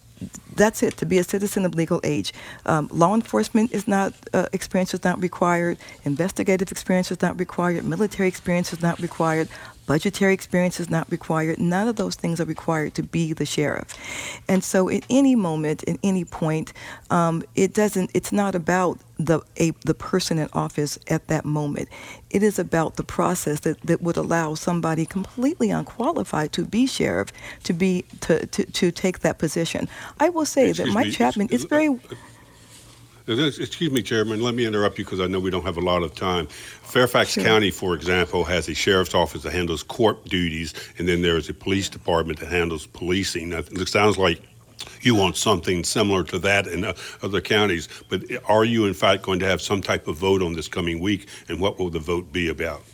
That's 0.60 0.82
it. 0.82 0.98
To 0.98 1.06
be 1.06 1.16
a 1.16 1.24
citizen 1.24 1.64
of 1.64 1.74
legal 1.74 2.00
age, 2.04 2.34
um, 2.66 2.90
law 2.92 3.14
enforcement 3.14 3.72
is 3.72 3.88
not 3.88 4.12
uh, 4.34 4.46
experience 4.52 4.92
is 4.92 5.02
not 5.02 5.18
required. 5.20 5.78
Investigative 6.04 6.70
experience 6.70 7.10
is 7.10 7.22
not 7.22 7.38
required. 7.40 7.82
Military 7.84 8.28
experience 8.28 8.70
is 8.70 8.82
not 8.82 9.00
required. 9.00 9.48
Budgetary 9.86 10.34
experience 10.34 10.78
is 10.78 10.90
not 10.90 11.10
required. 11.10 11.58
None 11.58 11.88
of 11.88 11.96
those 11.96 12.14
things 12.14 12.40
are 12.40 12.44
required 12.44 12.92
to 12.94 13.02
be 13.02 13.32
the 13.32 13.46
sheriff. 13.46 13.88
And 14.48 14.62
so, 14.62 14.90
at 14.90 15.04
any 15.08 15.34
moment, 15.34 15.82
at 15.88 15.98
any 16.02 16.26
point, 16.26 16.74
um, 17.10 17.42
it 17.54 17.72
doesn't. 17.72 18.10
It's 18.12 18.30
not 18.30 18.54
about 18.54 18.98
the 19.26 19.40
a, 19.56 19.70
the 19.84 19.94
person 19.94 20.38
in 20.38 20.48
office 20.52 20.98
at 21.08 21.26
that 21.28 21.44
moment. 21.44 21.88
It 22.30 22.42
is 22.42 22.58
about 22.58 22.96
the 22.96 23.02
process 23.02 23.60
that, 23.60 23.80
that 23.82 24.02
would 24.02 24.16
allow 24.16 24.54
somebody 24.54 25.06
completely 25.06 25.70
unqualified 25.70 26.52
to 26.52 26.64
be 26.64 26.86
sheriff 26.86 27.32
to 27.64 27.72
be 27.72 28.04
to, 28.20 28.46
to, 28.46 28.64
to 28.64 28.90
take 28.90 29.20
that 29.20 29.38
position. 29.38 29.88
I 30.18 30.28
will 30.28 30.46
say 30.46 30.66
that 30.66 30.70
Excuse 30.70 30.94
Mike 30.94 31.06
me, 31.06 31.12
Chapman 31.12 31.48
is 31.48 31.64
uh, 31.64 31.68
very 31.68 31.88
uh, 31.88 32.14
Excuse 33.28 33.92
me, 33.92 34.02
Chairman, 34.02 34.40
let 34.40 34.54
me 34.54 34.66
interrupt 34.66 34.98
you 34.98 35.04
because 35.04 35.20
I 35.20 35.28
know 35.28 35.38
we 35.38 35.50
don't 35.50 35.64
have 35.64 35.76
a 35.76 35.82
lot 35.82 36.02
of 36.02 36.14
time. 36.14 36.46
Fairfax 36.48 37.30
Sure. 37.30 37.44
County, 37.44 37.70
for 37.70 37.94
example, 37.94 38.42
has 38.44 38.68
a 38.68 38.74
sheriff's 38.74 39.14
office 39.14 39.42
that 39.42 39.52
handles 39.52 39.84
court 39.84 40.24
duties, 40.24 40.74
and 40.98 41.06
then 41.06 41.22
there 41.22 41.36
is 41.36 41.48
a 41.48 41.54
police 41.54 41.88
department 41.88 42.40
that 42.40 42.48
handles 42.48 42.86
policing. 42.86 43.52
It 43.52 43.88
sounds 43.88 44.18
like 44.18 44.42
you 45.00 45.14
want 45.14 45.36
something 45.36 45.84
similar 45.84 46.24
to 46.24 46.38
that 46.40 46.66
in 46.66 46.92
other 47.22 47.40
counties, 47.40 47.88
but 48.08 48.22
are 48.46 48.64
you 48.64 48.86
in 48.86 48.94
fact 48.94 49.22
going 49.22 49.38
to 49.40 49.46
have 49.46 49.60
some 49.60 49.80
type 49.80 50.08
of 50.08 50.16
vote 50.16 50.42
on 50.42 50.52
this 50.54 50.68
coming 50.68 51.00
week, 51.00 51.28
and 51.48 51.60
what 51.60 51.78
will 51.78 51.90
the 51.90 51.98
vote 51.98 52.32
be 52.32 52.48
about? 52.48 52.89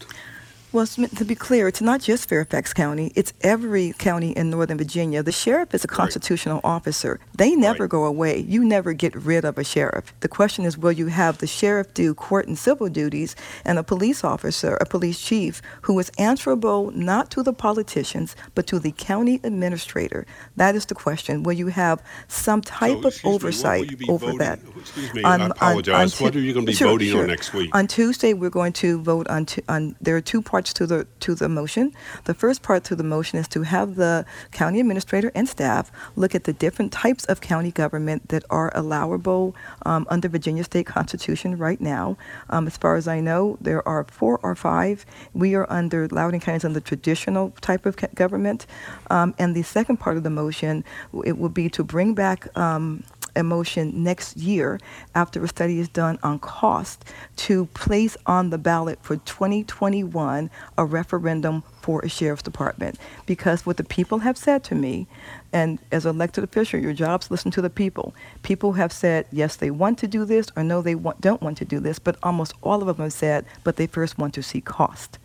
Well, 0.72 0.84
Smith, 0.84 1.16
to 1.16 1.24
be 1.24 1.34
clear, 1.34 1.68
it's 1.68 1.80
not 1.80 2.02
just 2.02 2.28
Fairfax 2.28 2.74
County, 2.74 3.10
it's 3.14 3.32
every 3.40 3.94
county 3.98 4.32
in 4.32 4.50
Northern 4.50 4.76
Virginia. 4.76 5.22
The 5.22 5.32
sheriff 5.32 5.72
is 5.74 5.84
a 5.84 5.88
constitutional 5.88 6.60
officer. 6.64 7.18
They 7.34 7.54
never 7.54 7.84
Right. 7.84 7.90
go 7.90 8.04
away. 8.04 8.40
You 8.40 8.62
never 8.62 8.92
get 8.92 9.14
rid 9.14 9.44
of 9.46 9.56
a 9.56 9.64
sheriff. 9.64 10.12
The 10.20 10.28
question 10.28 10.66
is 10.66 10.76
will 10.76 10.92
you 10.92 11.06
have 11.06 11.38
the 11.38 11.46
sheriff 11.46 11.94
do 11.94 12.12
court 12.14 12.46
and 12.46 12.58
civil 12.58 12.88
duties 12.88 13.34
and 13.64 13.78
a 13.78 13.82
police 13.82 14.22
officer, 14.22 14.74
a 14.80 14.84
police 14.84 15.18
chief, 15.20 15.62
who 15.82 15.98
is 15.98 16.10
answerable 16.18 16.90
not 16.94 17.30
to 17.30 17.42
the 17.42 17.54
politicians, 17.54 18.36
but 18.54 18.66
to 18.66 18.78
the 18.78 18.90
county 18.92 19.40
administrator? 19.44 20.26
That 20.56 20.74
is 20.74 20.84
the 20.84 20.94
question. 20.94 21.42
Will 21.42 21.54
you 21.54 21.68
have 21.68 22.02
some 22.28 22.60
type 22.60 22.90
So, 22.92 22.98
of 22.98 23.04
excuse 23.06 23.24
me, 23.24 23.34
oversight 23.34 23.90
over 24.08 24.26
voting- 24.26 24.38
that? 24.40 24.58
Excuse 24.88 25.14
me, 25.14 25.22
On- 25.22 25.40
I 25.40 25.44
on- 25.44 25.50
apologize. 25.50 26.20
on 26.20 26.24
What 26.24 26.32
Tu- 26.32 26.38
are 26.38 26.42
you 26.42 26.52
going 26.52 26.66
to 26.66 26.70
be 26.72 26.76
Sure, 26.76 26.88
voting 26.88 27.08
sure. 27.10 27.22
on 27.22 27.28
next 27.28 27.52
week? 27.52 27.74
On 27.74 27.86
Tuesday, 27.86 28.32
we're 28.34 28.50
going 28.50 28.72
to 28.74 29.00
vote 29.02 29.26
on, 29.28 29.46
tu- 29.46 29.62
on 29.68 29.96
there 30.00 30.16
are 30.16 30.20
two 30.20 30.40
parts 30.42 30.72
to 30.74 30.86
the 30.86 31.06
to 31.20 31.34
the 31.34 31.48
motion. 31.48 31.92
The 32.24 32.34
first 32.34 32.62
part 32.62 32.84
to 32.84 32.96
the 32.96 33.02
motion 33.04 33.38
is 33.38 33.48
to 33.48 33.62
have 33.62 33.96
the 33.96 34.24
county 34.52 34.80
administrator 34.80 35.32
and 35.34 35.48
staff 35.48 35.90
look 36.14 36.34
at 36.34 36.44
the 36.44 36.52
different 36.52 36.92
types 36.92 37.24
of 37.26 37.40
county 37.40 37.70
government 37.72 38.28
that 38.28 38.44
are 38.50 38.70
allowable 38.74 39.54
um, 39.84 40.06
under 40.10 40.28
Virginia 40.28 40.64
state 40.64 40.86
constitution 40.86 41.58
right 41.58 41.80
now. 41.80 42.16
Um, 42.50 42.66
as 42.66 42.76
far 42.76 42.96
as 42.96 43.08
I 43.08 43.20
know, 43.20 43.58
there 43.60 43.86
are 43.88 44.04
four 44.10 44.38
or 44.42 44.54
five. 44.54 45.04
We 45.34 45.54
are 45.54 45.66
under 45.70 46.08
Loudoun 46.08 46.40
County 46.40 46.56
is 46.58 46.64
under 46.64 46.80
traditional 46.80 47.50
type 47.60 47.86
of 47.86 47.96
ca- 47.96 48.08
government. 48.14 48.66
Um, 49.10 49.34
and 49.38 49.54
the 49.54 49.62
second 49.62 49.96
part 49.98 50.16
of 50.16 50.22
the 50.22 50.30
motion, 50.30 50.84
it 51.24 51.38
will 51.38 51.48
be 51.48 51.68
to 51.70 51.82
bring 51.84 52.14
back. 52.14 52.46
Um, 52.56 53.02
motion 53.44 54.02
next 54.02 54.36
year 54.36 54.80
after 55.14 55.42
a 55.44 55.48
study 55.48 55.78
is 55.78 55.88
done 55.88 56.18
on 56.22 56.38
cost 56.38 57.04
to 57.36 57.66
place 57.66 58.16
on 58.26 58.50
the 58.50 58.58
ballot 58.58 58.98
for 59.02 59.16
2021 59.18 60.50
a 60.78 60.84
referendum 60.84 61.62
for 61.82 62.00
a 62.02 62.08
sheriff's 62.08 62.42
department 62.42 62.98
because 63.26 63.64
what 63.66 63.76
the 63.76 63.84
people 63.84 64.18
have 64.20 64.36
said 64.36 64.62
to 64.64 64.74
me 64.74 65.06
and 65.52 65.78
as 65.92 66.04
an 66.06 66.14
elected 66.16 66.44
official 66.44 66.80
your 66.80 66.92
job's 66.92 67.30
listen 67.30 67.50
to 67.50 67.62
the 67.62 67.70
people 67.70 68.14
people 68.42 68.72
have 68.74 68.92
said 68.92 69.26
yes 69.32 69.56
they 69.56 69.70
want 69.70 69.98
to 69.98 70.06
do 70.08 70.24
this 70.24 70.48
or 70.56 70.62
no 70.64 70.82
they 70.82 70.94
want, 70.94 71.20
don't 71.20 71.42
want 71.42 71.56
to 71.58 71.64
do 71.64 71.80
this 71.80 71.98
but 71.98 72.16
almost 72.22 72.52
all 72.62 72.80
of 72.80 72.86
them 72.86 72.96
have 73.04 73.12
said 73.12 73.44
but 73.64 73.76
they 73.76 73.86
first 73.86 74.18
want 74.18 74.34
to 74.34 74.42
see 74.42 74.60
cost 74.60 75.18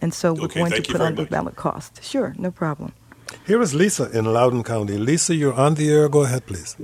and 0.00 0.14
so 0.14 0.32
we're 0.34 0.46
Okay, 0.46 0.60
going 0.60 0.72
to 0.72 0.82
put 0.82 1.00
very 1.00 1.08
on 1.08 1.14
the 1.14 1.24
ballot 1.24 1.56
cost 1.56 2.02
sure 2.02 2.34
no 2.38 2.50
problem 2.50 2.92
Here 3.46 3.60
is 3.62 3.74
Lisa 3.74 4.10
in 4.12 4.24
Loudoun 4.26 4.62
County. 4.62 4.96
Lisa, 4.98 5.34
you're 5.34 5.54
on 5.54 5.74
the 5.74 5.90
air. 5.90 6.08
Go 6.08 6.22
ahead, 6.22 6.46
please. 6.46 6.76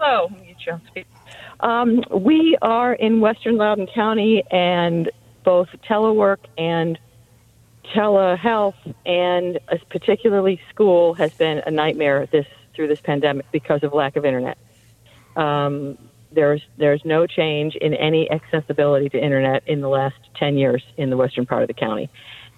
Hello. 0.00 0.30
Um, 1.60 2.02
we 2.10 2.56
are 2.62 2.94
in 2.94 3.20
Western 3.20 3.58
Loudoun 3.58 3.86
County, 3.94 4.42
and 4.50 5.10
both 5.44 5.68
telework 5.86 6.38
and 6.56 6.98
telehealth, 7.94 8.94
and 9.04 9.58
particularly 9.90 10.58
school, 10.70 11.12
has 11.12 11.34
been 11.34 11.58
a 11.66 11.70
nightmare 11.70 12.26
this 12.32 12.46
through 12.74 12.88
this 12.88 13.02
pandemic 13.02 13.44
because 13.52 13.82
of 13.82 13.92
lack 13.92 14.16
of 14.16 14.24
internet. 14.24 14.56
Um, 15.36 15.98
there's 16.32 16.62
there's 16.78 17.04
no 17.04 17.26
change 17.26 17.76
in 17.76 17.92
any 17.92 18.30
accessibility 18.30 19.10
to 19.10 19.22
internet 19.22 19.64
in 19.66 19.82
the 19.82 19.88
last 19.88 20.16
10 20.36 20.56
years 20.56 20.82
in 20.96 21.10
the 21.10 21.16
western 21.18 21.44
part 21.44 21.60
of 21.60 21.68
the 21.68 21.74
county 21.74 22.08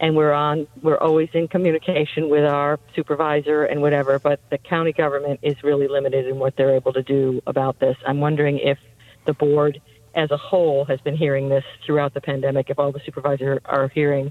and 0.03 0.17
we're 0.17 0.33
on 0.33 0.67
we're 0.83 0.99
always 0.99 1.31
in 1.33 1.49
communication 1.49 2.29
with 2.29 2.45
our 2.45 2.79
supervisor 2.95 3.65
and 3.65 3.81
whatever 3.81 4.19
but 4.19 4.41
the 4.51 4.59
county 4.59 4.93
government 4.93 5.41
is 5.43 5.55
really 5.63 5.89
limited 5.89 6.27
in 6.27 6.39
what 6.39 6.55
they're 6.57 6.75
able 6.75 6.93
to 6.93 7.03
do 7.03 7.41
about 7.47 7.79
this 7.79 7.97
i'm 8.07 8.21
wondering 8.21 8.59
if 8.59 8.79
the 9.25 9.33
board 9.33 9.81
as 10.15 10.31
a 10.31 10.37
whole 10.37 10.85
has 10.85 11.01
been 11.01 11.17
hearing 11.17 11.49
this 11.49 11.65
throughout 11.87 12.13
the 12.13 12.21
pandemic 12.21 12.69
if 12.69 12.79
all 12.79 12.93
the 12.93 13.01
supervisors 13.07 13.59
are 13.65 13.89
hearing 13.89 14.31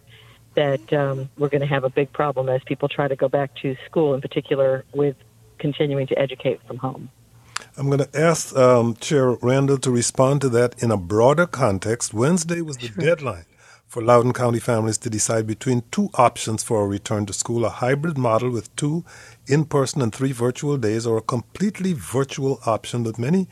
that 0.53 0.91
um, 0.91 1.29
we're 1.37 1.47
going 1.47 1.61
to 1.61 1.67
have 1.67 1.85
a 1.85 1.89
big 1.89 2.11
problem 2.11 2.49
as 2.49 2.61
people 2.65 2.89
try 2.89 3.07
to 3.07 3.15
go 3.15 3.29
back 3.29 3.55
to 3.55 3.75
school 3.85 4.13
in 4.13 4.21
particular 4.21 4.83
with 4.93 5.15
continuing 5.57 6.05
to 6.05 6.19
educate 6.19 6.59
from 6.67 6.77
home 6.77 7.09
I'm 7.77 7.87
going 7.87 7.99
to 7.99 8.19
ask 8.19 8.55
um, 8.57 8.95
Chair 8.95 9.31
Randall 9.31 9.77
to 9.77 9.91
respond 9.91 10.41
to 10.41 10.49
that 10.49 10.81
in 10.83 10.91
a 10.91 10.97
broader 10.97 11.45
context. 11.45 12.13
Wednesday 12.13 12.59
was 12.59 12.77
the 12.77 12.87
sure. 12.87 13.03
deadline 13.05 13.45
for 13.91 14.01
Loudoun 14.01 14.31
County 14.31 14.61
families 14.61 14.97
to 14.99 15.09
decide 15.09 15.45
between 15.45 15.83
two 15.91 16.09
options 16.13 16.63
for 16.63 16.81
a 16.81 16.87
return 16.87 17.25
to 17.25 17.33
school 17.33 17.65
a 17.65 17.69
hybrid 17.69 18.17
model 18.17 18.49
with 18.49 18.73
two 18.77 19.03
in 19.47 19.65
person 19.65 20.01
and 20.01 20.15
three 20.15 20.31
virtual 20.31 20.77
days, 20.77 21.05
or 21.05 21.17
a 21.17 21.21
completely 21.21 21.91
virtual 21.91 22.61
option. 22.65 23.03
But 23.03 23.19
many 23.19 23.49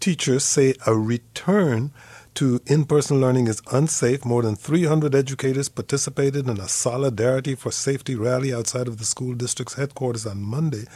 teachers 0.00 0.42
say 0.42 0.72
a 0.86 0.96
return 0.96 1.92
to 2.36 2.62
in 2.64 2.86
person 2.86 3.20
learning 3.20 3.46
is 3.46 3.60
unsafe. 3.72 4.24
More 4.24 4.40
than 4.40 4.56
300 4.56 5.14
educators 5.14 5.68
participated 5.68 6.48
in 6.48 6.58
a 6.58 6.66
Solidarity 6.66 7.54
for 7.54 7.70
Safety 7.70 8.14
rally 8.14 8.54
outside 8.54 8.88
of 8.88 8.96
the 8.96 9.04
school 9.04 9.34
district's 9.34 9.74
headquarters 9.74 10.24
on 10.24 10.40
Monday. 10.40 10.86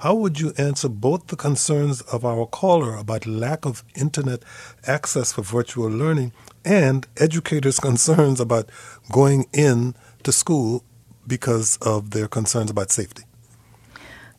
How 0.00 0.12
would 0.16 0.40
you 0.40 0.52
answer 0.58 0.88
both 0.88 1.28
the 1.28 1.36
concerns 1.36 2.00
of 2.00 2.24
our 2.24 2.46
caller 2.46 2.96
about 2.96 3.28
lack 3.28 3.64
of 3.64 3.84
internet 3.94 4.42
access 4.88 5.32
for 5.32 5.42
virtual 5.42 5.88
learning 5.88 6.32
and 6.64 7.06
educators' 7.16 7.78
concerns 7.78 8.40
about 8.40 8.70
going 9.12 9.46
in 9.52 9.94
to 10.22 10.32
school 10.32 10.84
because 11.26 11.76
of 11.78 12.10
their 12.10 12.28
concerns 12.28 12.70
about 12.70 12.90
safety? 12.90 13.24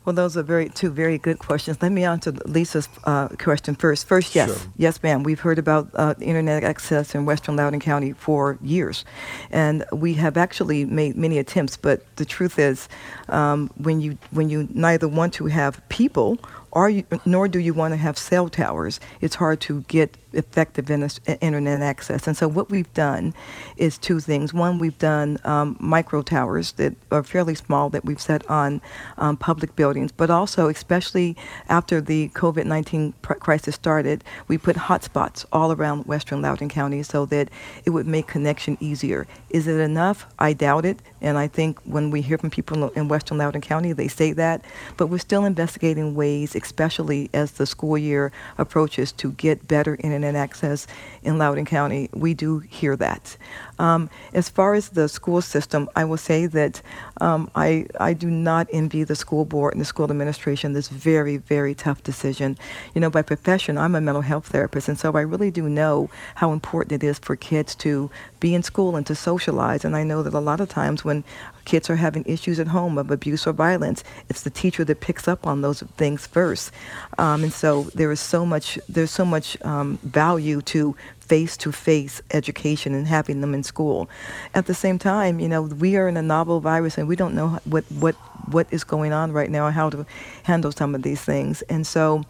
Well, 0.05 0.13
those 0.13 0.37
are 0.37 0.43
very 0.43 0.69
two 0.69 0.91
very 0.91 1.17
good 1.17 1.39
questions. 1.39 1.81
Let 1.81 1.91
me 1.91 2.03
answer 2.03 2.31
Lisa's 2.45 2.87
uh, 3.05 3.27
question 3.39 3.73
first. 3.73 4.07
First, 4.07 4.35
yes, 4.35 4.49
sure. 4.49 4.71
yes, 4.77 5.01
ma'am. 5.01 5.23
We've 5.23 5.39
heard 5.39 5.57
about 5.57 5.89
uh, 5.95 6.13
internet 6.21 6.63
access 6.63 7.15
in 7.15 7.25
Western 7.25 7.55
Loudoun 7.55 7.79
County 7.79 8.13
for 8.13 8.59
years, 8.61 9.03
and 9.49 9.83
we 9.91 10.13
have 10.13 10.37
actually 10.37 10.85
made 10.85 11.15
many 11.15 11.39
attempts. 11.39 11.75
But 11.75 12.05
the 12.17 12.25
truth 12.25 12.59
is, 12.59 12.87
um, 13.29 13.71
when 13.77 13.99
you 13.99 14.19
when 14.29 14.47
you 14.47 14.67
neither 14.71 15.07
want 15.07 15.33
to 15.35 15.47
have 15.47 15.81
people 15.89 16.37
or 16.71 16.87
you, 16.87 17.03
nor 17.25 17.47
do 17.47 17.57
you 17.57 17.73
want 17.73 17.93
to 17.93 17.97
have 17.97 18.15
cell 18.15 18.47
towers, 18.47 18.99
it's 19.21 19.35
hard 19.35 19.59
to 19.61 19.81
get 19.87 20.17
effective 20.35 20.89
internet 20.89 21.81
access. 21.81 22.27
And 22.27 22.35
so 22.37 22.47
what 22.47 22.69
we've 22.69 22.93
done 22.93 23.33
is 23.77 23.97
two 23.97 24.19
things. 24.19 24.53
One, 24.53 24.79
we've 24.79 24.97
done 24.97 25.37
um, 25.43 25.77
micro 25.79 26.21
towers 26.21 26.73
that 26.73 26.95
are 27.11 27.23
fairly 27.23 27.55
small 27.55 27.89
that 27.89 28.05
we've 28.05 28.21
set 28.21 28.49
on 28.49 28.81
um, 29.17 29.37
public 29.37 29.75
buildings, 29.75 30.11
but 30.11 30.29
also, 30.29 30.67
especially 30.67 31.35
after 31.69 32.01
the 32.01 32.29
COVID-19 32.29 33.13
pr- 33.21 33.33
crisis 33.35 33.75
started, 33.75 34.23
we 34.47 34.57
put 34.57 34.75
hotspots 34.75 35.45
all 35.51 35.71
around 35.71 36.05
Western 36.05 36.41
Loudoun 36.41 36.69
County 36.69 37.03
so 37.03 37.25
that 37.27 37.49
it 37.85 37.91
would 37.91 38.07
make 38.07 38.27
connection 38.27 38.77
easier. 38.79 39.27
Is 39.49 39.67
it 39.67 39.79
enough? 39.79 40.25
I 40.39 40.53
doubt 40.53 40.85
it. 40.85 41.01
And 41.21 41.37
I 41.37 41.47
think 41.47 41.79
when 41.81 42.11
we 42.11 42.21
hear 42.21 42.37
from 42.37 42.49
people 42.49 42.89
in 42.89 43.07
Western 43.07 43.37
Loudoun 43.37 43.61
County, 43.61 43.93
they 43.93 44.07
say 44.07 44.33
that. 44.33 44.63
But 44.97 45.07
we're 45.07 45.17
still 45.17 45.45
investigating 45.45 46.15
ways, 46.15 46.55
especially 46.55 47.29
as 47.33 47.51
the 47.51 47.65
school 47.65 47.97
year 47.97 48.31
approaches, 48.57 49.11
to 49.13 49.31
get 49.33 49.67
better 49.67 49.95
internet 49.99 50.24
internet 50.25 50.41
access 50.41 50.87
in 51.23 51.37
Loudoun 51.37 51.65
County. 51.65 52.09
We 52.13 52.33
do 52.33 52.59
hear 52.59 52.95
that. 52.97 53.37
Um, 53.79 54.09
as 54.33 54.49
far 54.49 54.73
as 54.73 54.89
the 54.89 55.07
school 55.07 55.41
system, 55.41 55.89
I 55.95 56.05
will 56.05 56.17
say 56.17 56.47
that 56.47 56.81
um, 57.21 57.49
I, 57.55 57.87
I 57.99 58.13
do 58.13 58.29
not 58.29 58.67
envy 58.71 59.03
the 59.03 59.15
school 59.15 59.45
board 59.45 59.73
and 59.73 59.81
the 59.81 59.85
school 59.85 60.09
administration 60.09 60.73
this 60.73 60.89
very, 60.89 61.37
very 61.37 61.73
tough 61.73 62.03
decision. 62.03 62.57
You 62.93 63.01
know, 63.01 63.09
by 63.09 63.21
profession, 63.21 63.77
I'm 63.77 63.95
a 63.95 64.01
mental 64.01 64.21
health 64.21 64.47
therapist, 64.47 64.89
and 64.89 64.99
so 64.99 65.13
I 65.13 65.21
really 65.21 65.51
do 65.51 65.69
know 65.69 66.09
how 66.35 66.51
important 66.51 67.03
it 67.03 67.05
is 67.05 67.19
for 67.19 67.35
kids 67.35 67.75
to 67.75 68.09
be 68.39 68.53
in 68.53 68.63
school 68.63 68.95
and 68.95 69.05
to 69.07 69.15
socialize. 69.15 69.85
And 69.85 69.95
I 69.95 70.03
know 70.03 70.23
that 70.23 70.33
a 70.33 70.39
lot 70.39 70.59
of 70.59 70.69
times 70.69 71.05
when 71.05 71.23
kids 71.65 71.89
are 71.89 71.95
having 71.95 72.23
issues 72.25 72.59
at 72.59 72.67
home 72.67 72.97
of 72.97 73.09
abuse 73.11 73.47
or 73.47 73.53
violence, 73.53 74.03
it's 74.29 74.43
the 74.43 74.49
teacher 74.49 74.83
that 74.85 75.01
picks 75.01 75.27
up 75.27 75.47
on 75.47 75.61
those 75.61 75.81
things 75.97 76.27
first. 76.27 76.71
Um, 77.17 77.43
and 77.43 77.53
so 77.53 77.83
there 77.95 78.11
is 78.11 78.19
so 78.19 78.45
much 78.45 78.77
there's 78.87 79.11
so 79.11 79.25
much 79.25 79.57
um, 79.63 79.97
value 80.03 80.61
to 80.61 80.95
face-to-face 81.27 82.21
education 82.31 82.93
and 82.93 83.07
having 83.07 83.41
them 83.41 83.53
in 83.53 83.63
school. 83.63 84.09
At 84.53 84.65
the 84.67 84.73
same 84.73 84.99
time, 84.99 85.39
you 85.39 85.47
know, 85.47 85.63
we 85.63 85.95
are 85.97 86.07
in 86.07 86.17
a 86.17 86.21
novel 86.21 86.59
virus 86.59 86.97
and 86.97 87.07
we 87.07 87.15
don't 87.15 87.35
know 87.35 87.59
what 87.65 87.83
what 87.91 88.15
what 88.51 88.67
is 88.71 88.83
going 88.83 89.11
on 89.11 89.31
right 89.31 89.49
now 89.49 89.65
and 89.65 89.75
how 89.75 89.89
to 89.89 90.05
handle 90.43 90.71
some 90.71 90.93
of 90.93 91.01
these 91.01 91.21
things. 91.21 91.63
And 91.63 91.85
so 91.87 92.23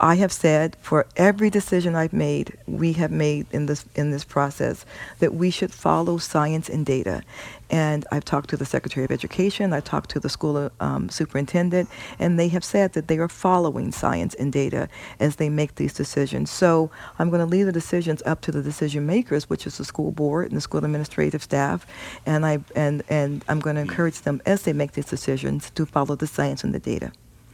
I 0.00 0.16
have 0.16 0.32
said 0.32 0.76
for 0.80 1.06
every 1.16 1.50
decision 1.50 1.94
I've 1.94 2.12
made, 2.12 2.56
we 2.66 2.94
have 2.94 3.10
made 3.10 3.46
in 3.52 3.66
this 3.66 3.84
in 3.94 4.10
this 4.10 4.24
process 4.24 4.84
that 5.20 5.34
we 5.34 5.50
should 5.50 5.72
follow 5.72 6.18
science 6.18 6.68
and 6.68 6.84
data. 6.84 7.22
And 7.70 8.06
I've 8.10 8.24
talked 8.24 8.50
to 8.50 8.56
the 8.56 8.64
Secretary 8.64 9.04
of 9.04 9.10
Education, 9.10 9.72
I've 9.72 9.84
talked 9.84 10.10
to 10.10 10.20
the 10.20 10.28
school 10.28 10.70
um, 10.80 11.08
superintendent, 11.08 11.88
and 12.18 12.38
they 12.38 12.48
have 12.48 12.64
said 12.64 12.92
that 12.94 13.08
they 13.08 13.18
are 13.18 13.28
following 13.28 13.92
science 13.92 14.34
and 14.34 14.52
data 14.52 14.88
as 15.20 15.36
they 15.36 15.48
make 15.48 15.76
these 15.76 15.94
decisions. 15.94 16.50
So 16.50 16.90
I'm 17.18 17.30
going 17.30 17.40
to 17.40 17.46
leave 17.46 17.66
the 17.66 17.72
decisions 17.72 18.22
up 18.26 18.40
to 18.42 18.52
the 18.52 18.62
decision 18.62 19.06
makers, 19.06 19.48
which 19.48 19.66
is 19.66 19.78
the 19.78 19.84
school 19.84 20.10
board 20.10 20.48
and 20.48 20.56
the 20.56 20.60
school 20.60 20.84
administrative 20.84 21.42
staff, 21.42 21.86
and 22.26 22.44
I 22.44 22.58
and 22.74 23.02
and 23.08 23.44
I'm 23.48 23.60
going 23.60 23.76
to 23.76 23.82
encourage 23.82 24.20
them 24.22 24.42
as 24.46 24.62
they 24.62 24.72
make 24.72 24.92
these 24.92 25.06
decisions 25.06 25.70
to 25.70 25.86
follow 25.86 26.16
the 26.16 26.26
science 26.26 26.64
and 26.64 26.74
the 26.74 26.80
data. 26.80 27.12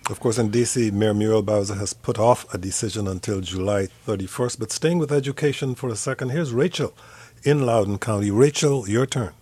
Of 0.09 0.21
course, 0.21 0.39
in 0.39 0.51
D.C., 0.51 0.93
Mayor 0.93 1.15
Muriel 1.15 1.43
Bowser 1.43 1.75
has 1.75 1.93
put 1.93 2.17
off 2.17 2.53
a 2.55 2.59
decision 2.59 3.09
until 3.09 3.41
July 3.41 3.89
31st. 4.07 4.61
But 4.61 4.71
staying 4.71 4.99
with 4.99 5.11
education 5.11 5.75
for 5.75 5.89
a 5.89 5.97
second, 5.97 6.29
here's 6.29 6.53
Rachel 6.53 6.95
in 7.43 7.67
Loudoun 7.67 7.99
County. 7.99 8.31
Rachel, 8.31 8.89
your 8.89 9.07
turn. 9.07 9.33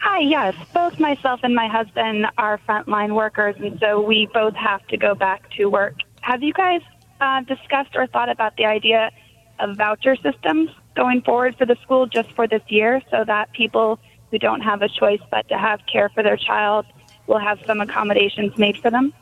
Hi, 0.00 0.20
yes. 0.20 0.54
Both 0.72 0.98
myself 0.98 1.40
and 1.42 1.54
my 1.54 1.68
husband 1.68 2.26
are 2.38 2.58
frontline 2.66 3.14
workers, 3.14 3.56
and 3.58 3.78
so 3.80 4.00
we 4.00 4.28
both 4.32 4.54
have 4.54 4.86
to 4.88 4.96
go 4.96 5.14
back 5.14 5.50
to 5.52 5.66
work. 5.66 5.94
Have 6.22 6.42
you 6.42 6.54
guys 6.54 6.80
uh, 7.20 7.42
discussed 7.42 7.94
or 7.94 8.06
thought 8.06 8.30
about 8.30 8.56
the 8.56 8.64
idea 8.64 9.10
of 9.58 9.76
voucher 9.76 10.16
systems 10.16 10.70
going 10.96 11.20
forward 11.20 11.54
for 11.56 11.66
the 11.66 11.76
school 11.82 12.06
just 12.06 12.32
for 12.32 12.48
this 12.48 12.62
year 12.68 13.02
so 13.10 13.24
that 13.26 13.52
people 13.52 13.98
who 14.30 14.38
don't 14.38 14.62
have 14.62 14.80
a 14.80 14.88
choice 14.88 15.20
but 15.30 15.46
to 15.48 15.58
have 15.58 15.80
care 15.90 16.08
for 16.08 16.22
their 16.22 16.36
child 16.36 16.86
will 17.26 17.38
have 17.38 17.58
some 17.66 17.80
accommodations 17.80 18.56
made 18.56 18.78
for 18.78 18.90
them. 18.90 19.12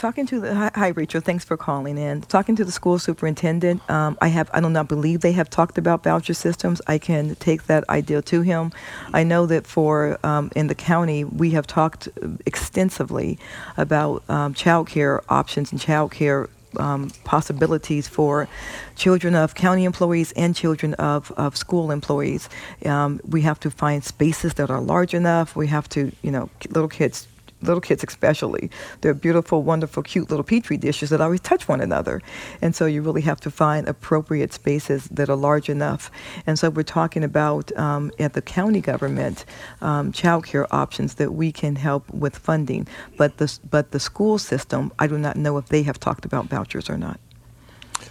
Talking 0.00 0.24
to 0.28 0.40
the 0.40 0.54
hi, 0.54 0.70
hi, 0.74 0.88
Rachel. 0.88 1.20
Thanks 1.20 1.44
for 1.44 1.58
calling 1.58 1.98
in. 1.98 2.22
Talking 2.22 2.56
to 2.56 2.64
the 2.64 2.72
school 2.72 2.98
superintendent, 2.98 3.82
um, 3.90 4.16
I 4.22 4.28
have 4.28 4.48
I 4.54 4.60
do 4.62 4.70
not 4.70 4.88
believe 4.88 5.20
they 5.20 5.32
have 5.32 5.50
talked 5.50 5.76
about 5.76 6.04
voucher 6.04 6.32
systems. 6.32 6.80
I 6.86 6.96
can 6.96 7.34
take 7.34 7.64
that 7.64 7.86
idea 7.90 8.22
to 8.22 8.40
him. 8.40 8.72
I 9.12 9.24
know 9.24 9.44
that 9.44 9.66
for 9.66 10.18
um, 10.24 10.50
in 10.56 10.68
the 10.68 10.74
county 10.74 11.24
we 11.24 11.50
have 11.50 11.66
talked 11.66 12.08
extensively 12.46 13.38
about 13.76 14.22
um, 14.30 14.54
child 14.54 14.88
care 14.88 15.20
options 15.28 15.70
and 15.70 15.78
child 15.78 16.12
care 16.12 16.48
um, 16.78 17.10
possibilities 17.24 18.08
for 18.08 18.48
children 18.96 19.34
of 19.34 19.54
county 19.54 19.84
employees 19.84 20.32
and 20.32 20.54
children 20.54 20.94
of, 20.94 21.30
of 21.32 21.56
school 21.56 21.90
employees. 21.90 22.48
Um, 22.86 23.20
we 23.28 23.42
have 23.42 23.60
to 23.60 23.70
find 23.70 24.04
spaces 24.04 24.54
that 24.54 24.70
are 24.70 24.80
large 24.80 25.14
enough. 25.14 25.56
We 25.56 25.66
have 25.66 25.88
to, 25.90 26.12
you 26.22 26.30
know, 26.30 26.48
little 26.68 26.88
kids 26.88 27.26
little 27.62 27.80
kids 27.80 28.02
especially. 28.04 28.70
They're 29.00 29.14
beautiful, 29.14 29.62
wonderful, 29.62 30.02
cute 30.02 30.30
little 30.30 30.44
petri 30.44 30.76
dishes 30.76 31.10
that 31.10 31.20
always 31.20 31.40
touch 31.40 31.68
one 31.68 31.80
another. 31.80 32.20
And 32.62 32.74
so 32.74 32.86
you 32.86 33.02
really 33.02 33.22
have 33.22 33.40
to 33.40 33.50
find 33.50 33.88
appropriate 33.88 34.52
spaces 34.52 35.04
that 35.08 35.28
are 35.28 35.36
large 35.36 35.68
enough. 35.68 36.10
And 36.46 36.58
so 36.58 36.70
we're 36.70 36.82
talking 36.82 37.24
about 37.24 37.76
um, 37.76 38.10
at 38.18 38.32
the 38.32 38.42
county 38.42 38.80
government 38.80 39.44
um, 39.80 40.12
child 40.12 40.46
care 40.46 40.72
options 40.74 41.14
that 41.14 41.32
we 41.34 41.52
can 41.52 41.76
help 41.76 42.08
with 42.12 42.36
funding. 42.36 42.86
But 43.16 43.38
the, 43.38 43.58
but 43.68 43.90
the 43.90 44.00
school 44.00 44.38
system, 44.38 44.92
I 44.98 45.06
do 45.06 45.18
not 45.18 45.36
know 45.36 45.58
if 45.58 45.66
they 45.66 45.82
have 45.82 45.98
talked 46.00 46.24
about 46.24 46.46
vouchers 46.46 46.88
or 46.88 46.96
not. 46.96 47.20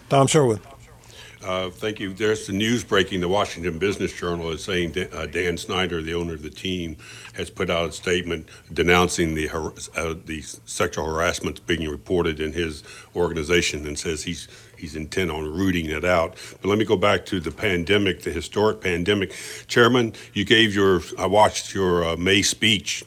Tom 0.10 0.28
Sherwood. 0.28 0.62
Uh, 1.44 1.70
thank 1.70 2.02
you. 2.02 2.14
There's 2.14 2.48
the 2.48 2.54
news 2.54 2.84
breaking. 2.84 3.22
The 3.22 3.30
Washington 3.30 3.80
Business 3.80 4.12
Journal 4.12 4.52
is 4.52 4.62
saying 4.62 4.94
uh, 5.14 5.26
Dan 5.26 5.56
Snyder, 5.58 6.02
the 6.02 6.14
owner 6.14 6.34
of 6.34 6.44
the 6.44 6.50
team, 6.50 6.98
has 7.34 7.50
put 7.50 7.70
out 7.70 7.90
a 7.90 7.92
statement 7.94 8.50
denouncing 8.74 9.36
the 9.36 9.50
uh, 9.50 10.16
the 10.26 10.42
sexual 10.42 11.06
harassment 11.06 11.66
being 11.66 11.90
reported 11.90 12.42
in 12.42 12.52
his 12.52 12.84
organization, 13.16 13.88
and 13.88 13.98
says 13.98 14.22
he's 14.24 14.50
he's 14.78 14.98
intent 14.98 15.32
on 15.32 15.46
rooting 15.46 15.86
it 15.86 16.04
out. 16.04 16.36
But 16.62 16.68
let 16.68 16.78
me 16.78 16.84
go 16.84 16.98
back 16.98 17.26
to 17.28 17.40
the 17.40 17.52
pandemic, 17.52 18.24
the 18.24 18.32
historic 18.32 18.82
pandemic. 18.82 19.34
Chairman, 19.68 20.14
you 20.34 20.44
gave 20.44 20.76
your 20.76 21.02
I 21.18 21.26
watched 21.28 21.74
your 21.74 22.04
uh, 22.04 22.18
May 22.18 22.42
speech 22.42 23.06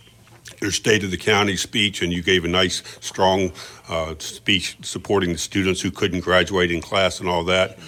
your 0.60 0.70
state 0.70 1.02
of 1.02 1.10
the 1.10 1.16
county 1.16 1.56
speech, 1.56 2.02
and 2.02 2.12
you 2.12 2.22
gave 2.22 2.44
a 2.44 2.48
nice, 2.48 2.82
strong 3.00 3.52
uh, 3.88 4.14
speech 4.18 4.76
supporting 4.82 5.32
the 5.32 5.38
students 5.38 5.80
who 5.80 5.90
couldn't 5.90 6.20
graduate 6.20 6.70
in 6.70 6.80
class 6.80 7.18
and 7.18 7.28
all 7.28 7.42
that. 7.42 7.78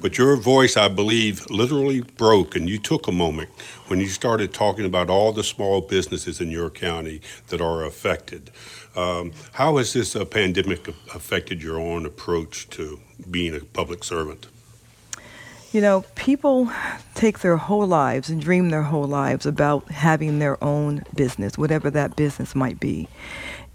But 0.00 0.18
your 0.18 0.36
voice, 0.36 0.76
I 0.76 0.88
believe, 0.88 1.48
literally 1.50 2.00
broke, 2.00 2.56
and 2.56 2.68
you 2.68 2.78
took 2.78 3.06
a 3.06 3.12
moment 3.12 3.50
when 3.86 4.00
you 4.00 4.08
started 4.08 4.52
talking 4.52 4.84
about 4.84 5.08
all 5.10 5.32
the 5.32 5.44
small 5.44 5.80
businesses 5.80 6.40
in 6.40 6.50
your 6.50 6.70
county 6.70 7.20
that 7.48 7.60
are 7.60 7.84
affected. 7.84 8.50
Um, 8.96 9.32
how 9.52 9.76
has 9.76 9.92
this 9.92 10.14
uh, 10.14 10.24
pandemic 10.24 10.88
affected 11.14 11.62
your 11.62 11.78
own 11.78 12.06
approach 12.06 12.68
to 12.70 13.00
being 13.30 13.54
a 13.54 13.60
public 13.60 14.04
servant? 14.04 14.46
You 15.74 15.80
know, 15.80 16.04
people 16.14 16.70
take 17.16 17.40
their 17.40 17.56
whole 17.56 17.84
lives 17.84 18.30
and 18.30 18.40
dream 18.40 18.70
their 18.70 18.84
whole 18.84 19.08
lives 19.08 19.44
about 19.44 19.90
having 19.90 20.38
their 20.38 20.62
own 20.62 21.02
business, 21.16 21.58
whatever 21.58 21.90
that 21.90 22.14
business 22.14 22.54
might 22.54 22.78
be. 22.78 23.08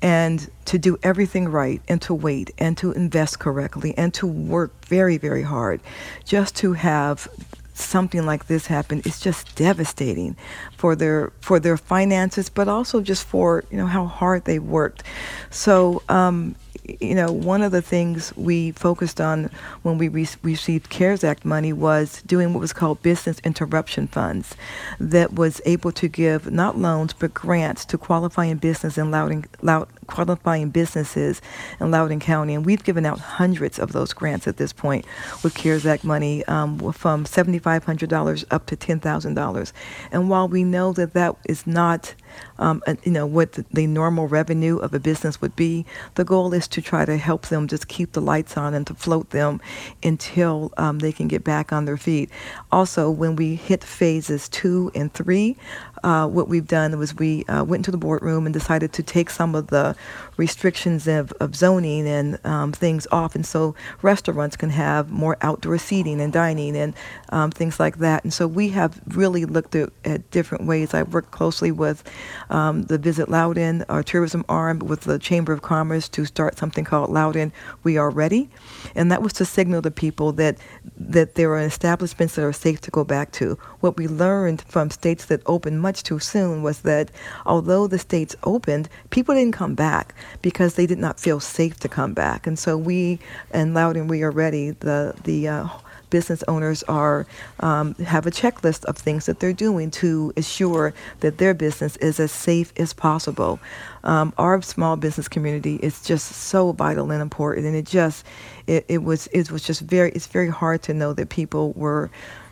And 0.02 0.50
to 0.64 0.78
do 0.78 0.98
everything 1.04 1.50
right 1.50 1.82
and 1.90 2.02
to 2.04 2.14
wait 2.14 2.52
and 2.58 2.78
to 2.78 2.94
invest 2.94 3.40
correctly 3.40 3.94
and 3.98 4.14
to 4.14 4.26
work 4.26 4.86
very, 4.86 5.18
very 5.18 5.44
hard 5.44 5.82
just 6.24 6.56
to 6.58 6.72
have 6.72 7.28
something 7.74 8.26
like 8.26 8.48
this 8.48 8.68
happen 8.68 9.02
is 9.02 9.20
just 9.20 9.54
devastating 9.56 10.38
for 10.78 10.96
their 10.96 11.34
for 11.42 11.60
their 11.60 11.76
finances, 11.76 12.50
but 12.50 12.70
also 12.70 13.02
just 13.02 13.28
for 13.28 13.66
you 13.72 13.76
know 13.76 13.88
how 13.88 14.06
hard 14.06 14.46
they 14.46 14.60
worked. 14.60 15.04
So 15.50 16.02
um, 16.08 16.56
you 17.00 17.16
know, 17.16 17.32
one 17.32 17.62
of 17.62 17.72
the 17.72 17.82
things 17.82 18.36
we 18.36 18.72
focused 18.72 19.20
on 19.20 19.50
when 19.84 19.98
we 19.98 20.08
re- 20.08 20.28
received 20.42 20.90
CARES 20.90 21.24
Act 21.24 21.46
money 21.46 21.74
was 21.74 22.22
doing 22.24 22.54
what 22.54 22.60
was 22.60 22.74
called 22.74 23.02
business 23.02 23.40
interruption 23.44 24.08
funds 24.08 24.56
that 25.00 25.34
was 25.34 25.62
able 25.66 25.92
to 25.94 26.08
give 26.08 26.52
not 26.52 26.78
loans 26.78 27.14
but 27.14 27.34
grants 27.34 27.86
to 27.86 27.98
qualifying 27.98 28.58
business 28.58 28.98
in 28.98 29.12
Loudoun, 29.12 29.46
Loud, 29.62 29.88
qualifying 30.08 30.70
businesses 30.70 31.42
in 31.80 31.92
Loudoun 31.92 32.20
County. 32.20 32.56
And 32.56 32.66
we've 32.66 32.84
given 32.84 33.06
out 33.06 33.20
hundreds 33.20 33.80
of 33.80 33.92
those 33.92 34.14
grants 34.14 34.48
at 34.48 34.58
this 34.58 34.74
point 34.74 35.06
with 35.44 35.56
CARES 35.56 35.86
Act 35.86 36.04
money 36.04 36.46
um, 36.46 36.92
from 36.92 37.26
$7,500 37.26 38.46
up 38.52 38.66
to 38.68 38.76
$10,000. 38.76 39.72
And 40.12 40.30
while 40.30 40.48
we 40.48 40.64
know 40.64 40.94
that 40.94 41.14
that 41.14 41.36
is 41.46 41.66
not 41.68 42.14
um, 42.58 42.84
you 43.04 43.12
know 43.12 43.26
what 43.26 43.54
the, 43.54 43.88
normal 43.90 44.28
revenue 44.28 44.78
of 44.78 44.94
a 44.94 45.00
business 45.00 45.42
would 45.42 45.56
be. 45.56 45.86
The 46.16 46.24
goal 46.24 46.54
is 46.54 46.68
to 46.70 46.82
try 46.82 47.06
to 47.06 47.18
help 47.18 47.48
them 47.48 47.68
just 47.68 47.88
keep 47.88 48.12
the 48.12 48.22
lights 48.22 48.56
on 48.56 48.74
and 48.74 48.86
to 48.88 48.94
float 48.94 49.32
them 49.32 49.62
until 50.04 50.72
um, 50.78 51.00
they 51.00 51.12
can 51.12 51.28
get 51.28 51.44
back 51.44 51.74
on 51.74 51.86
their 51.86 51.98
feet. 51.98 52.30
Also, 52.72 53.10
when 53.10 53.36
we 53.36 53.56
hit 53.56 53.84
phases 53.84 54.48
two 54.50 54.92
and 54.94 55.12
three, 55.14 55.58
uh, 56.04 56.28
what 56.28 56.48
we've 56.48 56.68
done 56.68 56.98
was 56.98 57.16
we 57.16 57.46
uh, 57.46 57.64
went 57.64 57.82
into 57.82 57.92
the 57.92 57.98
boardroom 57.98 58.46
and 58.46 58.54
decided 58.54 58.94
to 58.94 59.04
take 59.04 59.30
some 59.30 59.56
of 59.56 59.68
the 59.68 59.96
restrictions 60.40 61.06
of, 61.06 61.34
of 61.34 61.54
zoning 61.54 62.08
and 62.08 62.40
um, 62.46 62.72
things 62.72 63.06
off. 63.12 63.36
And 63.36 63.46
so 63.46 63.76
restaurants 64.02 64.56
can 64.56 64.70
have 64.70 65.12
more 65.12 65.36
outdoor 65.42 65.78
seating 65.78 66.22
and 66.22 66.32
dining 66.32 66.78
and 66.78 66.96
um, 67.30 67.52
things 67.52 67.78
like 67.78 67.98
that. 67.98 68.24
And 68.24 68.34
so 68.34 68.48
we 68.48 68.70
have 68.70 69.02
really 69.10 69.44
looked 69.44 69.76
at, 69.76 69.90
at 70.06 70.32
different 70.32 70.66
ways. 70.66 70.94
I've 70.94 71.14
worked 71.14 71.32
closely 71.32 71.72
with 71.72 72.10
um, 72.50 72.84
the 72.84 72.98
Visit 72.98 73.28
Loudoun, 73.28 73.84
our 73.90 74.02
tourism 74.02 74.46
arm, 74.48 74.80
with 74.80 75.02
the 75.02 75.20
Chamber 75.20 75.52
of 75.52 75.62
Commerce 75.62 76.08
to 76.10 76.24
start 76.24 76.58
something 76.58 76.86
called 76.86 77.10
Loudoun 77.10 77.52
We 77.84 77.98
Are 77.98 78.10
Ready. 78.10 78.50
And 78.96 79.12
that 79.12 79.22
was 79.22 79.34
to 79.34 79.46
signal 79.46 79.82
to 79.82 79.92
people 79.92 80.32
that, 80.34 80.58
that 80.98 81.36
there 81.36 81.52
are 81.52 81.60
establishments 81.60 82.36
that 82.36 82.46
are 82.46 82.54
safe 82.54 82.80
to 82.82 82.92
go 82.92 83.04
back 83.04 83.34
to. 83.34 83.58
What 83.82 83.98
we 83.98 84.08
learned 84.08 84.62
from 84.62 84.90
states 84.90 85.26
that 85.26 85.42
opened 85.46 85.82
much 85.82 86.04
too 86.04 86.20
soon 86.20 86.64
was 86.64 86.84
that 86.84 87.12
although 87.46 87.88
the 87.88 88.00
states 88.00 88.38
opened, 88.44 88.88
people 89.10 89.36
didn't 89.36 89.54
come 89.54 89.76
back 89.76 90.16
because 90.42 90.76
they 90.76 90.86
did 90.86 91.00
not 91.00 91.20
feel 91.20 91.40
safe 91.40 91.80
to 91.80 91.90
come 91.90 92.14
back. 92.14 92.48
And 92.48 92.58
so 92.58 92.78
we 92.78 93.20
and 93.52 93.74
Loudoun 93.74 94.08
We 94.08 94.24
Are 94.24 94.32
Ready, 94.32 94.72
the 94.72 95.16
the 95.24 95.48
uh, 95.48 95.68
business 96.10 96.44
owners 96.48 96.84
are 96.84 97.26
um, 97.60 97.96
have 97.96 98.26
a 98.26 98.32
checklist 98.32 98.86
of 98.86 98.98
things 98.98 99.26
that 99.26 99.40
they're 99.40 99.54
doing 99.54 99.92
to 99.92 100.34
assure 100.38 100.94
that 101.20 101.38
their 101.38 101.54
business 101.54 101.98
is 101.98 102.20
as 102.20 102.32
safe 102.32 102.74
as 102.78 102.94
possible. 102.94 103.60
Um, 104.04 104.34
our 104.38 104.62
small 104.62 104.96
business 104.96 105.28
community 105.28 105.76
is 105.76 106.02
just 106.02 106.32
so 106.32 106.72
vital 106.72 107.12
and 107.12 107.22
important, 107.22 107.68
and 107.68 107.76
it 107.76 107.86
just 107.86 108.26
it, 108.68 108.86
it 108.88 109.04
was 109.04 109.28
it 109.28 109.52
was 109.52 109.64
just 109.64 109.82
very 109.82 110.12
it's 110.12 110.28
very 110.28 110.50
hard 110.50 110.82
to 110.84 110.94
know 110.94 111.14
that 111.14 111.30
people 111.30 111.74
were 111.74 112.10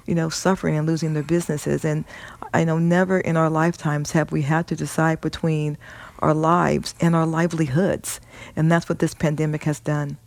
you 0.07 0.15
know, 0.15 0.29
suffering 0.29 0.77
and 0.77 0.87
losing 0.87 1.13
their 1.13 1.21
businesses. 1.21 1.83
And 1.85 2.05
I 2.53 2.63
know 2.63 2.79
never 2.79 3.19
in 3.19 3.35
our 3.37 3.49
lifetimes 3.49 4.11
have 4.11 4.31
we 4.31 4.41
had 4.41 4.65
to 4.67 4.75
decide 4.75 5.21
between 5.21 5.77
our 6.19 6.33
lives 6.33 6.95
and 6.99 7.15
our 7.15 7.25
livelihoods. 7.25 8.19
And 8.55 8.71
that's 8.71 8.89
what 8.89 8.99
this 8.99 9.13
pandemic 9.13 9.63
has 9.63 9.79
done. 9.79 10.17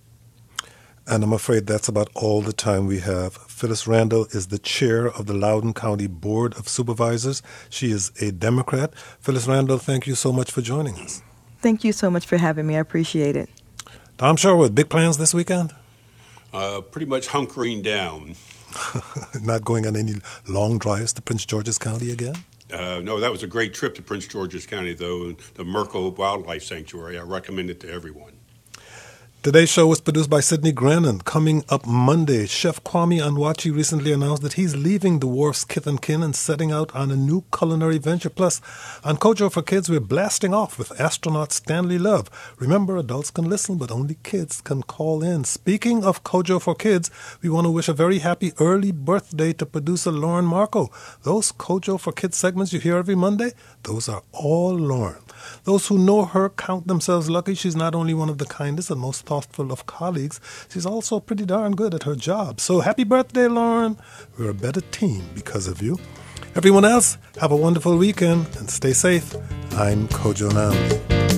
And 1.06 1.24
I'm 1.24 1.32
afraid 1.32 1.66
that's 1.66 1.88
about 1.88 2.08
all 2.14 2.40
the 2.40 2.52
time 2.52 2.86
we 2.86 3.00
have. 3.00 3.34
Phyllis 3.34 3.86
Randall 3.86 4.26
is 4.30 4.48
the 4.48 4.58
chair 4.58 5.08
of 5.08 5.26
the 5.26 5.34
Loudoun 5.34 5.74
County 5.74 6.06
Board 6.06 6.54
of 6.54 6.68
Supervisors. 6.68 7.42
She 7.68 7.90
is 7.90 8.12
a 8.20 8.30
Democrat. 8.30 8.94
Phyllis 9.20 9.48
Randall, 9.48 9.78
thank 9.78 10.06
you 10.06 10.14
so 10.14 10.32
much 10.32 10.52
for 10.52 10.62
joining 10.62 10.94
us. 10.96 11.22
Thank 11.60 11.84
you 11.84 11.92
so 11.92 12.10
much 12.10 12.26
for 12.26 12.36
having 12.36 12.66
me. 12.66 12.76
I 12.76 12.80
appreciate 12.80 13.34
it. 13.34 13.50
Tom 14.18 14.36
Sherwood, 14.36 14.74
big 14.74 14.88
plans 14.88 15.18
this 15.18 15.34
weekend? 15.34 15.74
Uh, 16.52 16.80
pretty 16.80 17.06
much 17.06 17.28
hunkering 17.28 17.82
down. 17.82 18.34
Not 19.42 19.64
going 19.64 19.86
on 19.86 19.96
any 19.96 20.14
long 20.48 20.78
drives 20.78 21.12
to 21.14 21.22
Prince 21.22 21.44
George's 21.44 21.78
County 21.78 22.10
again? 22.10 22.36
Uh, 22.72 23.00
no, 23.02 23.20
that 23.20 23.30
was 23.30 23.42
a 23.42 23.46
great 23.46 23.74
trip 23.74 23.94
to 23.96 24.02
Prince 24.02 24.26
George's 24.26 24.66
County, 24.66 24.94
though. 24.94 25.32
The 25.32 25.64
Merkle 25.64 26.10
Wildlife 26.12 26.62
Sanctuary. 26.62 27.18
I 27.18 27.22
recommend 27.22 27.70
it 27.70 27.80
to 27.80 27.90
everyone. 27.90 28.39
Today's 29.42 29.70
show 29.70 29.86
was 29.86 30.02
produced 30.02 30.28
by 30.28 30.40
Cydney 30.40 30.70
Grannan. 30.70 31.24
Coming 31.24 31.64
up 31.70 31.86
Monday, 31.86 32.44
Chef 32.44 32.84
Kwame 32.84 33.22
Onwuachi 33.22 33.74
recently 33.74 34.12
announced 34.12 34.42
that 34.42 34.52
he's 34.52 34.76
leaving 34.76 35.20
the 35.20 35.26
Wharf's 35.26 35.64
Kith 35.64 35.86
and 35.86 36.02
Kin 36.02 36.22
and 36.22 36.36
setting 36.36 36.70
out 36.70 36.94
on 36.94 37.10
a 37.10 37.16
new 37.16 37.42
culinary 37.50 37.96
venture. 37.96 38.28
Plus, 38.28 38.60
on 39.02 39.16
Kojo 39.16 39.50
for 39.50 39.62
Kids, 39.62 39.88
we're 39.88 39.98
blasting 39.98 40.52
off 40.52 40.78
with 40.78 41.00
astronaut 41.00 41.52
Stanley 41.52 41.96
Love. 41.96 42.28
Remember, 42.58 42.98
adults 42.98 43.30
can 43.30 43.48
listen, 43.48 43.78
but 43.78 43.90
only 43.90 44.18
kids 44.22 44.60
can 44.60 44.82
call 44.82 45.22
in. 45.22 45.44
Speaking 45.44 46.04
of 46.04 46.22
Kojo 46.22 46.60
for 46.60 46.74
Kids, 46.74 47.10
we 47.40 47.48
want 47.48 47.64
to 47.64 47.70
wish 47.70 47.88
a 47.88 47.94
very 47.94 48.18
happy 48.18 48.52
early 48.60 48.92
birthday 48.92 49.54
to 49.54 49.64
producer 49.64 50.12
Lauren 50.12 50.44
Markoe. 50.44 50.90
Those 51.22 51.50
Kojo 51.50 51.98
for 51.98 52.12
Kids 52.12 52.36
segments 52.36 52.74
you 52.74 52.78
hear 52.78 52.98
every 52.98 53.14
Monday, 53.14 53.52
those 53.84 54.06
are 54.06 54.22
all 54.32 54.74
Lauren. 54.74 55.22
Those 55.64 55.86
who 55.86 55.96
know 55.96 56.26
her 56.26 56.50
count 56.50 56.86
themselves 56.86 57.30
lucky. 57.30 57.54
She's 57.54 57.76
not 57.76 57.94
only 57.94 58.12
one 58.12 58.28
of 58.28 58.36
the 58.36 58.44
kindest 58.44 58.90
and 58.90 59.00
most 59.00 59.24
thoughtful 59.30 59.70
of 59.70 59.86
colleagues, 59.86 60.40
she's 60.68 60.84
also 60.84 61.20
pretty 61.20 61.46
darn 61.46 61.76
good 61.76 61.94
at 61.94 62.02
her 62.02 62.16
job. 62.16 62.60
So 62.60 62.80
happy 62.80 63.04
birthday, 63.04 63.46
Lauren. 63.46 63.96
We're 64.36 64.50
a 64.50 64.54
better 64.66 64.80
team 64.80 65.22
because 65.34 65.68
of 65.68 65.80
you. 65.80 65.98
Everyone 66.56 66.84
else, 66.84 67.16
have 67.40 67.52
a 67.52 67.56
wonderful 67.56 67.96
weekend 67.96 68.48
and 68.58 68.68
stay 68.68 68.92
safe. 68.92 69.36
I'm 69.86 70.08
Kojo 70.08 70.50
Nnamdi. 70.50 71.29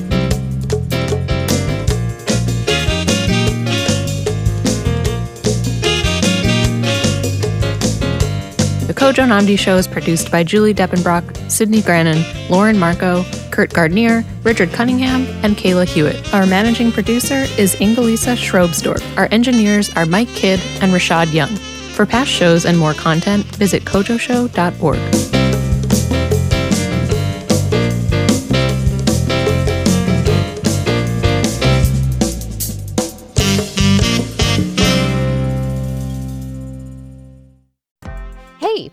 Kojo 9.02 9.26
Nnamdi 9.26 9.58
Show 9.58 9.76
is 9.78 9.88
produced 9.88 10.30
by 10.30 10.44
Julie 10.44 10.72
Depenbrock, 10.72 11.50
Cydney 11.50 11.82
Grannan, 11.82 12.22
Lauren 12.48 12.76
Markoe, 12.76 13.24
Kurt 13.50 13.70
Gardinier, 13.70 14.24
Richard 14.44 14.70
Cunningham, 14.70 15.26
and 15.42 15.56
Kayla 15.56 15.86
Hewitt. 15.86 16.32
Our 16.32 16.46
managing 16.46 16.92
producer 16.92 17.46
is 17.58 17.74
Ingalisa 17.80 18.36
Schrobsdorff. 18.36 19.02
Our 19.16 19.26
engineers 19.32 19.92
are 19.96 20.06
Mike 20.06 20.28
Kidd 20.28 20.60
and 20.80 20.92
Rashad 20.92 21.32
Young. 21.32 21.50
For 21.96 22.06
past 22.06 22.30
shows 22.30 22.64
and 22.64 22.78
more 22.78 22.94
content, 22.94 23.44
visit 23.56 23.84
kojoshow.org. 23.84 25.41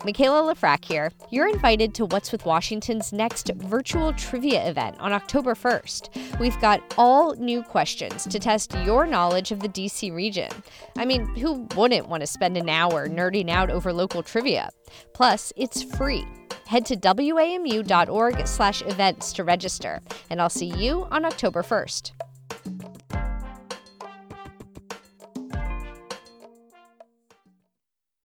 Mikaela 0.00 0.50
Lefrak 0.50 0.84
here. 0.84 1.12
You're 1.30 1.48
invited 1.48 1.94
to 1.94 2.06
What's 2.06 2.32
with 2.32 2.44
Washington's 2.46 3.12
next 3.12 3.50
virtual 3.56 4.14
trivia 4.14 4.66
event 4.66 4.96
on 4.98 5.12
October 5.12 5.54
1st. 5.54 6.40
We've 6.40 6.58
got 6.58 6.80
all 6.96 7.34
new 7.34 7.62
questions 7.62 8.24
to 8.24 8.38
test 8.38 8.74
your 8.86 9.06
knowledge 9.06 9.52
of 9.52 9.60
the 9.60 9.68
DC 9.68 10.10
region. 10.14 10.50
I 10.96 11.04
mean, 11.04 11.26
who 11.36 11.68
wouldn't 11.76 12.08
want 12.08 12.22
to 12.22 12.26
spend 12.26 12.56
an 12.56 12.70
hour 12.70 13.08
nerding 13.08 13.50
out 13.50 13.70
over 13.70 13.92
local 13.92 14.22
trivia? 14.22 14.70
Plus, 15.12 15.52
it's 15.54 15.82
free. 15.82 16.24
Head 16.66 16.86
to 16.86 16.96
wamu.org/events 16.96 19.32
to 19.34 19.44
register, 19.44 20.00
and 20.30 20.40
I'll 20.40 20.48
see 20.48 20.66
you 20.66 21.06
on 21.10 21.26
October 21.26 21.62
1st. 21.62 22.12